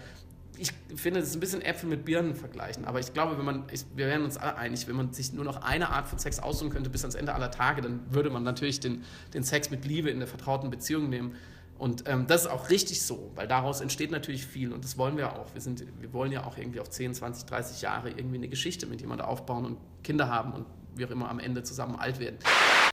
Ich 0.58 0.72
finde, 0.96 1.20
das 1.20 1.30
ist 1.30 1.36
ein 1.36 1.40
bisschen 1.40 1.62
Äpfel 1.62 1.90
mit 1.90 2.06
Birnen 2.06 2.36
vergleichen, 2.36 2.86
aber 2.86 3.00
ich 3.00 3.14
glaube, 3.14 3.38
wenn 3.38 3.46
man, 3.46 3.64
ich, 3.72 3.86
wir 3.96 4.06
wären 4.06 4.24
uns 4.24 4.38
alle 4.38 4.56
einig, 4.56 4.88
wenn 4.88 4.96
man 4.96 5.12
sich 5.12 5.34
nur 5.34 5.46
noch 5.46 5.64
eine 5.64 5.90
Art 5.90 6.08
von 6.08 6.20
Sex 6.20 6.40
aussuchen 6.40 6.70
könnte 6.70 6.90
bis 6.92 7.04
ans 7.04 7.16
Ende 7.16 7.34
aller 7.34 7.50
Tage, 7.50 7.82
dann 7.82 8.02
würde 8.12 8.30
man 8.30 8.44
natürlich 8.44 8.80
den, 8.80 9.04
den 9.34 9.44
Sex 9.44 9.72
mit 9.72 9.86
Liebe 9.86 10.12
in 10.12 10.20
der 10.20 10.28
vertrauten 10.28 10.70
Beziehung 10.70 11.10
nehmen 11.10 11.36
und 11.78 12.08
ähm, 12.08 12.28
das 12.28 12.46
ist 12.46 12.48
auch 12.48 12.70
richtig 12.70 13.02
so, 13.02 13.32
weil 13.36 13.48
daraus 13.48 13.82
entsteht 13.82 14.12
natürlich 14.12 14.46
viel 14.46 14.72
und 14.72 14.84
das 14.84 14.98
wollen 14.98 15.18
wir 15.18 15.34
auch. 15.34 15.54
Wir, 15.54 15.62
sind, 15.62 15.84
wir 16.00 16.14
wollen 16.14 16.32
ja 16.32 16.46
auch 16.46 16.58
irgendwie 16.58 16.80
auf 16.80 16.90
10, 16.90 17.14
20, 17.14 17.46
30 17.46 17.82
Jahre 17.82 18.10
irgendwie 18.10 18.38
eine 18.38 18.48
Geschichte 18.48 18.86
mit 18.86 19.02
jemandem 19.02 19.28
aufbauen 19.28 19.66
und 19.66 19.78
Kinder 20.04 20.30
haben 20.30 20.54
und 20.54 20.66
wie 20.96 21.06
auch 21.06 21.10
immer 21.10 21.30
am 21.30 21.40
Ende 21.40 21.64
zusammen 21.64 21.96
alt 21.96 22.20
werden. 22.20 22.38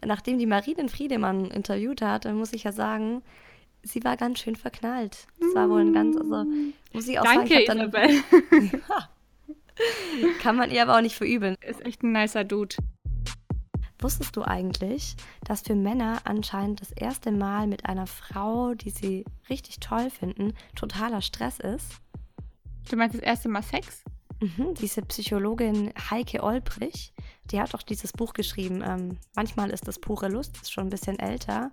Nachdem 0.04 0.38
die 0.38 0.46
Marie 0.46 0.74
den 0.74 0.88
Friedemann 0.88 1.50
interviewt 1.50 2.02
hat, 2.02 2.24
muss 2.32 2.52
ich 2.52 2.64
ja 2.64 2.72
sagen, 2.72 3.22
sie 3.82 4.02
war 4.04 4.16
ganz 4.16 4.38
schön 4.40 4.56
verknallt. 4.56 5.26
Das 5.38 5.54
war 5.54 5.68
wohl 5.68 5.82
ein 5.82 5.92
ganz, 5.92 6.16
also 6.16 6.44
muss 6.92 7.06
ich 7.06 7.18
auch 7.18 7.24
Danke, 7.24 7.64
sagen. 7.66 7.90
Danke, 7.92 8.22
Isabel. 8.64 8.80
Kann 10.40 10.56
man 10.56 10.70
ihr 10.70 10.82
aber 10.82 10.96
auch 10.96 11.02
nicht 11.02 11.16
verübeln. 11.16 11.56
Ist 11.66 11.84
echt 11.84 12.02
ein 12.02 12.12
nicer 12.12 12.44
Dude. 12.44 12.76
Wusstest 14.00 14.34
du 14.36 14.42
eigentlich, 14.42 15.14
dass 15.44 15.60
für 15.60 15.74
Männer 15.74 16.22
anscheinend 16.24 16.80
das 16.80 16.90
erste 16.90 17.30
Mal 17.30 17.66
mit 17.66 17.84
einer 17.84 18.06
Frau, 18.06 18.74
die 18.74 18.90
sie 18.90 19.24
richtig 19.50 19.78
toll 19.80 20.08
finden, 20.10 20.54
totaler 20.74 21.20
Stress 21.20 21.60
ist? 21.60 22.00
Du 22.90 22.96
meinst 22.96 23.14
das 23.14 23.22
erste 23.22 23.48
Mal 23.50 23.62
Sex? 23.62 24.02
Mhm, 24.40 24.74
diese 24.74 25.02
Psychologin 25.02 25.92
Heike 26.10 26.42
Olbrich, 26.42 27.12
die 27.50 27.60
hat 27.60 27.74
auch 27.74 27.82
dieses 27.82 28.12
Buch 28.12 28.32
geschrieben. 28.32 28.82
Ähm, 28.86 29.18
manchmal 29.34 29.70
ist 29.70 29.88
das 29.88 29.98
pure 29.98 30.28
Lust, 30.28 30.56
ist 30.60 30.72
schon 30.72 30.86
ein 30.86 30.90
bisschen 30.90 31.18
älter, 31.18 31.70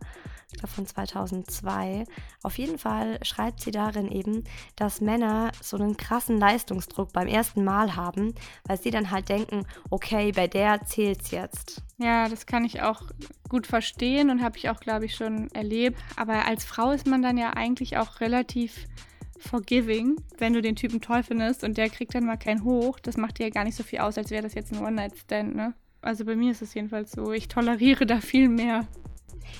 ich 0.52 0.60
glaube 0.60 0.74
von 0.74 0.86
2002. 0.86 2.06
Auf 2.44 2.58
jeden 2.58 2.78
Fall 2.78 3.20
schreibt 3.24 3.62
sie 3.62 3.72
darin 3.72 4.10
eben, 4.10 4.44
dass 4.76 5.02
Männer 5.02 5.52
so 5.62 5.78
einen 5.78 5.98
krassen 5.98 6.40
Leistungsdruck 6.40 7.12
beim 7.14 7.28
ersten 7.28 7.64
Mal 7.64 7.96
haben, 7.96 8.34
weil 8.66 8.80
sie 8.80 8.92
dann 8.92 9.12
halt 9.12 9.30
denken, 9.30 9.66
okay, 9.90 10.32
bei 10.32 10.48
der 10.48 10.86
zählt's 10.86 11.32
jetzt. 11.32 11.84
Ja, 11.98 12.30
das 12.30 12.46
kann 12.46 12.64
ich 12.64 12.82
auch 12.82 13.02
gut 13.50 13.68
verstehen 13.68 14.30
und 14.30 14.42
habe 14.42 14.58
ich 14.58 14.70
auch, 14.70 14.80
glaube 14.80 15.06
ich, 15.06 15.16
schon 15.16 15.50
erlebt. 15.52 15.98
Aber 16.16 16.46
als 16.46 16.64
Frau 16.64 16.92
ist 16.92 17.08
man 17.08 17.22
dann 17.22 17.38
ja 17.38 17.52
eigentlich 17.52 17.98
auch 17.98 18.22
relativ 18.22 18.88
forgiving, 19.40 20.18
wenn 20.38 20.54
du 20.54 20.62
den 20.62 20.76
Typen 20.76 21.02
toll 21.02 21.24
findest 21.24 21.64
und 21.64 21.78
der 21.78 21.90
kriegt 21.90 22.16
dann 22.16 22.26
mal 22.26 22.38
kein 22.38 22.64
Hoch. 22.64 23.00
Das 23.00 23.18
macht 23.18 23.40
dir 23.40 23.48
ja 23.48 23.50
gar 23.50 23.64
nicht 23.64 23.76
so 23.76 23.84
viel 23.84 24.00
aus, 24.00 24.18
als 24.18 24.30
wäre 24.30 24.44
das 24.44 24.54
jetzt 24.54 24.74
ein 24.74 24.84
One-Night-Stand, 24.84 25.56
ne? 25.56 25.74
Also 26.02 26.26
bei 26.26 26.36
mir 26.36 26.52
ist 26.52 26.62
es 26.62 26.74
jedenfalls 26.74 27.12
so. 27.12 27.32
Ich 27.32 27.48
toleriere 27.48 28.06
da 28.06 28.22
viel 28.22 28.50
mehr. 28.50 28.88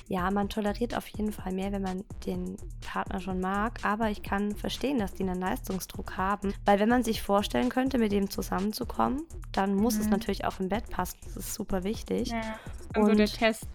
Ja, 0.06 0.30
man 0.30 0.48
toleriert 0.48 0.96
auf 0.96 1.06
jeden 1.08 1.32
Fall 1.32 1.52
mehr, 1.52 1.72
wenn 1.72 1.82
man 1.82 2.04
den 2.26 2.56
Partner 2.80 3.20
schon 3.20 3.40
mag. 3.40 3.80
Aber 3.82 4.10
ich 4.10 4.22
kann 4.22 4.54
verstehen, 4.54 4.98
dass 4.98 5.14
die 5.14 5.22
einen 5.22 5.40
Leistungsdruck 5.40 6.16
haben. 6.16 6.54
Weil 6.64 6.78
wenn 6.80 6.88
man 6.88 7.02
sich 7.02 7.22
vorstellen 7.22 7.68
könnte, 7.68 7.98
mit 7.98 8.12
dem 8.12 8.30
zusammenzukommen, 8.30 9.22
dann 9.52 9.74
muss 9.74 9.96
mhm. 9.96 10.00
es 10.02 10.08
natürlich 10.08 10.44
auch 10.44 10.60
im 10.60 10.68
Bett 10.68 10.88
passen. 10.90 11.18
Das 11.24 11.36
ist 11.36 11.54
super 11.54 11.84
wichtig. 11.84 12.28
Ja, 12.28 12.40
das 12.40 12.86
ist 12.86 12.96
und 12.96 13.06
so 13.06 13.14
der 13.14 13.26
Test 13.26 13.66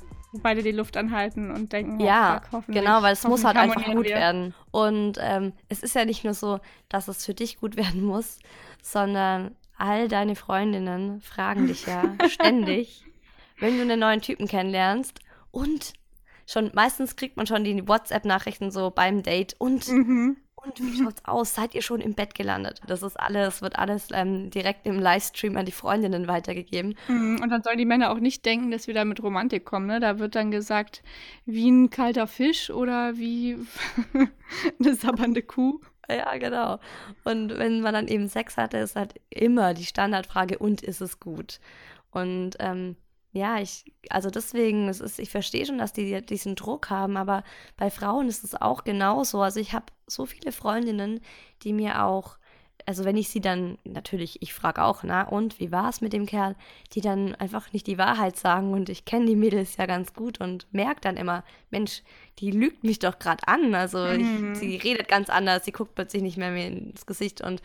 beide 0.41 0.63
die 0.63 0.71
Luft 0.71 0.97
anhalten 0.97 1.51
und 1.51 1.71
denken, 1.73 2.01
oh, 2.01 2.05
ja, 2.05 2.41
fuck, 2.49 2.65
genau, 2.67 3.01
weil 3.01 3.13
es 3.13 3.23
muss 3.23 3.43
halt 3.43 3.57
einfach 3.57 3.85
gut 3.85 4.05
wir. 4.05 4.15
werden. 4.15 4.53
Und 4.71 5.17
ähm, 5.21 5.53
es 5.69 5.83
ist 5.83 5.95
ja 5.95 6.05
nicht 6.05 6.23
nur 6.23 6.33
so, 6.33 6.59
dass 6.89 7.07
es 7.07 7.25
für 7.25 7.33
dich 7.33 7.57
gut 7.57 7.75
werden 7.75 8.03
muss, 8.03 8.39
sondern 8.81 9.55
all 9.77 10.07
deine 10.07 10.35
Freundinnen 10.35 11.21
fragen 11.21 11.67
dich 11.67 11.85
ja 11.85 12.15
ständig, 12.27 13.05
wenn 13.59 13.75
du 13.75 13.81
einen 13.83 13.99
neuen 13.99 14.21
Typen 14.21 14.47
kennenlernst 14.47 15.19
und 15.51 15.93
schon 16.45 16.71
meistens 16.73 17.15
kriegt 17.15 17.37
man 17.37 17.47
schon 17.47 17.63
die 17.63 17.87
WhatsApp-Nachrichten 17.87 18.71
so 18.71 18.91
beim 18.91 19.23
Date 19.23 19.55
und 19.59 19.87
mhm. 19.87 20.37
Und 20.65 20.79
wie 20.79 21.03
schaut's 21.03 21.21
aus? 21.25 21.55
Seid 21.55 21.75
ihr 21.75 21.81
schon 21.81 21.99
im 21.99 22.13
Bett 22.13 22.35
gelandet? 22.35 22.81
Das 22.87 23.03
ist 23.03 23.19
alles, 23.19 23.61
wird 23.61 23.77
alles 23.77 24.07
ähm, 24.13 24.49
direkt 24.49 24.85
im 24.85 24.97
Livestream 24.99 25.57
an 25.57 25.65
die 25.65 25.71
Freundinnen 25.73 26.27
weitergegeben. 26.27 26.95
Mhm, 27.07 27.41
und 27.41 27.49
dann 27.49 27.63
sollen 27.63 27.77
die 27.77 27.85
Männer 27.85 28.11
auch 28.11 28.19
nicht 28.19 28.45
denken, 28.45 28.71
dass 28.71 28.87
wir 28.87 28.93
da 28.93 29.03
mit 29.03 29.21
Romantik 29.21 29.65
kommen. 29.65 29.87
Ne? 29.87 29.99
Da 29.99 30.19
wird 30.19 30.35
dann 30.35 30.51
gesagt, 30.51 31.03
wie 31.45 31.69
ein 31.69 31.89
kalter 31.89 32.27
Fisch 32.27 32.69
oder 32.69 33.17
wie 33.17 33.57
eine 34.79 34.95
sabbernde 34.95 35.41
Kuh. 35.41 35.81
Ja, 36.09 36.37
genau. 36.37 36.79
Und 37.23 37.57
wenn 37.57 37.81
man 37.81 37.93
dann 37.93 38.07
eben 38.07 38.27
Sex 38.27 38.57
hatte, 38.57 38.77
ist 38.77 38.95
halt 38.95 39.15
immer 39.29 39.73
die 39.73 39.85
Standardfrage, 39.85 40.59
und 40.59 40.81
ist 40.81 41.01
es 41.01 41.19
gut? 41.19 41.59
Und 42.11 42.51
ähm, 42.59 42.95
ja, 43.33 43.59
ich, 43.59 43.85
also 44.09 44.29
deswegen, 44.29 44.87
es 44.87 45.01
ist, 45.01 45.19
ich 45.19 45.29
verstehe 45.29 45.65
schon, 45.65 45.79
dass 45.79 45.91
die 45.91 46.21
diesen 46.21 46.55
Druck 46.55 46.89
haben, 46.89 47.17
aber 47.17 47.43
bei 47.77 47.89
Frauen 47.89 48.27
ist 48.27 48.43
es 48.43 48.59
auch 48.59 48.83
genauso. 48.83 49.41
Also 49.41 49.59
ich 49.59 49.73
habe 49.73 49.85
so 50.07 50.25
viele 50.25 50.51
Freundinnen, 50.51 51.19
die 51.63 51.73
mir 51.73 52.03
auch 52.05 52.37
also 52.85 53.05
wenn 53.05 53.17
ich 53.17 53.29
sie 53.29 53.41
dann, 53.41 53.77
natürlich, 53.83 54.41
ich 54.41 54.53
frage 54.53 54.83
auch, 54.83 55.03
na 55.03 55.23
und, 55.23 55.59
wie 55.59 55.71
war 55.71 55.89
es 55.89 56.01
mit 56.01 56.13
dem 56.13 56.25
Kerl, 56.25 56.55
die 56.93 57.01
dann 57.01 57.35
einfach 57.35 57.71
nicht 57.71 57.87
die 57.87 57.97
Wahrheit 57.97 58.37
sagen 58.37 58.73
und 58.73 58.89
ich 58.89 59.05
kenne 59.05 59.25
die 59.25 59.35
Mädels 59.35 59.77
ja 59.77 59.85
ganz 59.85 60.13
gut 60.13 60.39
und 60.41 60.67
merke 60.71 61.01
dann 61.01 61.17
immer, 61.17 61.43
Mensch, 61.69 62.01
die 62.39 62.51
lügt 62.51 62.83
mich 62.83 62.99
doch 62.99 63.19
gerade 63.19 63.47
an, 63.47 63.73
also 63.73 63.99
mhm. 63.99 64.53
ich, 64.53 64.59
sie 64.59 64.75
redet 64.75 65.07
ganz 65.07 65.29
anders, 65.29 65.65
sie 65.65 65.71
guckt 65.71 65.95
plötzlich 65.95 66.21
nicht 66.21 66.37
mehr 66.37 66.51
mir 66.51 66.67
ins 66.67 67.05
Gesicht 67.05 67.41
und 67.41 67.61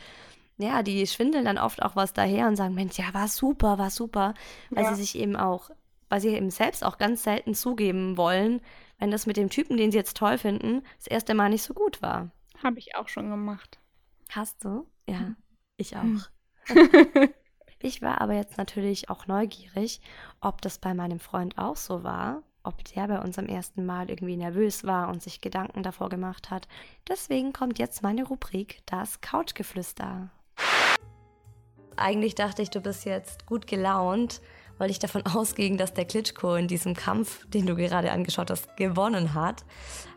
ja, 0.58 0.82
die 0.82 1.06
schwindeln 1.06 1.44
dann 1.44 1.58
oft 1.58 1.82
auch 1.82 1.96
was 1.96 2.12
daher 2.12 2.48
und 2.48 2.56
sagen, 2.56 2.74
Mensch, 2.74 2.98
ja, 2.98 3.14
war 3.14 3.28
super, 3.28 3.78
war 3.78 3.90
super, 3.90 4.34
weil 4.70 4.84
ja. 4.84 4.94
sie 4.94 5.02
sich 5.02 5.16
eben 5.16 5.36
auch, 5.36 5.70
weil 6.08 6.20
sie 6.20 6.28
eben 6.28 6.50
selbst 6.50 6.84
auch 6.84 6.98
ganz 6.98 7.22
selten 7.22 7.54
zugeben 7.54 8.16
wollen, 8.16 8.60
wenn 8.98 9.12
das 9.12 9.26
mit 9.26 9.36
dem 9.36 9.50
Typen, 9.50 9.76
den 9.76 9.92
sie 9.92 9.98
jetzt 9.98 10.16
toll 10.16 10.36
finden, 10.36 10.82
das 10.96 11.06
erste 11.06 11.34
Mal 11.34 11.50
nicht 11.50 11.62
so 11.62 11.74
gut 11.74 12.02
war. 12.02 12.30
Habe 12.62 12.78
ich 12.80 12.96
auch 12.96 13.08
schon 13.08 13.30
gemacht. 13.30 13.78
Hast 14.30 14.64
du? 14.64 14.86
Ja, 15.08 15.20
hm. 15.20 15.36
ich 15.76 15.96
auch. 15.96 16.02
Hm. 16.02 16.22
ich 17.78 18.02
war 18.02 18.20
aber 18.20 18.34
jetzt 18.34 18.58
natürlich 18.58 19.08
auch 19.10 19.28
neugierig, 19.28 20.00
ob 20.40 20.60
das 20.60 20.78
bei 20.78 20.92
meinem 20.92 21.20
Freund 21.20 21.56
auch 21.56 21.76
so 21.76 22.02
war, 22.02 22.42
ob 22.64 22.82
der 22.84 23.06
bei 23.06 23.20
unserem 23.20 23.46
ersten 23.46 23.86
Mal 23.86 24.10
irgendwie 24.10 24.36
nervös 24.36 24.82
war 24.82 25.08
und 25.08 25.22
sich 25.22 25.40
Gedanken 25.40 25.84
davor 25.84 26.08
gemacht 26.08 26.50
hat. 26.50 26.66
Deswegen 27.06 27.52
kommt 27.52 27.78
jetzt 27.78 28.02
meine 28.02 28.24
Rubrik 28.24 28.82
Das 28.86 29.20
Couchgeflüster. 29.20 30.30
Eigentlich 31.98 32.34
dachte 32.34 32.62
ich, 32.62 32.70
du 32.70 32.80
bist 32.80 33.04
jetzt 33.04 33.46
gut 33.46 33.66
gelaunt, 33.66 34.40
weil 34.78 34.90
ich 34.90 34.98
davon 34.98 35.24
ausging, 35.34 35.76
dass 35.76 35.94
der 35.94 36.04
Klitschko 36.04 36.54
in 36.54 36.68
diesem 36.68 36.94
Kampf, 36.94 37.46
den 37.48 37.66
du 37.66 37.74
gerade 37.74 38.12
angeschaut 38.12 38.50
hast, 38.50 38.76
gewonnen 38.76 39.34
hat. 39.34 39.64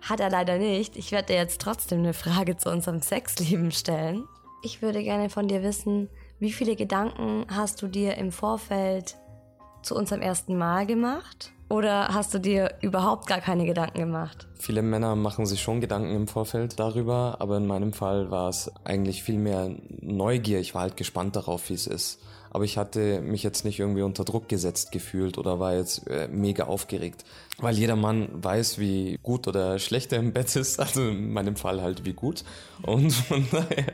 Hat 0.02 0.20
er 0.20 0.30
leider 0.30 0.58
nicht. 0.58 0.96
Ich 0.96 1.12
werde 1.12 1.34
dir 1.34 1.39
jetzt 1.39 1.62
trotzdem 1.62 2.00
eine 2.00 2.13
Frage 2.13 2.58
zu 2.58 2.70
unserem 2.70 3.02
Sexleben 3.02 3.72
stellen. 3.72 4.26
Ich 4.63 4.82
würde 4.82 5.04
gerne 5.04 5.30
von 5.30 5.48
dir 5.48 5.63
wissen, 5.63 6.10
wie 6.39 6.52
viele 6.52 6.76
Gedanken 6.76 7.46
hast 7.50 7.82
du 7.82 7.88
dir 7.88 8.15
im 8.17 8.32
Vorfeld 8.32 9.17
zu 9.82 9.96
unserem 9.96 10.22
ersten 10.22 10.58
Mal 10.58 10.86
gemacht? 10.86 11.52
Oder 11.71 12.10
hast 12.10 12.34
du 12.34 12.39
dir 12.39 12.73
überhaupt 12.81 13.27
gar 13.27 13.39
keine 13.39 13.65
Gedanken 13.65 13.99
gemacht? 13.99 14.45
Viele 14.60 14.81
Männer 14.81 15.15
machen 15.15 15.45
sich 15.45 15.62
schon 15.62 15.79
Gedanken 15.79 16.13
im 16.13 16.27
Vorfeld 16.27 16.77
darüber, 16.77 17.38
aber 17.39 17.55
in 17.55 17.65
meinem 17.65 17.93
Fall 17.93 18.29
war 18.29 18.49
es 18.49 18.69
eigentlich 18.84 19.23
viel 19.23 19.38
mehr 19.38 19.73
Neugier. 20.01 20.60
Ich 20.60 20.75
war 20.75 20.81
halt 20.81 20.97
gespannt 20.97 21.38
darauf, 21.38 21.69
wie 21.69 21.75
es 21.75 21.88
ist. 21.88 22.19
Aber 22.49 22.65
ich 22.65 22.77
hatte 22.77 23.21
mich 23.21 23.41
jetzt 23.41 23.63
nicht 23.63 23.79
irgendwie 23.79 24.01
unter 24.01 24.25
Druck 24.25 24.49
gesetzt 24.49 24.91
gefühlt 24.91 25.38
oder 25.38 25.62
war 25.62 25.73
jetzt 25.73 26.05
äh, 26.10 26.27
mega 26.27 26.65
aufgeregt. 26.65 27.23
Weil 27.57 27.77
jeder 27.77 27.95
Mann 27.95 28.27
weiß, 28.34 28.77
wie 28.77 29.17
gut 29.23 29.47
oder 29.47 29.79
schlecht 29.79 30.12
er 30.12 30.19
im 30.19 30.34
Bett 30.34 30.53
ist. 30.57 30.77
Also 30.81 31.07
in 31.07 31.31
meinem 31.31 31.55
Fall 31.55 31.81
halt 31.81 32.03
wie 32.03 32.12
gut. 32.12 32.43
Und 32.81 33.12
von 33.13 33.47
daher, 33.49 33.93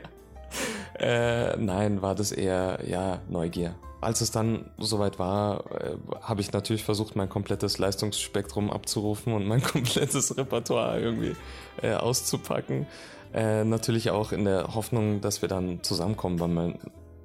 äh, 0.98 1.56
nein, 1.56 2.02
war 2.02 2.14
das 2.14 2.32
eher, 2.32 2.80
ja, 2.86 3.20
Neugier. 3.28 3.74
Als 4.00 4.20
es 4.20 4.30
dann 4.30 4.70
soweit 4.78 5.18
war, 5.18 5.64
äh, 5.72 5.96
habe 6.22 6.40
ich 6.40 6.52
natürlich 6.52 6.84
versucht, 6.84 7.16
mein 7.16 7.28
komplettes 7.28 7.78
Leistungsspektrum 7.78 8.70
abzurufen 8.70 9.32
und 9.32 9.46
mein 9.46 9.62
komplettes 9.74 10.36
Repertoire 10.36 11.00
irgendwie 11.00 11.34
äh, 11.82 11.94
auszupacken. 11.94 12.86
Äh, 13.34 13.64
natürlich 13.64 14.10
auch 14.10 14.32
in 14.32 14.44
der 14.44 14.74
Hoffnung, 14.74 15.20
dass 15.20 15.42
wir 15.42 15.48
dann 15.48 15.82
zusammenkommen, 15.82 16.40
weil 16.40 16.48
man 16.48 16.78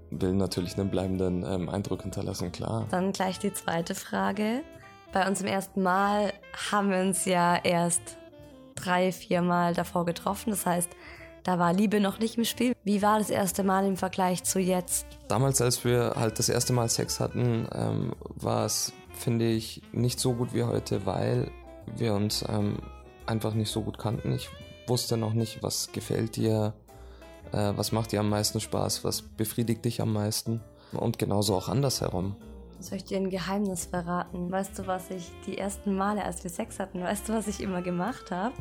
will 0.10 0.34
natürlich 0.34 0.78
einen 0.78 0.90
bleibenden 0.90 1.44
ähm, 1.44 1.70
Eindruck 1.70 2.04
hinterlassen, 2.04 2.52
klar. 2.52 2.88
Dann 2.92 3.12
gleich 3.12 3.40
die 3.40 3.54
zweite 3.54 3.96
Frage. 3.96 4.62
Bei 5.12 5.28
uns 5.28 5.42
im 5.42 5.48
ersten 5.48 5.82
Mal 5.82 6.34
haben 6.72 6.90
wir 6.92 7.00
uns 7.00 7.26
ja 7.26 7.56
erst 7.56 8.18
drei, 8.76 9.12
vier 9.12 9.42
Mal 9.42 9.74
davor 9.74 10.06
getroffen. 10.06 10.50
Das 10.50 10.66
heißt, 10.66 10.90
da 11.44 11.60
war 11.60 11.74
Liebe 11.74 12.00
noch 12.00 12.20
nicht 12.20 12.38
im 12.38 12.46
Spiel. 12.46 12.74
Wie 12.84 13.02
war 13.02 13.20
das 13.20 13.30
erste 13.30 13.64
Mal 13.64 13.86
im 13.86 13.98
Vergleich 13.98 14.44
zu 14.44 14.60
jetzt? 14.60 15.06
Damals, 15.28 15.62
als 15.62 15.84
wir 15.84 16.14
halt 16.16 16.40
das 16.40 16.50
erste 16.50 16.74
Mal 16.74 16.90
Sex 16.90 17.20
hatten, 17.20 17.68
ähm, 17.74 18.14
war 18.36 18.66
es, 18.66 18.94
finde 19.14 19.50
ich, 19.50 19.82
nicht 19.92 20.20
so 20.20 20.34
gut 20.34 20.54
wie 20.54 20.64
heute, 20.64 21.06
weil 21.06 21.52
wir 21.98 22.14
uns 22.14 22.46
ähm, 22.48 22.78
einfach 23.26 23.54
nicht 23.54 23.72
so 23.72 23.82
gut 23.82 23.98
kannten. 23.98 24.34
Ich 24.34 24.50
wusste 24.88 25.18
noch 25.18 25.34
nicht, 25.34 25.62
was 25.62 25.92
gefällt 25.92 26.38
dir, 26.38 26.74
äh, 27.52 27.74
was 27.76 27.92
macht 27.92 28.14
dir 28.14 28.22
am 28.22 28.30
meisten 28.30 28.60
Spaß, 28.60 29.04
was 29.04 29.22
befriedigt 29.22 29.84
dich 29.84 30.02
am 30.02 30.14
meisten. 30.14 30.62
Und 30.94 31.20
genauso 31.20 31.56
auch 31.56 31.68
andersherum. 31.68 32.36
Soll 32.80 32.98
ich 32.98 33.06
dir 33.06 33.18
ein 33.18 33.30
Geheimnis 33.30 33.86
verraten? 33.86 34.52
Weißt 34.52 34.78
du, 34.78 34.88
was 34.88 35.10
ich 35.10 35.32
die 35.46 35.58
ersten 35.58 35.96
Male, 35.96 36.24
als 36.24 36.44
wir 36.44 36.52
Sex 36.52 36.80
hatten, 36.80 37.02
weißt 37.02 37.30
du, 37.30 37.34
was 37.34 37.48
ich 37.48 37.62
immer 37.62 37.82
gemacht 37.82 38.32
habe? 38.32 38.54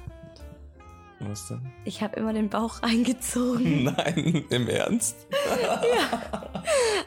Was 1.28 1.48
denn? 1.48 1.60
Ich 1.84 2.02
habe 2.02 2.16
immer 2.16 2.32
den 2.32 2.48
Bauch 2.48 2.78
eingezogen. 2.82 3.84
Nein, 3.96 4.44
im 4.50 4.68
Ernst? 4.68 5.16
ja. 5.62 6.62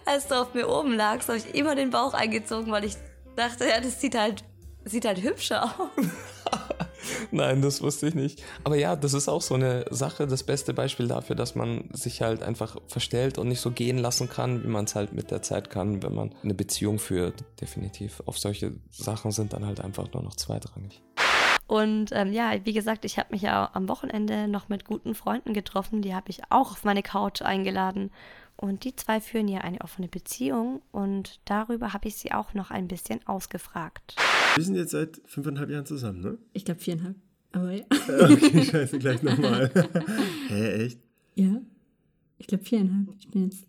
Als 0.06 0.28
du 0.28 0.36
auf 0.36 0.54
mir 0.54 0.70
oben 0.70 0.94
lagst, 0.94 1.28
habe 1.30 1.38
ich 1.38 1.54
immer 1.56 1.76
den 1.76 1.90
Bauch 1.90 2.14
eingezogen, 2.14 2.72
weil 2.72 2.86
ich 2.86 2.96
dachte, 3.36 3.66
ja, 3.66 3.82
das 3.82 4.00
sieht 4.00 4.18
halt, 4.18 4.44
sieht 4.86 5.06
halt 5.06 5.22
hübscher 5.22 5.64
aus. 5.64 6.06
Nein, 7.32 7.62
das 7.62 7.82
wusste 7.82 8.08
ich 8.08 8.16
nicht. 8.16 8.42
Aber 8.64 8.76
ja, 8.76 8.96
das 8.96 9.14
ist 9.14 9.28
auch 9.28 9.42
so 9.42 9.56
eine 9.56 9.86
Sache, 9.92 10.28
das 10.28 10.44
beste 10.44 10.74
Beispiel 10.74 11.08
dafür, 11.08 11.36
dass 11.36 11.56
man 11.56 11.90
sich 11.92 12.22
halt 12.22 12.44
einfach 12.44 12.78
verstellt 12.88 13.38
und 13.38 13.48
nicht 13.48 13.62
so 13.62 13.72
gehen 13.72 13.98
lassen 13.98 14.30
kann, 14.30 14.64
wie 14.64 14.68
man 14.68 14.86
es 14.86 14.96
halt 14.96 15.14
mit 15.14 15.32
der 15.32 15.42
Zeit 15.42 15.70
kann, 15.70 16.02
wenn 16.02 16.14
man 16.14 16.34
eine 16.44 16.54
Beziehung 16.54 17.00
führt. 17.00 17.44
Definitiv. 17.62 18.24
Auf 18.26 18.40
solche 18.40 18.74
Sachen 18.90 19.32
sind 19.32 19.54
dann 19.54 19.66
halt 19.66 19.82
einfach 19.82 20.12
nur 20.14 20.24
noch 20.24 20.36
zweitrangig. 20.36 21.02
Und 21.68 22.12
ähm, 22.12 22.32
ja, 22.32 22.54
wie 22.64 22.74
gesagt, 22.74 23.06
ich 23.06 23.18
habe 23.18 23.30
mich 23.32 23.42
ja 23.42 23.70
am 23.74 23.90
Wochenende 23.90 24.48
noch 24.48 24.70
mit 24.70 24.86
guten 24.86 25.16
Freunden 25.16 25.54
getroffen. 25.54 26.02
Die 26.02 26.14
habe 26.14 26.30
ich 26.30 26.42
auch 26.50 26.72
auf 26.72 26.84
meine 26.84 27.02
Couch 27.02 27.42
eingeladen. 27.42 28.12
Und 28.58 28.84
die 28.86 28.96
zwei 28.96 29.20
führen 29.20 29.48
ja 29.48 29.62
eine 29.62 29.82
offene 29.82 30.08
Beziehung. 30.08 30.82
Und 30.92 31.40
darüber 31.46 31.94
habe 31.94 32.08
ich 32.08 32.16
sie 32.16 32.32
auch 32.32 32.54
noch 32.54 32.72
ein 32.72 32.88
bisschen 32.88 33.20
ausgefragt. 33.28 34.16
Wir 34.56 34.64
sind 34.64 34.76
jetzt 34.76 34.92
seit 34.92 35.22
fünfeinhalb 35.26 35.70
Jahren 35.70 35.86
zusammen, 35.86 36.22
ne? 36.22 36.38
Ich 36.54 36.66
glaube 36.66 36.80
viereinhalb. 36.80 37.16
Aber 37.52 37.72
ja. 37.72 37.84
Okay, 37.90 38.64
scheiße, 38.64 39.00
gleich 39.00 39.24
nochmal. 39.24 39.72
Hä, 40.48 40.86
echt? 40.86 41.00
Ja. 41.36 41.62
Ich 42.38 42.48
glaube 42.48 42.64
viereinhalb. 42.64 43.16
Ich 43.18 43.30
bin 43.30 43.46
jetzt. 43.46 43.66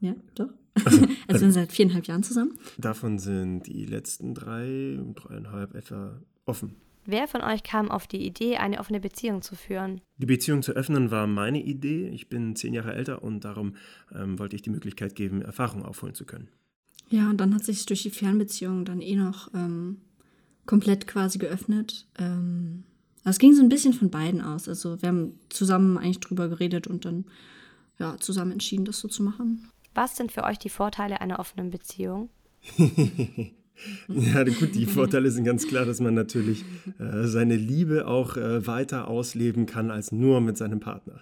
Ja, 0.00 0.14
doch. 0.34 0.50
Also, 0.84 1.02
also 1.02 1.08
wir 1.28 1.38
sind 1.38 1.52
seit 1.52 1.72
viereinhalb 1.72 2.06
Jahren 2.06 2.22
zusammen. 2.22 2.58
Davon 2.78 3.18
sind 3.18 3.66
die 3.66 3.86
letzten 3.86 4.34
drei, 4.34 4.98
dreieinhalb 5.14 5.74
etwa 5.74 6.20
offen. 6.46 6.76
Wer 7.06 7.28
von 7.28 7.42
euch 7.42 7.62
kam 7.62 7.90
auf 7.90 8.06
die 8.06 8.24
Idee, 8.24 8.56
eine 8.56 8.80
offene 8.80 8.98
Beziehung 8.98 9.42
zu 9.42 9.56
führen? 9.56 10.00
Die 10.16 10.26
Beziehung 10.26 10.62
zu 10.62 10.72
öffnen 10.72 11.10
war 11.10 11.26
meine 11.26 11.62
Idee. 11.62 12.08
Ich 12.08 12.28
bin 12.28 12.56
zehn 12.56 12.72
Jahre 12.72 12.94
älter 12.94 13.22
und 13.22 13.44
darum 13.44 13.76
ähm, 14.14 14.38
wollte 14.38 14.56
ich 14.56 14.62
die 14.62 14.70
Möglichkeit 14.70 15.14
geben, 15.14 15.42
Erfahrung 15.42 15.84
aufholen 15.84 16.14
zu 16.14 16.24
können. 16.24 16.48
Ja, 17.10 17.28
und 17.28 17.38
dann 17.38 17.54
hat 17.54 17.64
sich 17.64 17.84
durch 17.84 18.02
die 18.02 18.10
Fernbeziehung 18.10 18.84
dann 18.86 19.02
eh 19.02 19.16
noch 19.16 19.52
ähm, 19.52 20.00
komplett 20.64 21.06
quasi 21.06 21.38
geöffnet. 21.38 22.08
Ähm, 22.18 22.84
also 23.18 23.36
es 23.36 23.38
ging 23.38 23.54
so 23.54 23.62
ein 23.62 23.68
bisschen 23.68 23.92
von 23.92 24.10
beiden 24.10 24.40
aus. 24.40 24.68
Also 24.68 25.00
wir 25.02 25.08
haben 25.10 25.38
zusammen 25.50 25.98
eigentlich 25.98 26.20
drüber 26.20 26.48
geredet 26.48 26.86
und 26.86 27.04
dann 27.04 27.26
ja, 27.98 28.16
zusammen 28.18 28.52
entschieden, 28.52 28.86
das 28.86 28.98
so 28.98 29.08
zu 29.08 29.22
machen. 29.22 29.68
Was 29.94 30.16
sind 30.16 30.32
für 30.32 30.44
euch 30.44 30.58
die 30.58 30.70
Vorteile 30.70 31.20
einer 31.20 31.38
offenen 31.38 31.70
Beziehung? 31.70 32.30
Ja, 34.08 34.44
gut, 34.44 34.74
die 34.74 34.86
Vorteile 34.86 35.30
sind 35.30 35.44
ganz 35.44 35.66
klar, 35.66 35.84
dass 35.84 36.00
man 36.00 36.14
natürlich 36.14 36.64
äh, 36.98 37.26
seine 37.26 37.56
Liebe 37.56 38.06
auch 38.06 38.36
äh, 38.36 38.66
weiter 38.66 39.08
ausleben 39.08 39.66
kann 39.66 39.90
als 39.90 40.12
nur 40.12 40.40
mit 40.40 40.56
seinem 40.56 40.80
Partner. 40.80 41.20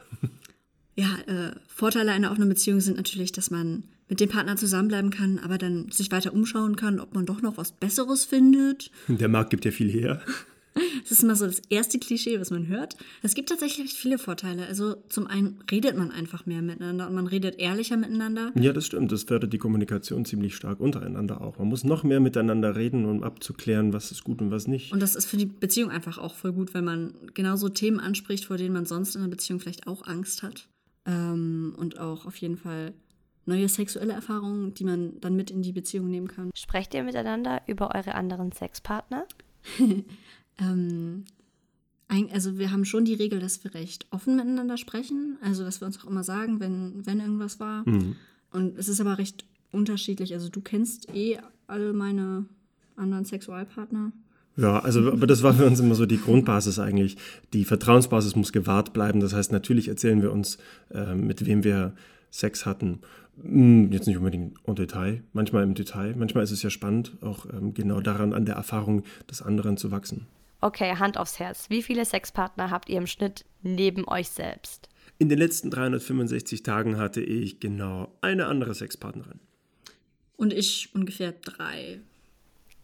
Ja, 0.94 1.16
äh, 1.26 1.52
Vorteile 1.66 2.12
einer 2.12 2.30
offenen 2.30 2.50
Beziehung 2.50 2.80
sind 2.80 2.96
natürlich, 2.98 3.32
dass 3.32 3.50
man 3.50 3.84
mit 4.08 4.20
dem 4.20 4.28
Partner 4.28 4.56
zusammenbleiben 4.56 5.10
kann, 5.10 5.38
aber 5.38 5.56
dann 5.56 5.90
sich 5.90 6.12
weiter 6.12 6.34
umschauen 6.34 6.76
kann, 6.76 7.00
ob 7.00 7.14
man 7.14 7.24
doch 7.24 7.40
noch 7.40 7.56
was 7.56 7.72
Besseres 7.72 8.26
findet. 8.26 8.90
Der 9.08 9.28
Markt 9.28 9.50
gibt 9.50 9.64
ja 9.64 9.70
viel 9.70 9.90
her. 9.90 10.20
Das 10.74 11.12
ist 11.12 11.22
immer 11.22 11.36
so 11.36 11.46
das 11.46 11.60
erste 11.68 11.98
Klischee, 11.98 12.40
was 12.40 12.50
man 12.50 12.66
hört. 12.68 12.96
Es 13.22 13.34
gibt 13.34 13.48
tatsächlich 13.48 13.92
viele 13.92 14.18
Vorteile. 14.18 14.66
Also 14.66 14.96
zum 15.08 15.26
einen 15.26 15.58
redet 15.70 15.96
man 15.96 16.10
einfach 16.10 16.46
mehr 16.46 16.62
miteinander 16.62 17.08
und 17.08 17.14
man 17.14 17.26
redet 17.26 17.58
ehrlicher 17.58 17.96
miteinander. 17.96 18.52
Ja, 18.54 18.72
das 18.72 18.86
stimmt. 18.86 19.12
Das 19.12 19.24
fördert 19.24 19.52
die 19.52 19.58
Kommunikation 19.58 20.24
ziemlich 20.24 20.54
stark 20.54 20.80
untereinander 20.80 21.40
auch. 21.40 21.58
Man 21.58 21.68
muss 21.68 21.84
noch 21.84 22.04
mehr 22.04 22.20
miteinander 22.20 22.76
reden, 22.76 23.04
um 23.04 23.22
abzuklären, 23.22 23.92
was 23.92 24.10
ist 24.10 24.24
gut 24.24 24.40
und 24.40 24.50
was 24.50 24.66
nicht. 24.66 24.92
Und 24.92 25.00
das 25.00 25.16
ist 25.16 25.26
für 25.26 25.36
die 25.36 25.46
Beziehung 25.46 25.90
einfach 25.90 26.18
auch 26.18 26.34
voll 26.34 26.52
gut, 26.52 26.74
wenn 26.74 26.84
man 26.84 27.14
genauso 27.34 27.68
Themen 27.68 28.00
anspricht, 28.00 28.46
vor 28.46 28.56
denen 28.56 28.72
man 28.72 28.86
sonst 28.86 29.14
in 29.14 29.22
einer 29.22 29.30
Beziehung 29.30 29.60
vielleicht 29.60 29.86
auch 29.86 30.06
Angst 30.06 30.42
hat. 30.42 30.68
Ähm, 31.04 31.74
und 31.76 31.98
auch 31.98 32.26
auf 32.26 32.36
jeden 32.36 32.56
Fall 32.56 32.94
neue 33.44 33.68
sexuelle 33.68 34.12
Erfahrungen, 34.12 34.74
die 34.74 34.84
man 34.84 35.20
dann 35.20 35.34
mit 35.34 35.50
in 35.50 35.62
die 35.62 35.72
Beziehung 35.72 36.08
nehmen 36.08 36.28
kann. 36.28 36.50
Sprecht 36.56 36.94
ihr 36.94 37.02
miteinander 37.02 37.62
über 37.66 37.94
eure 37.94 38.14
anderen 38.14 38.52
Sexpartner? 38.52 39.26
Ähm, 40.58 41.24
also 42.32 42.58
wir 42.58 42.70
haben 42.70 42.84
schon 42.84 43.04
die 43.04 43.14
Regel, 43.14 43.40
dass 43.40 43.64
wir 43.64 43.74
recht 43.74 44.06
offen 44.10 44.36
miteinander 44.36 44.76
sprechen. 44.76 45.38
Also 45.42 45.64
dass 45.64 45.80
wir 45.80 45.86
uns 45.86 45.98
auch 45.98 46.08
immer 46.08 46.24
sagen, 46.24 46.60
wenn, 46.60 47.06
wenn 47.06 47.20
irgendwas 47.20 47.58
war. 47.58 47.88
Mhm. 47.88 48.16
Und 48.50 48.78
es 48.78 48.88
ist 48.88 49.00
aber 49.00 49.18
recht 49.18 49.44
unterschiedlich. 49.70 50.34
Also 50.34 50.48
du 50.48 50.60
kennst 50.60 51.08
eh 51.14 51.38
alle 51.66 51.92
meine 51.92 52.44
anderen 52.96 53.24
Sexualpartner. 53.24 54.12
Ja, 54.56 54.80
also 54.80 55.10
aber 55.10 55.26
das 55.26 55.42
war 55.42 55.54
für 55.54 55.66
uns 55.66 55.80
immer 55.80 55.94
so 55.94 56.04
die 56.04 56.20
Grundbasis 56.20 56.78
eigentlich. 56.78 57.16
Die 57.54 57.64
Vertrauensbasis 57.64 58.36
muss 58.36 58.52
gewahrt 58.52 58.92
bleiben. 58.92 59.20
Das 59.20 59.32
heißt, 59.32 59.50
natürlich 59.50 59.88
erzählen 59.88 60.20
wir 60.20 60.30
uns, 60.30 60.58
äh, 60.90 61.14
mit 61.14 61.46
wem 61.46 61.64
wir 61.64 61.94
Sex 62.30 62.66
hatten. 62.66 63.00
Hm, 63.40 63.90
jetzt 63.92 64.06
nicht 64.06 64.18
unbedingt 64.18 64.58
en 64.66 64.74
Detail, 64.74 65.22
manchmal 65.32 65.62
im 65.62 65.74
Detail. 65.74 66.14
Manchmal 66.16 66.44
ist 66.44 66.50
es 66.50 66.62
ja 66.62 66.68
spannend, 66.68 67.12
auch 67.22 67.46
ähm, 67.46 67.72
genau 67.72 68.02
daran, 68.02 68.34
an 68.34 68.44
der 68.44 68.56
Erfahrung 68.56 69.04
des 69.30 69.40
anderen 69.40 69.78
zu 69.78 69.90
wachsen. 69.90 70.26
Okay, 70.62 70.94
Hand 70.96 71.18
aufs 71.18 71.40
Herz. 71.40 71.70
Wie 71.70 71.82
viele 71.82 72.04
Sexpartner 72.04 72.70
habt 72.70 72.88
ihr 72.88 72.98
im 72.98 73.08
Schnitt 73.08 73.44
neben 73.62 74.06
euch 74.06 74.30
selbst? 74.30 74.88
In 75.18 75.28
den 75.28 75.38
letzten 75.38 75.70
365 75.70 76.62
Tagen 76.62 76.98
hatte 76.98 77.20
ich 77.20 77.58
genau 77.58 78.16
eine 78.20 78.46
andere 78.46 78.72
Sexpartnerin. 78.72 79.40
Und 80.36 80.52
ich 80.52 80.94
ungefähr 80.94 81.32
drei. 81.32 82.00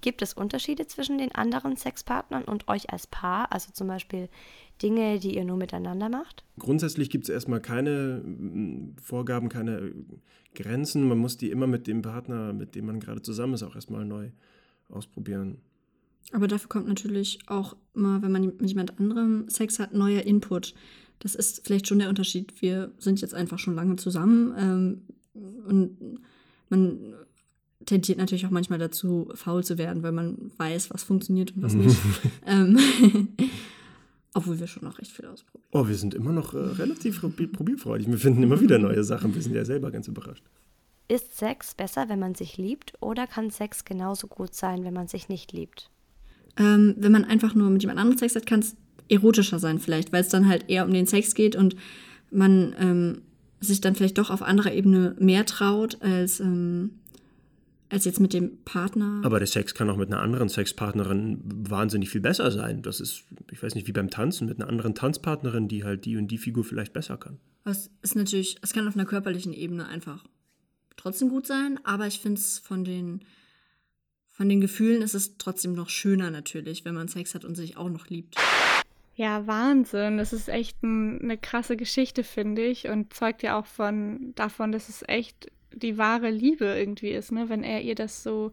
Gibt 0.01 0.23
es 0.23 0.35
Unterschiede 0.35 0.89
zwischen 0.89 1.19
den 1.19 1.33
anderen 1.33 1.77
Sexpartnern 1.77 2.43
und 2.43 2.67
euch 2.67 2.91
als 2.91 3.07
Paar? 3.07 3.53
Also 3.53 3.71
zum 3.73 3.87
Beispiel 3.87 4.29
Dinge, 4.83 5.21
die 5.21 5.37
ihr 5.37 5.45
nur 5.45 5.57
miteinander 5.57 6.09
macht? 6.09 6.43
Grundsätzlich 6.59 7.11
gibt 7.11 7.25
es 7.25 7.31
erstmal 7.31 7.61
keine 7.61 8.23
mm, 8.25 8.97
Vorgaben, 9.01 9.49
keine 9.49 9.93
Grenzen. 10.57 11.07
Man 11.07 11.19
muss 11.19 11.37
die 11.37 11.53
immer 11.53 11.69
mit 11.69 11.87
dem 11.87 12.03
Partner, 12.03 12.53
mit 12.53 12.75
dem 12.75 12.87
man 12.87 12.99
gerade 12.99 13.23
zusammen 13.23 13.55
ist, 13.55 13.63
auch 13.63 13.77
erstmal 13.77 14.05
neu 14.05 14.31
ausprobieren. 14.89 15.61
Aber 16.33 16.47
dafür 16.47 16.69
kommt 16.69 16.89
natürlich 16.89 17.39
auch 17.47 17.77
immer, 17.95 18.23
wenn 18.23 18.33
man 18.33 18.43
mit 18.43 18.69
jemand 18.69 18.99
anderem 18.99 19.49
Sex 19.49 19.79
hat, 19.79 19.95
neuer 19.95 20.23
Input. 20.23 20.75
Das 21.21 21.35
ist 21.35 21.67
vielleicht 21.67 21.87
schon 21.87 21.99
der 21.99 22.09
Unterschied. 22.09 22.61
Wir 22.61 22.93
sind 22.99 23.21
jetzt 23.21 23.35
einfach 23.35 23.59
schon 23.59 23.75
lange 23.75 23.97
zusammen 23.97 24.55
ähm, 24.59 25.03
und 25.67 26.21
man 26.69 27.15
tendiert 27.87 28.19
natürlich 28.19 28.47
auch 28.47 28.51
manchmal 28.51 28.79
dazu, 28.79 29.31
faul 29.35 29.65
zu 29.65 29.79
werden, 29.79 30.03
weil 30.03 30.13
man 30.13 30.51
weiß, 30.59 30.91
was 30.91 31.03
funktioniert 31.03 31.57
und 31.57 31.63
was 31.63 31.75
nicht. 31.75 31.97
ähm, 32.47 32.79
obwohl 34.35 34.61
wir 34.61 34.67
schon 34.67 34.85
noch 34.85 34.99
recht 34.99 35.11
viel 35.11 35.27
ausprobieren. 35.27 35.69
Oh, 35.73 35.89
wir 35.89 35.95
sind 35.95 36.15
immer 36.15 36.33
noch 36.33 36.53
äh, 36.53 36.59
relativ 36.59 37.21
probierfreudig. 37.21 38.07
Wir 38.07 38.19
finden 38.19 38.43
immer 38.43 38.61
wieder 38.61 38.79
neue 38.79 39.03
Sachen. 39.03 39.35
Wir 39.35 39.43
sind 39.43 39.55
ja 39.55 39.65
selber 39.65 39.91
ganz 39.91 40.07
überrascht. 40.09 40.45
Ist 41.09 41.39
Sex 41.39 41.75
besser, 41.75 42.11
wenn 42.11 42.19
man 42.19 42.35
sich 42.35 42.59
liebt, 42.59 42.93
oder 43.01 43.27
kann 43.27 43.51
Sex 43.51 43.87
genauso 43.87 44.27
gut 44.27 44.55
sein, 44.55 44.85
wenn 44.85 44.93
man 44.93 45.09
sich 45.09 45.31
nicht 45.31 45.53
liebt? 45.53 45.91
Ähm, 46.59 46.95
wenn 46.99 47.13
man 47.13 47.25
einfach 47.25 47.55
nur 47.55 47.71
mit 47.71 47.83
jemand 47.83 47.99
anderem 47.99 48.19
Sex 48.19 48.35
hat, 48.35 48.47
kann 48.47 48.61
es 48.61 48.77
erotischer 49.09 49.59
sein 49.59 49.79
vielleicht, 49.79 50.13
weil 50.13 50.23
es 50.23 50.29
dann 50.29 50.49
halt 50.49 50.69
eher 50.69 50.85
um 50.85 50.93
den 50.93 51.07
Sex 51.07 51.35
geht 51.35 51.57
und 51.57 51.77
man 52.31 52.75
ähm, 52.79 53.23
sich 53.61 53.81
dann 53.81 53.95
vielleicht 53.95 54.19
doch 54.19 54.31
auf 54.31 54.43
anderer 54.43 54.73
Ebene 54.73 55.17
mehr 55.19 55.47
traut 55.47 56.01
als 56.03 56.41
ähm, 56.41 56.91
als 57.91 58.05
jetzt 58.05 58.21
mit 58.21 58.33
dem 58.33 58.59
Partner. 58.65 59.23
Aber 59.25 59.39
der 59.39 59.47
Sex 59.47 59.75
kann 59.75 59.89
auch 59.89 59.97
mit 59.97 60.13
einer 60.13 60.21
anderen 60.21 60.49
Sexpartnerin 60.49 61.41
wahnsinnig 61.43 62.11
viel 62.11 62.21
besser 62.21 62.51
sein. 62.51 62.83
Das 62.83 63.01
ist, 63.01 63.25
ich 63.51 63.63
weiß 63.63 63.75
nicht, 63.75 63.87
wie 63.87 63.93
beim 63.93 64.11
Tanzen 64.11 64.47
mit 64.47 64.61
einer 64.61 64.69
anderen 64.69 64.95
Tanzpartnerin, 64.95 65.69
die 65.69 65.85
halt 65.85 66.05
die 66.05 66.17
und 66.17 66.29
die 66.29 66.39
Figur 66.39 66.65
vielleicht 66.65 66.93
besser 66.93 67.17
kann. 67.17 67.39
Es 67.65 67.91
ist 68.03 68.15
natürlich, 68.15 68.59
es 68.63 68.73
kann 68.73 68.87
auf 68.87 68.95
einer 68.95 69.07
körperlichen 69.07 69.53
Ebene 69.53 69.87
einfach 69.87 70.25
trotzdem 70.97 71.29
gut 71.31 71.47
sein, 71.47 71.81
aber 71.85 72.07
ich 72.07 72.19
finde 72.19 72.41
es 72.41 72.59
von 72.59 72.85
den 72.85 73.21
von 74.39 74.49
den 74.49 74.61
Gefühlen 74.61 75.03
ist 75.03 75.15
es 75.15 75.37
trotzdem 75.37 75.73
noch 75.73 75.89
schöner 75.89 76.31
natürlich, 76.31 76.85
wenn 76.85 76.95
man 76.95 77.09
Sex 77.09 77.35
hat 77.35 77.45
und 77.45 77.57
sich 77.57 77.77
auch 77.77 77.89
noch 77.89 78.07
liebt. 78.07 78.37
Ja, 79.17 79.49
Wahnsinn. 79.49 80.17
Das 80.17 80.33
ist 80.33 80.49
echt 80.49 80.81
ein, 80.85 81.21
eine 81.21 81.37
krasse 81.37 81.77
Geschichte, 81.77 82.23
finde 82.23 82.65
ich. 82.65 82.87
Und 82.87 83.13
zeugt 83.13 83.43
ja 83.43 83.59
auch 83.59 83.67
von 83.67 84.33
davon, 84.37 84.71
dass 84.71 84.89
es 84.89 85.03
echt 85.09 85.51
die 85.73 85.99
wahre 85.99 86.31
Liebe 86.31 86.67
irgendwie 86.67 87.11
ist, 87.11 87.33
ne? 87.33 87.49
Wenn 87.49 87.65
er 87.65 87.83
ihr 87.83 87.97
das 87.97 88.23
so 88.23 88.53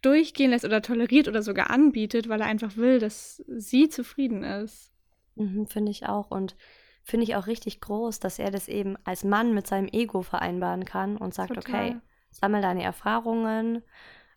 durchgehen 0.00 0.50
lässt 0.50 0.64
oder 0.64 0.80
toleriert 0.80 1.26
oder 1.26 1.42
sogar 1.42 1.70
anbietet, 1.70 2.28
weil 2.28 2.40
er 2.40 2.46
einfach 2.46 2.76
will, 2.76 3.00
dass 3.00 3.42
sie 3.48 3.88
zufrieden 3.88 4.44
ist. 4.44 4.92
Mhm, 5.34 5.66
finde 5.66 5.90
ich 5.90 6.06
auch. 6.06 6.30
Und 6.30 6.54
finde 7.02 7.24
ich 7.24 7.34
auch 7.34 7.48
richtig 7.48 7.80
groß, 7.80 8.20
dass 8.20 8.38
er 8.38 8.52
das 8.52 8.68
eben 8.68 8.96
als 9.02 9.24
Mann 9.24 9.54
mit 9.54 9.66
seinem 9.66 9.88
Ego 9.88 10.22
vereinbaren 10.22 10.84
kann 10.84 11.16
und 11.16 11.34
sagt, 11.34 11.54
Total. 11.54 11.88
okay, 11.88 12.00
sammel 12.30 12.62
deine 12.62 12.84
Erfahrungen. 12.84 13.82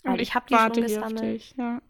Und 0.05 0.21
ich 0.21 0.35
habe 0.35 0.45
die 0.49 0.55
schon 0.55 0.83
gesammelt. 0.83 1.21
Dich, 1.21 1.55
ja. 1.57 1.81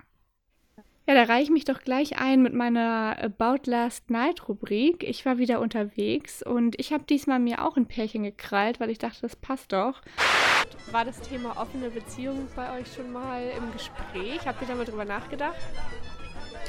Ja, 1.08 1.14
da 1.14 1.24
reiche 1.24 1.44
ich 1.44 1.50
mich 1.52 1.66
doch 1.66 1.82
gleich 1.82 2.20
ein 2.20 2.42
mit 2.42 2.54
meiner 2.54 3.16
About 3.22 3.70
Last 3.70 4.10
Night 4.10 4.50
Rubrik. 4.50 5.04
Ich 5.04 5.24
war 5.24 5.38
wieder 5.38 5.60
unterwegs 5.60 6.42
und 6.42 6.80
ich 6.80 6.94
habe 6.94 7.04
diesmal 7.04 7.38
mir 7.38 7.64
auch 7.64 7.78
ein 7.78 7.86
Pärchen 7.86 8.24
gekrallt, 8.24 8.80
weil 8.80 8.90
ich 8.90 8.98
dachte, 8.98 9.22
das 9.22 9.36
passt 9.36 9.72
doch. 9.72 10.02
War 10.92 11.06
das 11.06 11.22
Thema 11.22 11.62
offene 11.62 11.92
Beziehung 11.92 12.48
bei 12.56 12.80
euch 12.80 12.92
schon 12.92 13.14
mal 13.14 13.44
im 13.56 13.72
Gespräch? 13.72 14.48
Habt 14.48 14.64
ihr 14.64 14.68
da 14.68 14.74
mal 14.74 14.86
drüber 14.86 15.06
nachgedacht? 15.06 15.58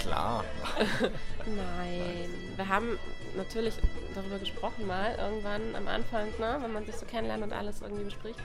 Klar. 0.01 0.45
Nein. 1.47 2.31
Wir 2.57 2.69
haben 2.69 2.99
natürlich 3.39 3.75
darüber 4.15 4.39
gesprochen 4.39 4.87
mal, 4.87 5.17
irgendwann 5.19 5.75
am 5.75 5.89
Anfang, 5.89 6.27
ne, 6.39 6.59
wenn 6.61 6.73
man 6.73 6.85
sich 6.85 6.97
so 6.97 7.07
kennenlernt 7.07 7.43
und 7.43 7.53
alles 7.55 7.81
irgendwie 7.81 8.05
bespricht, 8.05 8.39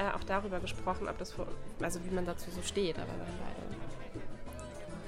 äh, 0.00 0.14
auch 0.14 0.24
darüber 0.24 0.60
gesprochen, 0.60 1.08
ob 1.08 1.18
das, 1.18 1.32
für, 1.32 1.46
also 1.82 2.00
wie 2.04 2.14
man 2.14 2.24
dazu 2.24 2.50
so 2.50 2.62
steht, 2.62 2.98
aber 2.98 3.08
wir 3.08 3.26
haben 3.26 3.84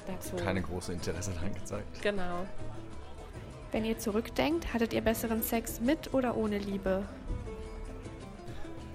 beide 0.07 0.19
dazu. 0.19 0.37
Keine 0.37 0.61
große 0.61 0.93
Interesse 0.93 1.31
daran 1.33 1.55
gezeigt. 1.55 2.03
Genau. 2.03 2.47
Wenn 3.71 3.87
ihr 3.87 3.99
zurückdenkt, 3.99 4.75
hattet 4.75 4.93
ihr 4.93 5.01
besseren 5.01 5.43
Sex 5.43 5.81
mit 5.81 6.13
oder 6.13 6.37
ohne 6.37 6.59
Liebe? 6.59 7.05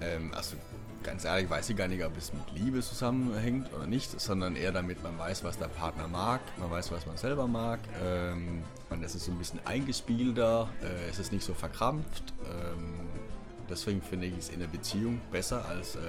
Ähm, 0.00 0.32
also 0.34 0.56
ganz 1.02 1.24
ehrlich 1.24 1.50
weiß 1.50 1.70
ich 1.70 1.76
gar 1.76 1.88
nicht, 1.88 2.04
ob 2.04 2.16
es 2.16 2.32
mit 2.32 2.42
Liebe 2.54 2.80
zusammenhängt 2.80 3.72
oder 3.74 3.86
nicht, 3.86 4.20
sondern 4.20 4.54
eher 4.54 4.70
damit 4.70 5.02
man 5.02 5.18
weiß, 5.18 5.42
was 5.42 5.58
der 5.58 5.66
Partner 5.66 6.06
mag, 6.06 6.40
man 6.58 6.70
weiß, 6.70 6.92
was 6.92 7.06
man 7.06 7.16
selber 7.16 7.48
mag. 7.48 7.80
Ähm, 8.04 8.62
und 8.90 9.02
es 9.02 9.16
ist 9.16 9.24
so 9.24 9.32
ein 9.32 9.38
bisschen 9.38 9.60
eingespielter, 9.64 10.68
äh, 10.80 11.10
es 11.10 11.18
ist 11.18 11.32
nicht 11.32 11.44
so 11.44 11.54
verkrampft. 11.54 12.32
Ähm, 12.44 12.97
deswegen 13.68 14.02
finde 14.02 14.26
ich 14.26 14.36
es 14.36 14.48
in 14.48 14.60
der 14.60 14.66
Beziehung 14.66 15.20
besser 15.30 15.64
als 15.66 15.96
äh, 15.96 16.00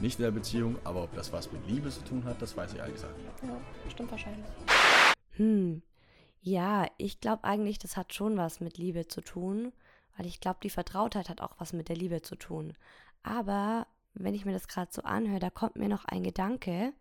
nicht 0.00 0.18
in 0.18 0.24
der 0.24 0.30
Beziehung, 0.30 0.76
aber 0.84 1.04
ob 1.04 1.14
das 1.14 1.32
was 1.32 1.50
mit 1.52 1.66
Liebe 1.66 1.90
zu 1.90 2.02
tun 2.02 2.24
hat, 2.24 2.40
das 2.40 2.56
weiß 2.56 2.72
ich 2.72 2.78
ehrlich 2.78 2.94
gesagt. 2.94 3.14
Ja, 3.42 3.56
stimmt 3.90 4.10
wahrscheinlich. 4.10 4.46
Hm. 5.32 5.82
Ja, 6.40 6.86
ich 6.96 7.20
glaube 7.20 7.44
eigentlich, 7.44 7.78
das 7.78 7.96
hat 7.96 8.14
schon 8.14 8.36
was 8.36 8.60
mit 8.60 8.78
Liebe 8.78 9.06
zu 9.08 9.20
tun, 9.20 9.72
weil 10.16 10.26
ich 10.26 10.40
glaube, 10.40 10.58
die 10.62 10.70
Vertrautheit 10.70 11.28
hat 11.28 11.40
auch 11.40 11.54
was 11.58 11.72
mit 11.72 11.88
der 11.88 11.96
Liebe 11.96 12.22
zu 12.22 12.36
tun. 12.36 12.74
Aber 13.22 13.86
wenn 14.14 14.34
ich 14.34 14.44
mir 14.44 14.52
das 14.52 14.68
gerade 14.68 14.90
so 14.92 15.02
anhöre, 15.02 15.40
da 15.40 15.50
kommt 15.50 15.76
mir 15.76 15.88
noch 15.88 16.04
ein 16.04 16.22
Gedanke 16.22 16.92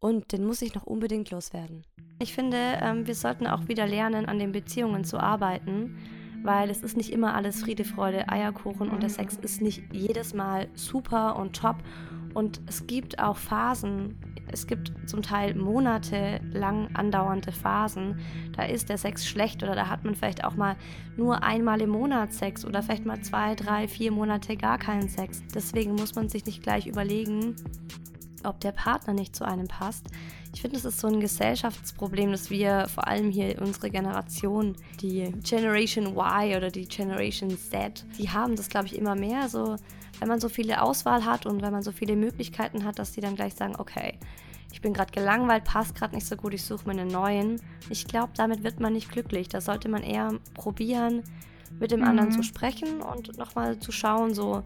und 0.00 0.32
den 0.32 0.44
muss 0.44 0.62
ich 0.62 0.74
noch 0.74 0.84
unbedingt 0.84 1.30
loswerden. 1.30 1.84
Ich 2.20 2.34
finde, 2.34 2.78
ähm, 2.80 3.06
wir 3.06 3.14
sollten 3.14 3.46
auch 3.46 3.68
wieder 3.68 3.86
lernen, 3.86 4.26
an 4.26 4.38
den 4.38 4.52
Beziehungen 4.52 5.04
zu 5.04 5.18
arbeiten 5.18 5.98
weil 6.42 6.70
es 6.70 6.82
ist 6.82 6.96
nicht 6.96 7.12
immer 7.12 7.34
alles 7.34 7.62
Friede, 7.62 7.84
Freude, 7.84 8.28
Eierkuchen 8.28 8.90
und 8.90 9.02
der 9.02 9.10
Sex 9.10 9.36
ist 9.36 9.60
nicht 9.60 9.82
jedes 9.92 10.34
Mal 10.34 10.68
super 10.74 11.36
und 11.36 11.56
top. 11.56 11.76
Und 12.34 12.60
es 12.66 12.86
gibt 12.86 13.18
auch 13.18 13.36
Phasen, 13.36 14.16
es 14.52 14.66
gibt 14.66 14.92
zum 15.06 15.22
Teil 15.22 15.54
monatelang 15.54 16.88
andauernde 16.94 17.52
Phasen, 17.52 18.20
da 18.56 18.64
ist 18.64 18.88
der 18.88 18.98
Sex 18.98 19.26
schlecht 19.26 19.62
oder 19.62 19.74
da 19.74 19.88
hat 19.88 20.04
man 20.04 20.14
vielleicht 20.14 20.44
auch 20.44 20.54
mal 20.54 20.76
nur 21.16 21.42
einmal 21.42 21.80
im 21.80 21.90
Monat 21.90 22.32
Sex 22.32 22.64
oder 22.64 22.82
vielleicht 22.82 23.06
mal 23.06 23.20
zwei, 23.22 23.54
drei, 23.54 23.88
vier 23.88 24.12
Monate 24.12 24.56
gar 24.56 24.78
keinen 24.78 25.08
Sex. 25.08 25.42
Deswegen 25.54 25.94
muss 25.94 26.14
man 26.14 26.28
sich 26.28 26.46
nicht 26.46 26.62
gleich 26.62 26.86
überlegen, 26.86 27.56
ob 28.44 28.60
der 28.60 28.72
Partner 28.72 29.14
nicht 29.14 29.34
zu 29.34 29.44
einem 29.44 29.68
passt. 29.68 30.06
Ich 30.54 30.62
finde, 30.62 30.76
es 30.76 30.84
ist 30.84 31.00
so 31.00 31.08
ein 31.08 31.20
Gesellschaftsproblem, 31.20 32.32
dass 32.32 32.50
wir 32.50 32.88
vor 32.88 33.06
allem 33.06 33.30
hier 33.30 33.60
unsere 33.60 33.90
Generation, 33.90 34.76
die 35.00 35.32
Generation 35.42 36.06
Y 36.06 36.56
oder 36.56 36.70
die 36.70 36.86
Generation 36.86 37.50
Z, 37.56 38.04
die 38.18 38.30
haben 38.30 38.56
das, 38.56 38.68
glaube 38.68 38.86
ich, 38.86 38.96
immer 38.96 39.14
mehr 39.14 39.48
so, 39.48 39.76
wenn 40.20 40.28
man 40.28 40.40
so 40.40 40.48
viele 40.48 40.82
Auswahl 40.82 41.24
hat 41.24 41.46
und 41.46 41.62
wenn 41.62 41.72
man 41.72 41.82
so 41.82 41.92
viele 41.92 42.16
Möglichkeiten 42.16 42.84
hat, 42.84 42.98
dass 42.98 43.12
die 43.12 43.20
dann 43.20 43.36
gleich 43.36 43.54
sagen, 43.54 43.76
okay, 43.78 44.18
ich 44.72 44.80
bin 44.80 44.92
gerade 44.92 45.12
gelangweilt, 45.12 45.64
passt 45.64 45.94
gerade 45.94 46.14
nicht 46.14 46.26
so 46.26 46.36
gut, 46.36 46.54
ich 46.54 46.62
suche 46.62 46.86
mir 46.86 47.00
einen 47.00 47.10
neuen. 47.10 47.60
Ich 47.88 48.06
glaube, 48.06 48.32
damit 48.36 48.64
wird 48.64 48.80
man 48.80 48.92
nicht 48.92 49.10
glücklich. 49.10 49.48
Da 49.48 49.60
sollte 49.60 49.88
man 49.88 50.02
eher 50.02 50.34
probieren, 50.54 51.22
mit 51.78 51.90
dem 51.90 52.00
mhm. 52.00 52.06
anderen 52.06 52.32
zu 52.32 52.42
sprechen 52.42 53.00
und 53.00 53.38
nochmal 53.38 53.78
zu 53.78 53.92
schauen, 53.92 54.34
so, 54.34 54.62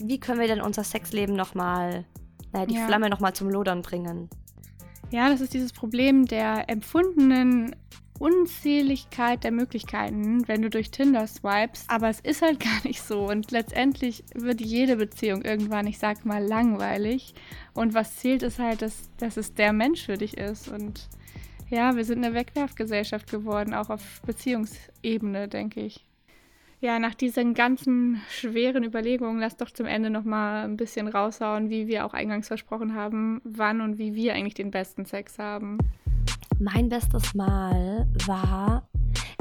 wie 0.00 0.18
können 0.18 0.40
wir 0.40 0.48
denn 0.48 0.60
unser 0.60 0.84
Sexleben 0.84 1.34
nochmal, 1.34 2.04
naja, 2.52 2.66
die 2.66 2.74
ja. 2.74 2.86
Flamme 2.86 3.10
nochmal 3.10 3.32
zum 3.32 3.50
Lodern 3.50 3.82
bringen. 3.82 4.28
Ja, 5.10 5.28
das 5.28 5.40
ist 5.40 5.54
dieses 5.54 5.72
Problem 5.72 6.26
der 6.26 6.68
empfundenen 6.70 7.76
Unzähligkeit 8.18 9.42
der 9.42 9.50
Möglichkeiten, 9.50 10.46
wenn 10.46 10.62
du 10.62 10.70
durch 10.70 10.90
Tinder 10.90 11.26
swipes, 11.26 11.84
aber 11.88 12.08
es 12.08 12.20
ist 12.20 12.40
halt 12.40 12.60
gar 12.64 12.84
nicht 12.84 13.02
so 13.02 13.28
und 13.28 13.50
letztendlich 13.50 14.24
wird 14.34 14.60
jede 14.60 14.96
Beziehung 14.96 15.42
irgendwann, 15.42 15.86
ich 15.86 15.98
sag 15.98 16.24
mal, 16.24 16.42
langweilig 16.42 17.34
und 17.74 17.94
was 17.94 18.16
zählt 18.16 18.42
ist 18.42 18.58
halt, 18.58 18.80
dass, 18.80 19.10
dass 19.18 19.36
es 19.36 19.54
der 19.54 19.72
Mensch 19.72 20.04
für 20.04 20.16
dich 20.16 20.38
ist 20.38 20.68
und 20.68 21.08
ja, 21.68 21.96
wir 21.96 22.04
sind 22.04 22.24
eine 22.24 22.34
Wegwerfgesellschaft 22.34 23.30
geworden, 23.30 23.74
auch 23.74 23.88
auf 23.88 24.20
Beziehungsebene, 24.26 25.48
denke 25.48 25.80
ich. 25.80 26.04
Ja, 26.82 26.98
nach 26.98 27.14
diesen 27.14 27.54
ganzen 27.54 28.20
schweren 28.28 28.82
Überlegungen, 28.82 29.38
lass 29.38 29.56
doch 29.56 29.70
zum 29.70 29.86
Ende 29.86 30.10
noch 30.10 30.24
mal 30.24 30.64
ein 30.64 30.76
bisschen 30.76 31.06
raushauen, 31.06 31.70
wie 31.70 31.86
wir 31.86 32.04
auch 32.04 32.12
eingangs 32.12 32.48
versprochen 32.48 32.96
haben, 32.96 33.40
wann 33.44 33.80
und 33.80 33.98
wie 33.98 34.14
wir 34.14 34.34
eigentlich 34.34 34.54
den 34.54 34.72
besten 34.72 35.04
Sex 35.04 35.38
haben. 35.38 35.78
Mein 36.58 36.88
bestes 36.88 37.34
Mal 37.34 38.08
war 38.26 38.88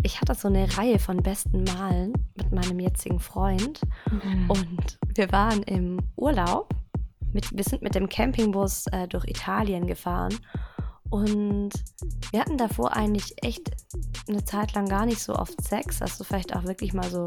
ich 0.03 0.19
hatte 0.19 0.33
so 0.33 0.47
eine 0.47 0.77
Reihe 0.77 0.99
von 0.99 1.17
besten 1.17 1.63
Malen 1.63 2.13
mit 2.35 2.51
meinem 2.51 2.79
jetzigen 2.79 3.19
Freund 3.19 3.81
mhm. 4.09 4.49
und 4.49 4.99
wir 5.15 5.31
waren 5.31 5.63
im 5.63 5.99
Urlaub. 6.15 6.73
Mit, 7.33 7.55
wir 7.55 7.63
sind 7.63 7.81
mit 7.81 7.95
dem 7.95 8.09
Campingbus 8.09 8.87
äh, 8.87 9.07
durch 9.07 9.25
Italien 9.25 9.87
gefahren 9.87 10.37
und 11.11 11.71
wir 12.31 12.39
hatten 12.39 12.57
davor 12.57 12.93
eigentlich 12.93 13.35
echt 13.43 13.69
eine 14.29 14.45
Zeit 14.45 14.73
lang 14.73 14.87
gar 14.87 15.05
nicht 15.05 15.21
so 15.21 15.35
oft 15.35 15.61
Sex, 15.61 16.01
also 16.01 16.23
vielleicht 16.23 16.55
auch 16.55 16.63
wirklich 16.63 16.93
mal 16.93 17.09
so 17.09 17.25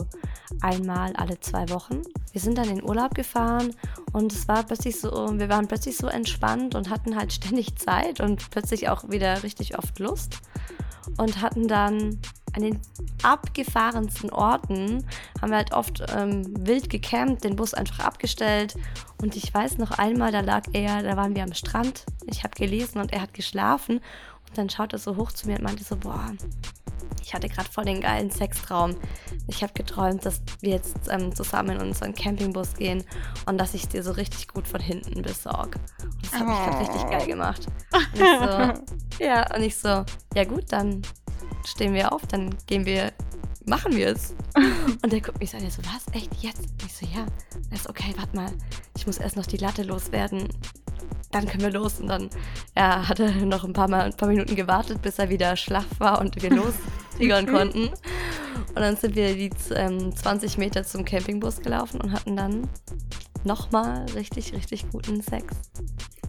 einmal 0.62 1.12
alle 1.16 1.38
zwei 1.40 1.68
Wochen. 1.68 2.00
Wir 2.32 2.40
sind 2.40 2.56
dann 2.56 2.70
in 2.70 2.82
Urlaub 2.82 3.14
gefahren 3.14 3.74
und 4.12 4.32
es 4.32 4.48
war 4.48 4.62
plötzlich 4.62 4.98
so, 4.98 5.10
wir 5.38 5.50
waren 5.50 5.68
plötzlich 5.68 5.98
so 5.98 6.06
entspannt 6.06 6.74
und 6.74 6.88
hatten 6.88 7.14
halt 7.14 7.32
ständig 7.34 7.76
Zeit 7.76 8.20
und 8.20 8.50
plötzlich 8.50 8.88
auch 8.88 9.10
wieder 9.10 9.42
richtig 9.42 9.78
oft 9.78 9.98
Lust 9.98 10.38
und 11.18 11.42
hatten 11.42 11.68
dann 11.68 12.18
an 12.54 12.62
den 12.62 12.80
abgefahrensten 13.22 14.30
Orten 14.30 15.06
haben 15.40 15.50
wir 15.50 15.56
halt 15.56 15.72
oft 15.72 16.02
ähm, 16.16 16.44
wild 16.66 16.88
gecampt, 16.90 17.44
den 17.44 17.56
Bus 17.56 17.74
einfach 17.74 18.00
abgestellt. 18.00 18.74
Und 19.20 19.36
ich 19.36 19.52
weiß 19.52 19.78
noch 19.78 19.92
einmal, 19.92 20.32
da 20.32 20.40
lag 20.40 20.62
er, 20.72 21.02
da 21.02 21.16
waren 21.16 21.34
wir 21.34 21.42
am 21.42 21.54
Strand. 21.54 22.04
Ich 22.26 22.44
habe 22.44 22.54
gelesen 22.54 23.00
und 23.00 23.12
er 23.12 23.22
hat 23.22 23.34
geschlafen. 23.34 23.96
Und 24.48 24.58
dann 24.58 24.70
schaut 24.70 24.92
er 24.92 24.98
so 24.98 25.16
hoch 25.16 25.32
zu 25.32 25.48
mir 25.48 25.56
und 25.56 25.64
meinte 25.64 25.84
so, 25.84 25.96
boah, 25.96 26.32
ich 27.22 27.32
hatte 27.32 27.48
gerade 27.48 27.68
voll 27.70 27.86
den 27.86 28.00
geilen 28.00 28.30
Sextraum. 28.30 28.96
Ich 29.48 29.62
habe 29.62 29.72
geträumt, 29.72 30.24
dass 30.26 30.42
wir 30.60 30.72
jetzt 30.72 30.96
ähm, 31.08 31.34
zusammen 31.34 31.76
in 31.76 31.86
unseren 31.86 32.14
Campingbus 32.14 32.74
gehen 32.74 33.02
und 33.46 33.58
dass 33.58 33.74
ich 33.74 33.88
dir 33.88 34.02
so 34.02 34.12
richtig 34.12 34.48
gut 34.48 34.68
von 34.68 34.80
hinten 34.80 35.22
besorge. 35.22 35.78
Und 36.02 36.24
das 36.24 36.38
habe 36.38 36.52
ich 36.52 36.58
gerade 36.58 36.80
richtig 36.80 37.10
geil 37.10 37.26
gemacht. 37.26 37.66
Und 37.92 38.14
ich 38.14 39.18
so, 39.18 39.24
ja, 39.24 39.54
und 39.56 39.62
ich 39.62 39.76
so, 39.76 40.04
ja 40.34 40.44
gut, 40.44 40.64
dann 40.68 41.02
stehen 41.66 41.94
wir 41.94 42.12
auf, 42.12 42.26
dann 42.26 42.54
gehen 42.66 42.86
wir, 42.86 43.12
machen 43.66 43.96
wir 43.96 44.08
es. 44.08 44.34
Und 45.02 45.12
der 45.12 45.20
guckt 45.20 45.40
mich 45.40 45.50
so 45.50 45.56
an, 45.56 45.62
der 45.62 45.72
so, 45.72 45.82
was, 45.84 46.14
echt, 46.14 46.32
jetzt? 46.42 46.60
Und 46.60 46.86
ich 46.86 46.94
so, 46.94 47.06
ja. 47.06 47.26
Er 47.70 47.76
ist 47.76 47.88
okay, 47.88 48.14
warte 48.16 48.36
mal, 48.36 48.50
ich 48.96 49.06
muss 49.06 49.18
erst 49.18 49.36
noch 49.36 49.46
die 49.46 49.56
Latte 49.56 49.82
loswerden. 49.82 50.48
Dann 51.32 51.46
können 51.46 51.62
wir 51.62 51.72
los. 51.72 52.00
Und 52.00 52.08
dann 52.08 52.30
er 52.74 53.04
noch 53.44 53.64
ein 53.64 53.72
paar, 53.72 53.88
mal, 53.88 54.02
ein 54.02 54.16
paar 54.16 54.28
Minuten 54.28 54.54
gewartet, 54.56 55.02
bis 55.02 55.18
er 55.18 55.28
wieder 55.30 55.56
schlaff 55.56 55.86
war 55.98 56.20
und 56.20 56.40
wir 56.40 56.50
lostigern 57.12 57.46
konnten. 57.46 57.88
Und 57.88 58.80
dann 58.80 58.96
sind 58.96 59.14
wir 59.16 59.34
die 59.34 59.50
ähm, 59.74 60.14
20 60.14 60.58
Meter 60.58 60.84
zum 60.84 61.04
Campingbus 61.04 61.60
gelaufen 61.60 62.00
und 62.00 62.12
hatten 62.12 62.36
dann 62.36 62.68
nochmal 63.44 64.06
richtig, 64.14 64.52
richtig 64.52 64.88
guten 64.90 65.22
Sex. 65.22 65.54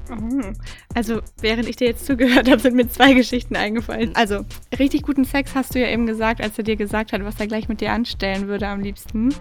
Mhm. 0.09 0.53
Also, 0.93 1.21
während 1.41 1.67
ich 1.67 1.75
dir 1.75 1.87
jetzt 1.87 2.05
zugehört 2.05 2.49
habe, 2.49 2.59
sind 2.59 2.75
mir 2.75 2.87
zwei 2.87 3.13
Geschichten 3.13 3.55
eingefallen. 3.55 4.11
Also, 4.15 4.45
richtig 4.77 5.03
guten 5.03 5.25
Sex 5.25 5.55
hast 5.55 5.75
du 5.75 5.79
ja 5.79 5.87
eben 5.87 6.05
gesagt, 6.05 6.41
als 6.41 6.57
er 6.57 6.63
dir 6.63 6.75
gesagt 6.75 7.13
hat, 7.13 7.23
was 7.23 7.39
er 7.39 7.47
gleich 7.47 7.67
mit 7.67 7.81
dir 7.81 7.91
anstellen 7.91 8.47
würde 8.47 8.67
am 8.67 8.81
liebsten. 8.81 9.33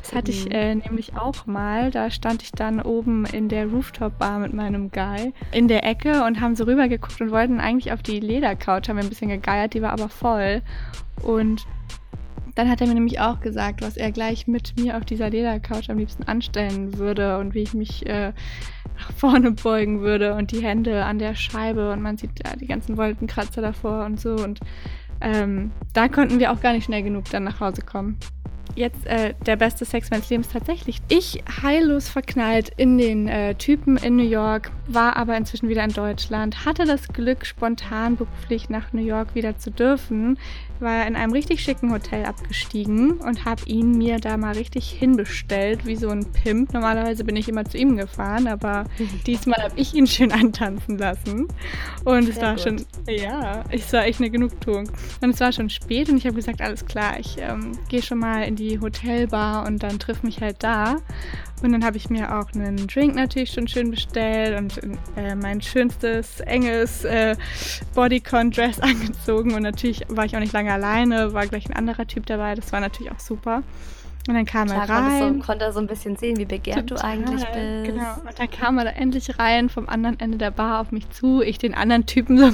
Das 0.00 0.14
hatte 0.14 0.30
ich 0.30 0.46
mhm. 0.46 0.52
äh, 0.52 0.74
nämlich 0.76 1.16
auch 1.16 1.46
mal. 1.46 1.90
Da 1.90 2.10
stand 2.10 2.42
ich 2.42 2.52
dann 2.52 2.80
oben 2.80 3.24
in 3.26 3.48
der 3.48 3.66
Rooftop-Bar 3.66 4.38
mit 4.38 4.52
meinem 4.52 4.90
Guy 4.90 5.32
in 5.52 5.68
der 5.68 5.84
Ecke 5.84 6.24
und 6.24 6.40
haben 6.40 6.56
so 6.56 6.64
rübergeguckt 6.64 7.20
und 7.20 7.30
wollten 7.30 7.60
eigentlich 7.60 7.92
auf 7.92 8.02
die 8.02 8.20
Ledercouch, 8.20 8.88
haben 8.88 8.96
wir 8.96 9.04
ein 9.04 9.08
bisschen 9.08 9.30
gegeiert, 9.30 9.74
die 9.74 9.82
war 9.82 9.92
aber 9.92 10.08
voll. 10.08 10.62
Und 11.22 11.66
dann 12.56 12.70
hat 12.70 12.80
er 12.80 12.86
mir 12.86 12.94
nämlich 12.94 13.20
auch 13.20 13.40
gesagt, 13.40 13.82
was 13.82 13.96
er 13.96 14.10
gleich 14.10 14.46
mit 14.46 14.74
mir 14.80 14.96
auf 14.96 15.04
dieser 15.04 15.30
Ledercouch 15.30 15.90
am 15.90 15.98
liebsten 15.98 16.24
anstellen 16.24 16.98
würde 16.98 17.38
und 17.38 17.54
wie 17.54 17.62
ich 17.62 17.74
mich 17.74 18.06
äh, 18.06 18.32
nach 18.98 19.12
vorne 19.12 19.52
beugen 19.52 20.00
würde 20.00 20.34
und 20.34 20.50
die 20.52 20.62
Hände 20.62 21.04
an 21.04 21.18
der 21.18 21.34
Scheibe 21.34 21.92
und 21.92 22.02
man 22.02 22.16
sieht 22.16 22.30
ja 22.44 22.56
die 22.56 22.66
ganzen 22.66 22.96
Wolkenkratzer 22.96 23.60
davor 23.60 24.06
und 24.06 24.18
so. 24.18 24.36
Und 24.36 24.60
ähm, 25.20 25.70
da 25.92 26.08
konnten 26.08 26.40
wir 26.40 26.50
auch 26.50 26.60
gar 26.60 26.72
nicht 26.72 26.84
schnell 26.84 27.02
genug 27.02 27.24
dann 27.30 27.44
nach 27.44 27.60
Hause 27.60 27.82
kommen 27.82 28.18
jetzt 28.76 29.06
äh, 29.06 29.34
der 29.46 29.56
beste 29.56 29.84
Sex 29.84 30.10
meines 30.10 30.28
Lebens 30.30 30.48
tatsächlich. 30.48 31.00
Ich 31.08 31.42
heillos 31.62 32.08
verknallt 32.08 32.70
in 32.76 32.98
den 32.98 33.26
äh, 33.26 33.54
Typen 33.54 33.96
in 33.96 34.16
New 34.16 34.28
York, 34.28 34.70
war 34.86 35.16
aber 35.16 35.36
inzwischen 35.36 35.68
wieder 35.68 35.82
in 35.82 35.92
Deutschland, 35.92 36.64
hatte 36.64 36.84
das 36.84 37.08
Glück, 37.08 37.44
spontan 37.46 38.16
beruflich 38.16 38.68
nach 38.68 38.92
New 38.92 39.04
York 39.04 39.34
wieder 39.34 39.56
zu 39.58 39.70
dürfen, 39.70 40.38
war 40.80 41.06
in 41.06 41.16
einem 41.16 41.32
richtig 41.32 41.62
schicken 41.62 41.92
Hotel 41.92 42.24
abgestiegen 42.24 43.12
und 43.12 43.44
habe 43.44 43.62
ihn 43.66 43.98
mir 43.98 44.18
da 44.18 44.36
mal 44.36 44.54
richtig 44.54 44.90
hinbestellt, 44.90 45.86
wie 45.86 45.96
so 45.96 46.08
ein 46.08 46.24
Pimp. 46.32 46.72
Normalerweise 46.72 47.24
bin 47.24 47.36
ich 47.36 47.48
immer 47.48 47.64
zu 47.64 47.78
ihm 47.78 47.96
gefahren, 47.96 48.46
aber 48.46 48.84
diesmal 49.26 49.62
habe 49.62 49.74
ich 49.76 49.94
ihn 49.94 50.06
schön 50.06 50.32
antanzen 50.32 50.98
lassen. 50.98 51.48
Und 52.04 52.28
es 52.28 52.36
Sehr 52.36 52.44
war 52.44 52.54
gut. 52.54 52.62
schon, 52.62 52.86
ja, 53.08 53.64
es 53.70 53.92
war 53.92 54.04
echt 54.04 54.20
eine 54.20 54.30
Genugtuung. 54.30 54.88
Und 55.20 55.30
es 55.30 55.40
war 55.40 55.52
schon 55.52 55.70
spät 55.70 56.08
und 56.08 56.16
ich 56.16 56.26
habe 56.26 56.36
gesagt, 56.36 56.60
alles 56.60 56.84
klar, 56.86 57.18
ich 57.18 57.36
ähm, 57.38 57.72
gehe 57.88 58.02
schon 58.02 58.18
mal 58.18 58.42
in 58.42 58.56
die 58.56 58.80
Hotelbar 58.80 59.66
und 59.66 59.82
dann 59.82 59.98
triff 59.98 60.22
mich 60.22 60.40
halt 60.40 60.62
da. 60.62 60.96
Und 61.62 61.72
dann 61.72 61.84
habe 61.84 61.96
ich 61.96 62.10
mir 62.10 62.38
auch 62.38 62.52
einen 62.54 62.86
Drink 62.86 63.14
natürlich 63.14 63.52
schon 63.52 63.66
schön 63.66 63.90
bestellt 63.90 64.58
und 64.58 64.80
äh, 65.16 65.34
mein 65.34 65.62
schönstes, 65.62 66.40
enges 66.40 67.04
äh, 67.04 67.34
Bodycon-Dress 67.94 68.80
angezogen. 68.80 69.54
Und 69.54 69.62
natürlich 69.62 70.02
war 70.08 70.26
ich 70.26 70.36
auch 70.36 70.40
nicht 70.40 70.52
lange 70.52 70.72
alleine, 70.72 71.32
war 71.32 71.46
gleich 71.46 71.66
ein 71.68 71.74
anderer 71.74 72.06
Typ 72.06 72.26
dabei. 72.26 72.54
Das 72.54 72.72
war 72.72 72.80
natürlich 72.80 73.10
auch 73.10 73.20
super. 73.20 73.62
Und 74.28 74.34
dann 74.34 74.44
kam 74.44 74.66
Klar, 74.66 74.88
er 74.88 74.94
rein. 74.94 75.34
So, 75.34 75.46
konnte 75.46 75.64
er 75.64 75.72
so 75.72 75.78
ein 75.78 75.86
bisschen 75.86 76.16
sehen, 76.16 76.36
wie 76.36 76.44
begehrt 76.44 76.88
Total, 76.88 77.16
du 77.16 77.22
eigentlich 77.22 77.46
bist. 77.46 77.94
Genau. 77.94 78.14
Und 78.28 78.38
dann 78.38 78.50
kam 78.50 78.78
er 78.78 78.84
da 78.84 78.90
endlich 78.90 79.38
rein 79.38 79.68
vom 79.68 79.88
anderen 79.88 80.18
Ende 80.18 80.36
der 80.36 80.50
Bar 80.50 80.80
auf 80.80 80.90
mich 80.90 81.08
zu. 81.10 81.42
Ich 81.42 81.58
den 81.58 81.74
anderen 81.74 82.06
Typen 82.06 82.36
so 82.38 82.50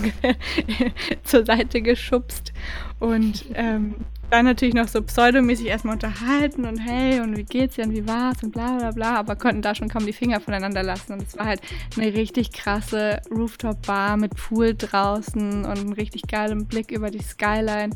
zur 1.24 1.46
Seite 1.46 1.80
geschubst. 1.80 2.52
Und 2.98 3.46
ähm, 3.54 3.94
dann 4.32 4.46
natürlich 4.46 4.74
noch 4.74 4.88
so 4.88 5.02
pseudomäßig 5.02 5.66
erstmal 5.66 5.94
unterhalten 5.94 6.64
und 6.64 6.78
hey 6.78 7.20
und 7.20 7.36
wie 7.36 7.44
geht's 7.44 7.76
dir 7.76 7.84
und 7.84 7.92
wie 7.92 8.08
war's 8.08 8.42
und 8.42 8.52
bla 8.52 8.78
bla 8.78 8.90
bla, 8.90 9.16
aber 9.16 9.36
konnten 9.36 9.60
da 9.60 9.74
schon 9.74 9.90
kaum 9.90 10.06
die 10.06 10.14
Finger 10.14 10.40
voneinander 10.40 10.82
lassen. 10.82 11.12
Und 11.12 11.22
es 11.22 11.36
war 11.36 11.44
halt 11.44 11.60
eine 11.98 12.14
richtig 12.14 12.50
krasse 12.52 13.20
Rooftop-Bar 13.30 14.16
mit 14.16 14.34
Pool 14.34 14.74
draußen 14.74 15.66
und 15.66 15.92
richtig 15.92 16.22
geilen 16.28 16.64
Blick 16.66 16.90
über 16.92 17.10
die 17.10 17.22
Skyline. 17.22 17.90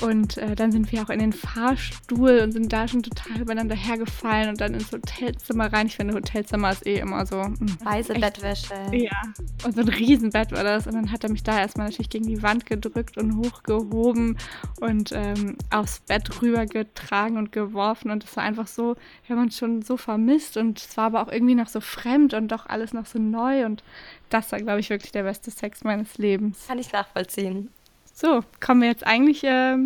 Und 0.00 0.38
äh, 0.38 0.56
dann 0.56 0.72
sind 0.72 0.90
wir 0.90 1.02
auch 1.02 1.10
in 1.10 1.18
den 1.18 1.34
Fahrstuhl 1.34 2.38
und 2.38 2.52
sind 2.52 2.72
da 2.72 2.88
schon 2.88 3.02
total 3.02 3.42
übereinander 3.42 3.76
hergefallen 3.76 4.48
und 4.48 4.60
dann 4.62 4.72
ins 4.72 4.90
Hotelzimmer 4.90 5.70
rein. 5.70 5.88
Ich 5.88 5.96
finde, 5.96 6.14
Hotelzimmer 6.14 6.70
ist 6.70 6.86
eh 6.86 7.00
immer 7.00 7.26
so. 7.26 7.36
Mh, 7.36 7.58
hm, 7.58 7.78
Weiße 7.84 8.14
echt, 8.14 8.22
Bettwäsche. 8.22 8.74
Ja. 8.92 9.20
Und 9.64 9.74
so 9.74 9.82
ein 9.82 9.88
Riesenbett 9.88 10.50
war 10.52 10.64
das. 10.64 10.86
Und 10.86 10.94
dann 10.94 11.12
hat 11.12 11.24
er 11.24 11.30
mich 11.30 11.42
da 11.42 11.58
erstmal 11.58 11.88
natürlich 11.88 12.08
gegen 12.08 12.26
die 12.26 12.42
Wand 12.42 12.64
gedrückt 12.64 13.18
und 13.18 13.36
hochgehoben 13.36 14.38
und 14.80 15.12
ähm, 15.12 15.57
aufs 15.70 16.00
Bett 16.00 16.42
rübergetragen 16.42 17.36
und 17.36 17.52
geworfen 17.52 18.10
und 18.10 18.24
es 18.24 18.36
war 18.36 18.44
einfach 18.44 18.66
so, 18.66 18.96
wir 19.26 19.36
haben 19.36 19.44
uns 19.44 19.58
schon 19.58 19.82
so 19.82 19.96
vermisst 19.96 20.56
und 20.56 20.78
es 20.78 20.96
war 20.96 21.06
aber 21.06 21.22
auch 21.22 21.32
irgendwie 21.32 21.54
noch 21.54 21.68
so 21.68 21.80
fremd 21.80 22.34
und 22.34 22.48
doch 22.48 22.66
alles 22.66 22.92
noch 22.92 23.06
so 23.06 23.18
neu 23.18 23.64
und 23.64 23.82
das 24.30 24.52
war, 24.52 24.60
glaube 24.60 24.80
ich, 24.80 24.90
wirklich 24.90 25.12
der 25.12 25.22
beste 25.22 25.50
Sex 25.50 25.84
meines 25.84 26.18
Lebens. 26.18 26.66
Kann 26.66 26.78
ich 26.78 26.92
nachvollziehen. 26.92 27.70
So, 28.12 28.42
kommen 28.60 28.82
wir 28.82 28.88
jetzt 28.88 29.06
eigentlich, 29.06 29.44
äh, 29.44 29.76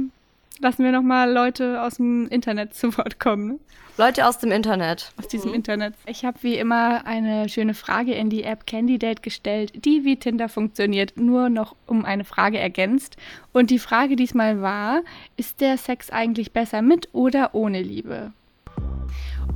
lassen 0.61 0.85
wir 0.85 0.93
nochmal 0.93 1.33
Leute 1.33 1.83
aus 1.83 1.97
dem 1.97 2.29
Internet 2.29 2.75
zu 2.75 2.97
Wort 2.97 3.19
kommen. 3.19 3.61
Leute 3.99 4.27
aus 4.27 4.39
dem 4.39 4.51
Internet. 4.51 5.13
Aus 5.19 5.29
diesem 5.29 5.51
mhm. 5.51 5.57
Internet. 5.57 5.95
Ich 6.07 6.25
habe 6.25 6.39
wie 6.43 6.57
immer 6.57 7.07
eine 7.07 7.49
schöne 7.51 7.75
Frage 7.75 8.15
in 8.15 8.31
die 8.31 8.43
App 8.43 8.67
Candidate 8.67 9.21
gestellt, 9.21 9.85
die 9.85 10.05
wie 10.05 10.17
Tinder 10.17 10.49
funktioniert, 10.49 11.19
nur 11.19 11.51
noch 11.51 11.77
um 11.87 12.05
eine 12.07 12.25
Frage 12.25 12.59
ergänzt. 12.59 13.17
Und 13.53 13.71
die 13.71 13.79
Frage 13.79 14.17
diesmal 14.17 14.63
war, 14.63 15.03
ist 15.37 15.61
der 15.61 15.77
Sex 15.77 16.09
eigentlich 16.09 16.53
besser 16.53 16.81
mit 16.81 17.11
oder 17.13 17.55
ohne 17.55 17.83
Liebe? 17.83 18.33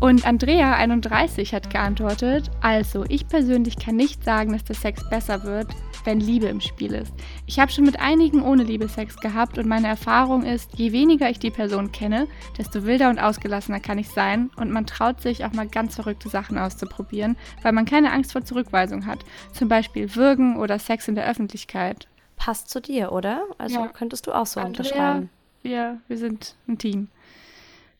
Und 0.00 0.26
Andrea 0.26 0.74
31 0.74 1.54
hat 1.54 1.70
geantwortet, 1.70 2.50
also 2.60 3.04
ich 3.08 3.26
persönlich 3.28 3.78
kann 3.78 3.96
nicht 3.96 4.22
sagen, 4.22 4.52
dass 4.52 4.64
der 4.64 4.76
Sex 4.76 5.08
besser 5.08 5.44
wird, 5.44 5.68
wenn 6.06 6.20
Liebe 6.20 6.46
im 6.46 6.60
Spiel 6.60 6.94
ist. 6.94 7.12
Ich 7.46 7.58
habe 7.58 7.70
schon 7.70 7.84
mit 7.84 8.00
einigen 8.00 8.42
ohne 8.42 8.62
Liebe 8.62 8.88
Sex 8.88 9.16
gehabt 9.16 9.58
und 9.58 9.66
meine 9.66 9.88
Erfahrung 9.88 10.44
ist, 10.44 10.78
je 10.78 10.92
weniger 10.92 11.28
ich 11.28 11.38
die 11.38 11.50
Person 11.50 11.92
kenne, 11.92 12.28
desto 12.56 12.84
wilder 12.84 13.10
und 13.10 13.18
ausgelassener 13.18 13.80
kann 13.80 13.98
ich 13.98 14.08
sein 14.08 14.50
und 14.56 14.70
man 14.70 14.86
traut 14.86 15.20
sich 15.20 15.44
auch 15.44 15.52
mal 15.52 15.68
ganz 15.68 15.96
verrückte 15.96 16.28
Sachen 16.28 16.56
auszuprobieren, 16.56 17.36
weil 17.62 17.72
man 17.72 17.84
keine 17.84 18.12
Angst 18.12 18.32
vor 18.32 18.44
Zurückweisung 18.44 19.06
hat. 19.06 19.18
Zum 19.52 19.68
Beispiel 19.68 20.14
Würgen 20.14 20.56
oder 20.56 20.78
Sex 20.78 21.08
in 21.08 21.16
der 21.16 21.28
Öffentlichkeit. 21.28 22.06
Passt 22.36 22.70
zu 22.70 22.80
dir, 22.80 23.12
oder? 23.12 23.42
Also 23.58 23.80
ja. 23.80 23.88
könntest 23.88 24.26
du 24.26 24.32
auch 24.32 24.46
so 24.46 24.60
Andrea, 24.60 24.68
unterschreiben. 24.68 25.30
Wir, 25.62 26.00
wir 26.06 26.18
sind 26.18 26.54
ein 26.68 26.78
Team. 26.78 27.08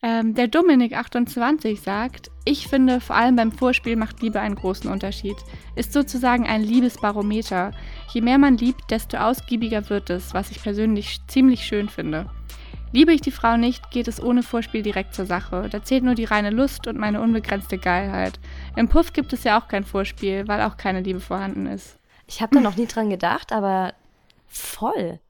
Ähm, 0.03 0.35
der 0.35 0.49
Dominik28 0.49 1.83
sagt, 1.83 2.31
ich 2.45 2.69
finde, 2.69 3.01
vor 3.01 3.17
allem 3.17 3.35
beim 3.35 3.51
Vorspiel 3.51 3.97
macht 3.97 4.23
Liebe 4.23 4.39
einen 4.39 4.55
großen 4.55 4.91
Unterschied. 4.91 5.37
Ist 5.75 5.93
sozusagen 5.93 6.47
ein 6.47 6.63
Liebesbarometer. 6.63 7.73
Je 8.13 8.21
mehr 8.21 8.39
man 8.39 8.57
liebt, 8.57 8.91
desto 8.91 9.17
ausgiebiger 9.17 9.89
wird 9.91 10.11
es, 10.11 10.35
was 10.35 10.51
ich 10.51 10.63
persönlich 10.63 11.21
ziemlich 11.27 11.63
schön 11.65 11.89
finde. 11.89 12.31
Liebe 12.93 13.13
ich 13.13 13.21
die 13.21 13.33
Frau 13.33 13.57
nicht, 13.57 13.91
geht 13.91 14.09
es 14.09 14.23
ohne 14.23 14.43
Vorspiel 14.43 14.83
direkt 14.83 15.15
zur 15.15 15.27
Sache. 15.27 15.69
Da 15.71 15.83
zählt 15.83 16.05
nur 16.05 16.15
die 16.15 16.25
reine 16.25 16.51
Lust 16.51 16.87
und 16.87 16.97
meine 16.97 17.21
unbegrenzte 17.21 17.79
Geilheit. 17.79 18.39
Im 18.77 18.89
Puff 18.89 19.13
gibt 19.13 19.33
es 19.33 19.45
ja 19.45 19.61
auch 19.61 19.69
kein 19.69 19.85
Vorspiel, 19.85 20.47
weil 20.49 20.63
auch 20.63 20.77
keine 20.77 21.01
Liebe 21.01 21.21
vorhanden 21.21 21.67
ist. 21.67 21.99
Ich 22.27 22.41
habe 22.41 22.55
da 22.55 22.61
noch 22.61 22.77
nie 22.77 22.87
dran 22.87 23.11
gedacht, 23.11 23.53
aber 23.53 23.93
voll. 24.47 25.21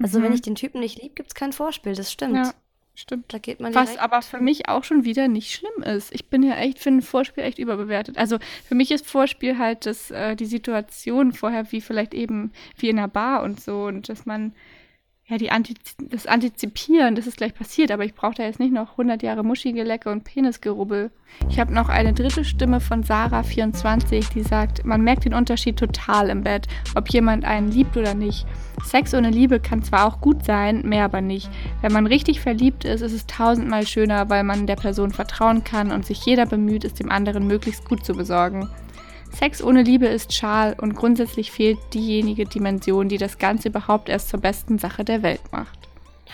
Also 0.00 0.18
mhm. 0.18 0.24
wenn 0.24 0.32
ich 0.32 0.42
den 0.42 0.54
Typen 0.54 0.80
nicht 0.80 1.02
liebe, 1.02 1.14
gibt 1.14 1.30
es 1.30 1.34
kein 1.34 1.52
Vorspiel, 1.52 1.94
das 1.94 2.12
stimmt. 2.12 2.36
Ja, 2.36 2.52
stimmt. 3.00 3.32
Da 3.32 3.38
geht 3.38 3.60
man 3.60 3.74
Was 3.74 3.96
aber 3.96 4.22
für 4.22 4.40
mich 4.40 4.68
auch 4.68 4.84
schon 4.84 5.04
wieder 5.04 5.28
nicht 5.28 5.52
schlimm 5.52 5.82
ist. 5.82 6.14
Ich 6.14 6.26
bin 6.26 6.42
ja 6.42 6.54
echt, 6.54 6.78
finde 6.78 7.04
Vorspiel 7.04 7.44
echt 7.44 7.58
überbewertet. 7.58 8.18
Also 8.18 8.38
für 8.66 8.74
mich 8.74 8.90
ist 8.90 9.06
Vorspiel 9.06 9.58
halt 9.58 9.86
das, 9.86 10.10
äh, 10.10 10.36
die 10.36 10.46
Situation 10.46 11.32
vorher, 11.32 11.70
wie 11.72 11.80
vielleicht 11.80 12.14
eben 12.14 12.52
wie 12.76 12.88
in 12.88 12.98
einer 12.98 13.08
Bar 13.08 13.42
und 13.42 13.60
so. 13.60 13.84
Und 13.84 14.08
dass 14.08 14.26
man 14.26 14.52
ja, 15.28 15.36
die 15.36 15.50
Antiz 15.50 15.76
das 16.10 16.26
Antizipieren, 16.26 17.14
dass 17.14 17.26
es 17.26 17.36
gleich 17.36 17.54
passiert, 17.54 17.90
aber 17.90 18.04
ich 18.04 18.14
brauche 18.14 18.36
da 18.36 18.44
jetzt 18.44 18.60
nicht 18.60 18.72
noch 18.72 18.92
100 18.92 19.22
Jahre 19.22 19.44
Muschigelecke 19.44 20.10
und 20.10 20.24
Penisgerubbel. 20.24 21.10
Ich 21.50 21.60
habe 21.60 21.74
noch 21.74 21.90
eine 21.90 22.14
dritte 22.14 22.44
Stimme 22.44 22.80
von 22.80 23.04
Sarah24, 23.04 24.32
die 24.32 24.42
sagt, 24.42 24.86
man 24.86 25.02
merkt 25.02 25.26
den 25.26 25.34
Unterschied 25.34 25.76
total 25.76 26.30
im 26.30 26.44
Bett, 26.44 26.66
ob 26.94 27.10
jemand 27.10 27.44
einen 27.44 27.70
liebt 27.70 27.98
oder 27.98 28.14
nicht. 28.14 28.46
Sex 28.82 29.12
ohne 29.12 29.28
Liebe 29.28 29.60
kann 29.60 29.82
zwar 29.82 30.06
auch 30.06 30.22
gut 30.22 30.46
sein, 30.46 30.88
mehr 30.88 31.04
aber 31.04 31.20
nicht. 31.20 31.50
Wenn 31.82 31.92
man 31.92 32.06
richtig 32.06 32.40
verliebt 32.40 32.86
ist, 32.86 33.02
ist 33.02 33.12
es 33.12 33.26
tausendmal 33.26 33.86
schöner, 33.86 34.30
weil 34.30 34.44
man 34.44 34.66
der 34.66 34.76
Person 34.76 35.10
vertrauen 35.10 35.62
kann 35.62 35.92
und 35.92 36.06
sich 36.06 36.24
jeder 36.24 36.46
bemüht, 36.46 36.84
es 36.84 36.94
dem 36.94 37.10
anderen 37.10 37.46
möglichst 37.46 37.86
gut 37.86 38.02
zu 38.02 38.14
besorgen. 38.14 38.70
Sex 39.32 39.62
ohne 39.62 39.82
Liebe 39.82 40.06
ist 40.06 40.32
schal 40.32 40.74
und 40.80 40.94
grundsätzlich 40.94 41.52
fehlt 41.52 41.78
diejenige 41.94 42.44
Dimension, 42.44 43.08
die 43.08 43.18
das 43.18 43.38
Ganze 43.38 43.68
überhaupt 43.68 44.08
erst 44.08 44.28
zur 44.30 44.40
besten 44.40 44.78
Sache 44.78 45.04
der 45.04 45.22
Welt 45.22 45.52
macht. 45.52 45.78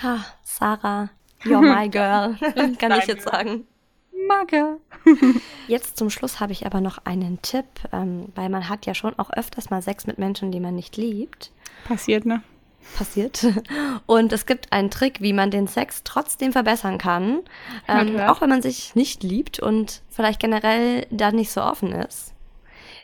Ja, 0.03 0.25
Sarah, 0.43 1.11
you're 1.45 1.61
my 1.61 1.89
girl, 1.91 2.37
kann 2.79 2.93
ich 2.99 3.07
jetzt 3.07 3.25
sagen. 3.25 3.67
Magge. 4.27 4.79
Jetzt 5.69 5.97
zum 5.97 6.11
Schluss 6.11 6.41
habe 6.41 6.53
ich 6.53 6.67
aber 6.67 6.81
noch 6.81 6.99
einen 7.05 7.43
Tipp, 7.43 7.67
ähm, 7.93 8.33
weil 8.35 8.49
man 8.49 8.69
hat 8.69 8.87
ja 8.87 8.95
schon 8.95 9.19
auch 9.19 9.31
öfters 9.31 9.71
mal 9.71 9.83
Sex 9.83 10.07
mit 10.07 10.19
Menschen, 10.19 10.51
die 10.51 10.61
man 10.61 10.75
nicht 10.75 10.97
liebt. 10.97 11.53
Passiert, 11.87 12.25
ne? 12.25 12.43
Passiert. 12.97 13.47
Und 14.07 14.33
es 14.33 14.47
gibt 14.47 14.73
einen 14.73 14.91
Trick, 14.91 15.21
wie 15.21 15.33
man 15.33 15.51
den 15.51 15.67
Sex 15.67 16.03
trotzdem 16.05 16.53
verbessern 16.53 16.99
kann, 16.99 17.41
ähm, 17.89 18.19
auch 18.21 18.41
wenn 18.41 18.51
man 18.51 18.63
sich 18.63 18.95
nicht 18.95 19.23
liebt 19.23 19.59
und 19.59 20.03
vielleicht 20.11 20.41
generell 20.41 21.07
da 21.11 21.33
nicht 21.33 21.51
so 21.51 21.63
offen 21.63 21.93
ist. 21.93 22.34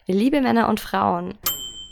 Liebe 0.06 0.40
Männer 0.40 0.68
und 0.68 0.80
Frauen, 0.80 1.34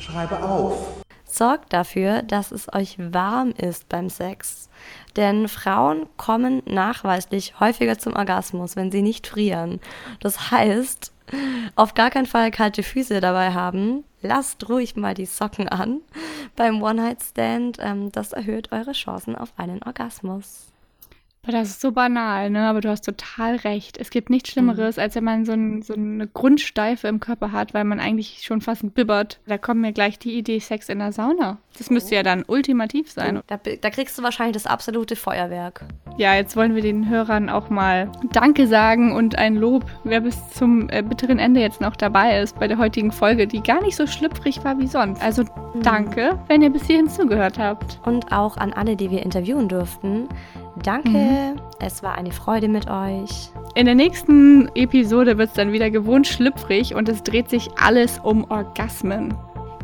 schreibe 0.00 0.42
auf. 0.42 1.04
Sorgt 1.24 1.72
dafür, 1.72 2.22
dass 2.22 2.52
es 2.52 2.72
euch 2.72 2.96
warm 2.98 3.50
ist 3.50 3.88
beim 3.88 4.08
Sex. 4.08 4.70
Denn 5.16 5.46
Frauen 5.46 6.06
kommen 6.16 6.62
nachweislich 6.64 7.60
häufiger 7.60 7.98
zum 7.98 8.16
Orgasmus, 8.16 8.76
wenn 8.76 8.90
sie 8.90 9.02
nicht 9.02 9.26
frieren. 9.26 9.80
Das 10.20 10.50
heißt, 10.50 11.12
auf 11.76 11.94
gar 11.94 12.10
keinen 12.10 12.26
Fall 12.26 12.50
kalte 12.50 12.82
Füße 12.82 13.20
dabei 13.20 13.52
haben. 13.52 14.04
Lasst 14.22 14.68
ruhig 14.68 14.96
mal 14.96 15.14
die 15.14 15.26
Socken 15.26 15.68
an 15.68 16.00
beim 16.56 16.82
One-Night-Stand. 16.82 17.78
Ähm, 17.80 18.10
das 18.10 18.32
erhöht 18.32 18.72
eure 18.72 18.92
Chancen 18.92 19.36
auf 19.36 19.52
einen 19.58 19.82
Orgasmus. 19.82 20.67
Das 21.46 21.68
ist 21.68 21.80
so 21.80 21.92
banal, 21.92 22.50
ne? 22.50 22.68
Aber 22.68 22.80
du 22.80 22.90
hast 22.90 23.04
total 23.04 23.56
recht. 23.56 23.96
Es 23.96 24.10
gibt 24.10 24.28
nichts 24.28 24.50
Schlimmeres, 24.50 24.96
mhm. 24.96 25.02
als 25.02 25.14
wenn 25.14 25.24
man 25.24 25.44
so, 25.46 25.52
ein, 25.52 25.82
so, 25.82 25.94
eine 25.94 26.26
Grundsteife 26.26 27.08
im 27.08 27.20
Körper 27.20 27.52
hat, 27.52 27.72
weil 27.72 27.84
man 27.84 28.00
eigentlich 28.00 28.42
schon 28.42 28.60
fast 28.60 28.94
bibbert. 28.94 29.40
Da 29.46 29.56
kommt 29.56 29.80
mir 29.80 29.92
gleich 29.92 30.18
die 30.18 30.36
Idee 30.36 30.58
Sex 30.58 30.88
in 30.88 30.98
der 30.98 31.12
Sauna. 31.12 31.58
Das 31.78 31.90
müsste 31.90 32.16
ja 32.16 32.22
dann 32.22 32.44
ultimativ 32.46 33.10
sein. 33.10 33.40
Da, 33.46 33.56
da, 33.56 33.90
kriegst 33.90 34.18
du 34.18 34.22
wahrscheinlich 34.22 34.54
das 34.54 34.66
absolute 34.66 35.16
Feuerwerk. 35.16 35.84
Ja, 36.18 36.34
jetzt 36.34 36.56
wollen 36.56 36.74
wir 36.74 36.82
den 36.82 37.08
Hörern 37.08 37.48
auch 37.48 37.70
mal 37.70 38.10
Danke 38.32 38.66
sagen 38.66 39.14
und 39.14 39.38
ein 39.38 39.54
Lob, 39.54 39.86
wer 40.04 40.20
bis 40.20 40.36
zum 40.50 40.88
äh, 40.90 41.02
bitteren 41.02 41.38
Ende 41.38 41.60
jetzt 41.60 41.80
noch 41.80 41.96
dabei 41.96 42.40
ist 42.40 42.58
bei 42.58 42.66
der 42.66 42.78
heutigen 42.78 43.12
Folge, 43.12 43.46
die 43.46 43.62
gar 43.62 43.80
nicht 43.82 43.96
so 43.96 44.06
schlüpfrig 44.06 44.64
war 44.64 44.78
wie 44.78 44.88
sonst. 44.88 45.22
Also 45.22 45.44
mhm. 45.44 45.82
danke, 45.82 46.38
wenn 46.48 46.62
ihr 46.62 46.70
bis 46.70 46.84
hierhin 46.86 47.08
zugehört 47.08 47.58
habt. 47.58 48.00
Und 48.04 48.32
auch 48.32 48.56
an 48.56 48.72
alle, 48.72 48.96
die 48.96 49.10
wir 49.10 49.22
interviewen 49.22 49.68
durften. 49.68 50.28
Danke, 50.82 51.10
mhm. 51.10 51.60
es 51.80 52.02
war 52.02 52.16
eine 52.16 52.32
Freude 52.32 52.68
mit 52.68 52.88
euch. 52.88 53.50
In 53.74 53.86
der 53.86 53.94
nächsten 53.94 54.68
Episode 54.74 55.38
wird 55.38 55.50
es 55.50 55.54
dann 55.54 55.72
wieder 55.72 55.90
gewohnt 55.90 56.26
schlüpfrig 56.26 56.94
und 56.94 57.08
es 57.08 57.22
dreht 57.22 57.48
sich 57.48 57.68
alles 57.80 58.18
um 58.18 58.44
Orgasmen. 58.50 59.36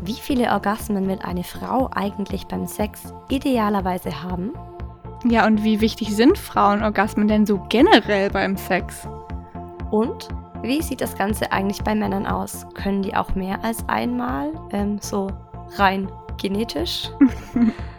Wie 0.03 0.13
viele 0.13 0.49
Orgasmen 0.51 1.07
wird 1.07 1.25
eine 1.25 1.43
Frau 1.43 1.89
eigentlich 1.93 2.47
beim 2.47 2.67
Sex 2.67 3.13
idealerweise 3.29 4.23
haben? 4.23 4.51
Ja, 5.27 5.47
und 5.47 5.63
wie 5.63 5.81
wichtig 5.81 6.15
sind 6.15 6.37
Frauenorgasmen 6.37 7.27
denn 7.27 7.45
so 7.45 7.59
generell 7.69 8.29
beim 8.29 8.57
Sex? 8.57 9.07
Und 9.89 10.29
wie 10.61 10.81
sieht 10.81 11.01
das 11.01 11.15
Ganze 11.15 11.51
eigentlich 11.51 11.81
bei 11.83 11.95
Männern 11.95 12.27
aus? 12.27 12.67
Können 12.75 13.01
die 13.01 13.15
auch 13.15 13.33
mehr 13.33 13.63
als 13.63 13.87
einmal? 13.87 14.51
Ähm, 14.71 14.99
so 15.01 15.27
rein 15.77 16.07
genetisch? 16.37 17.09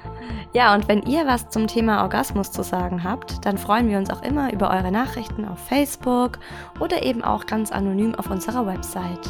Ja, 0.53 0.75
und 0.75 0.89
wenn 0.89 1.03
ihr 1.03 1.27
was 1.27 1.49
zum 1.51 1.67
Thema 1.67 2.03
Orgasmus 2.03 2.51
zu 2.51 2.63
sagen 2.63 3.05
habt, 3.05 3.45
dann 3.45 3.59
freuen 3.59 3.89
wir 3.89 3.99
uns 3.99 4.11
auch 4.11 4.23
immer 4.23 4.53
über 4.53 4.71
eure 4.71 4.91
Nachrichten 4.91 5.45
auf 5.45 5.59
Facebook 5.59 6.39
oder 6.81 7.03
eben 7.03 7.23
auch 7.23 7.47
ganz 7.47 7.73
anonym 7.73 8.15
auf 8.15 8.31
unserer 8.31 8.67
Website. 8.67 9.29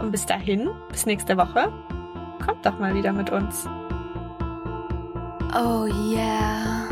Und 0.00 0.10
bis 0.10 0.26
dahin, 0.26 0.70
bis 0.90 1.06
nächste 1.06 1.36
Woche, 1.36 1.72
kommt 2.44 2.64
doch 2.66 2.78
mal 2.78 2.94
wieder 2.94 3.12
mit 3.12 3.30
uns. 3.30 3.68
Oh 5.54 5.86
yeah. 5.86 6.83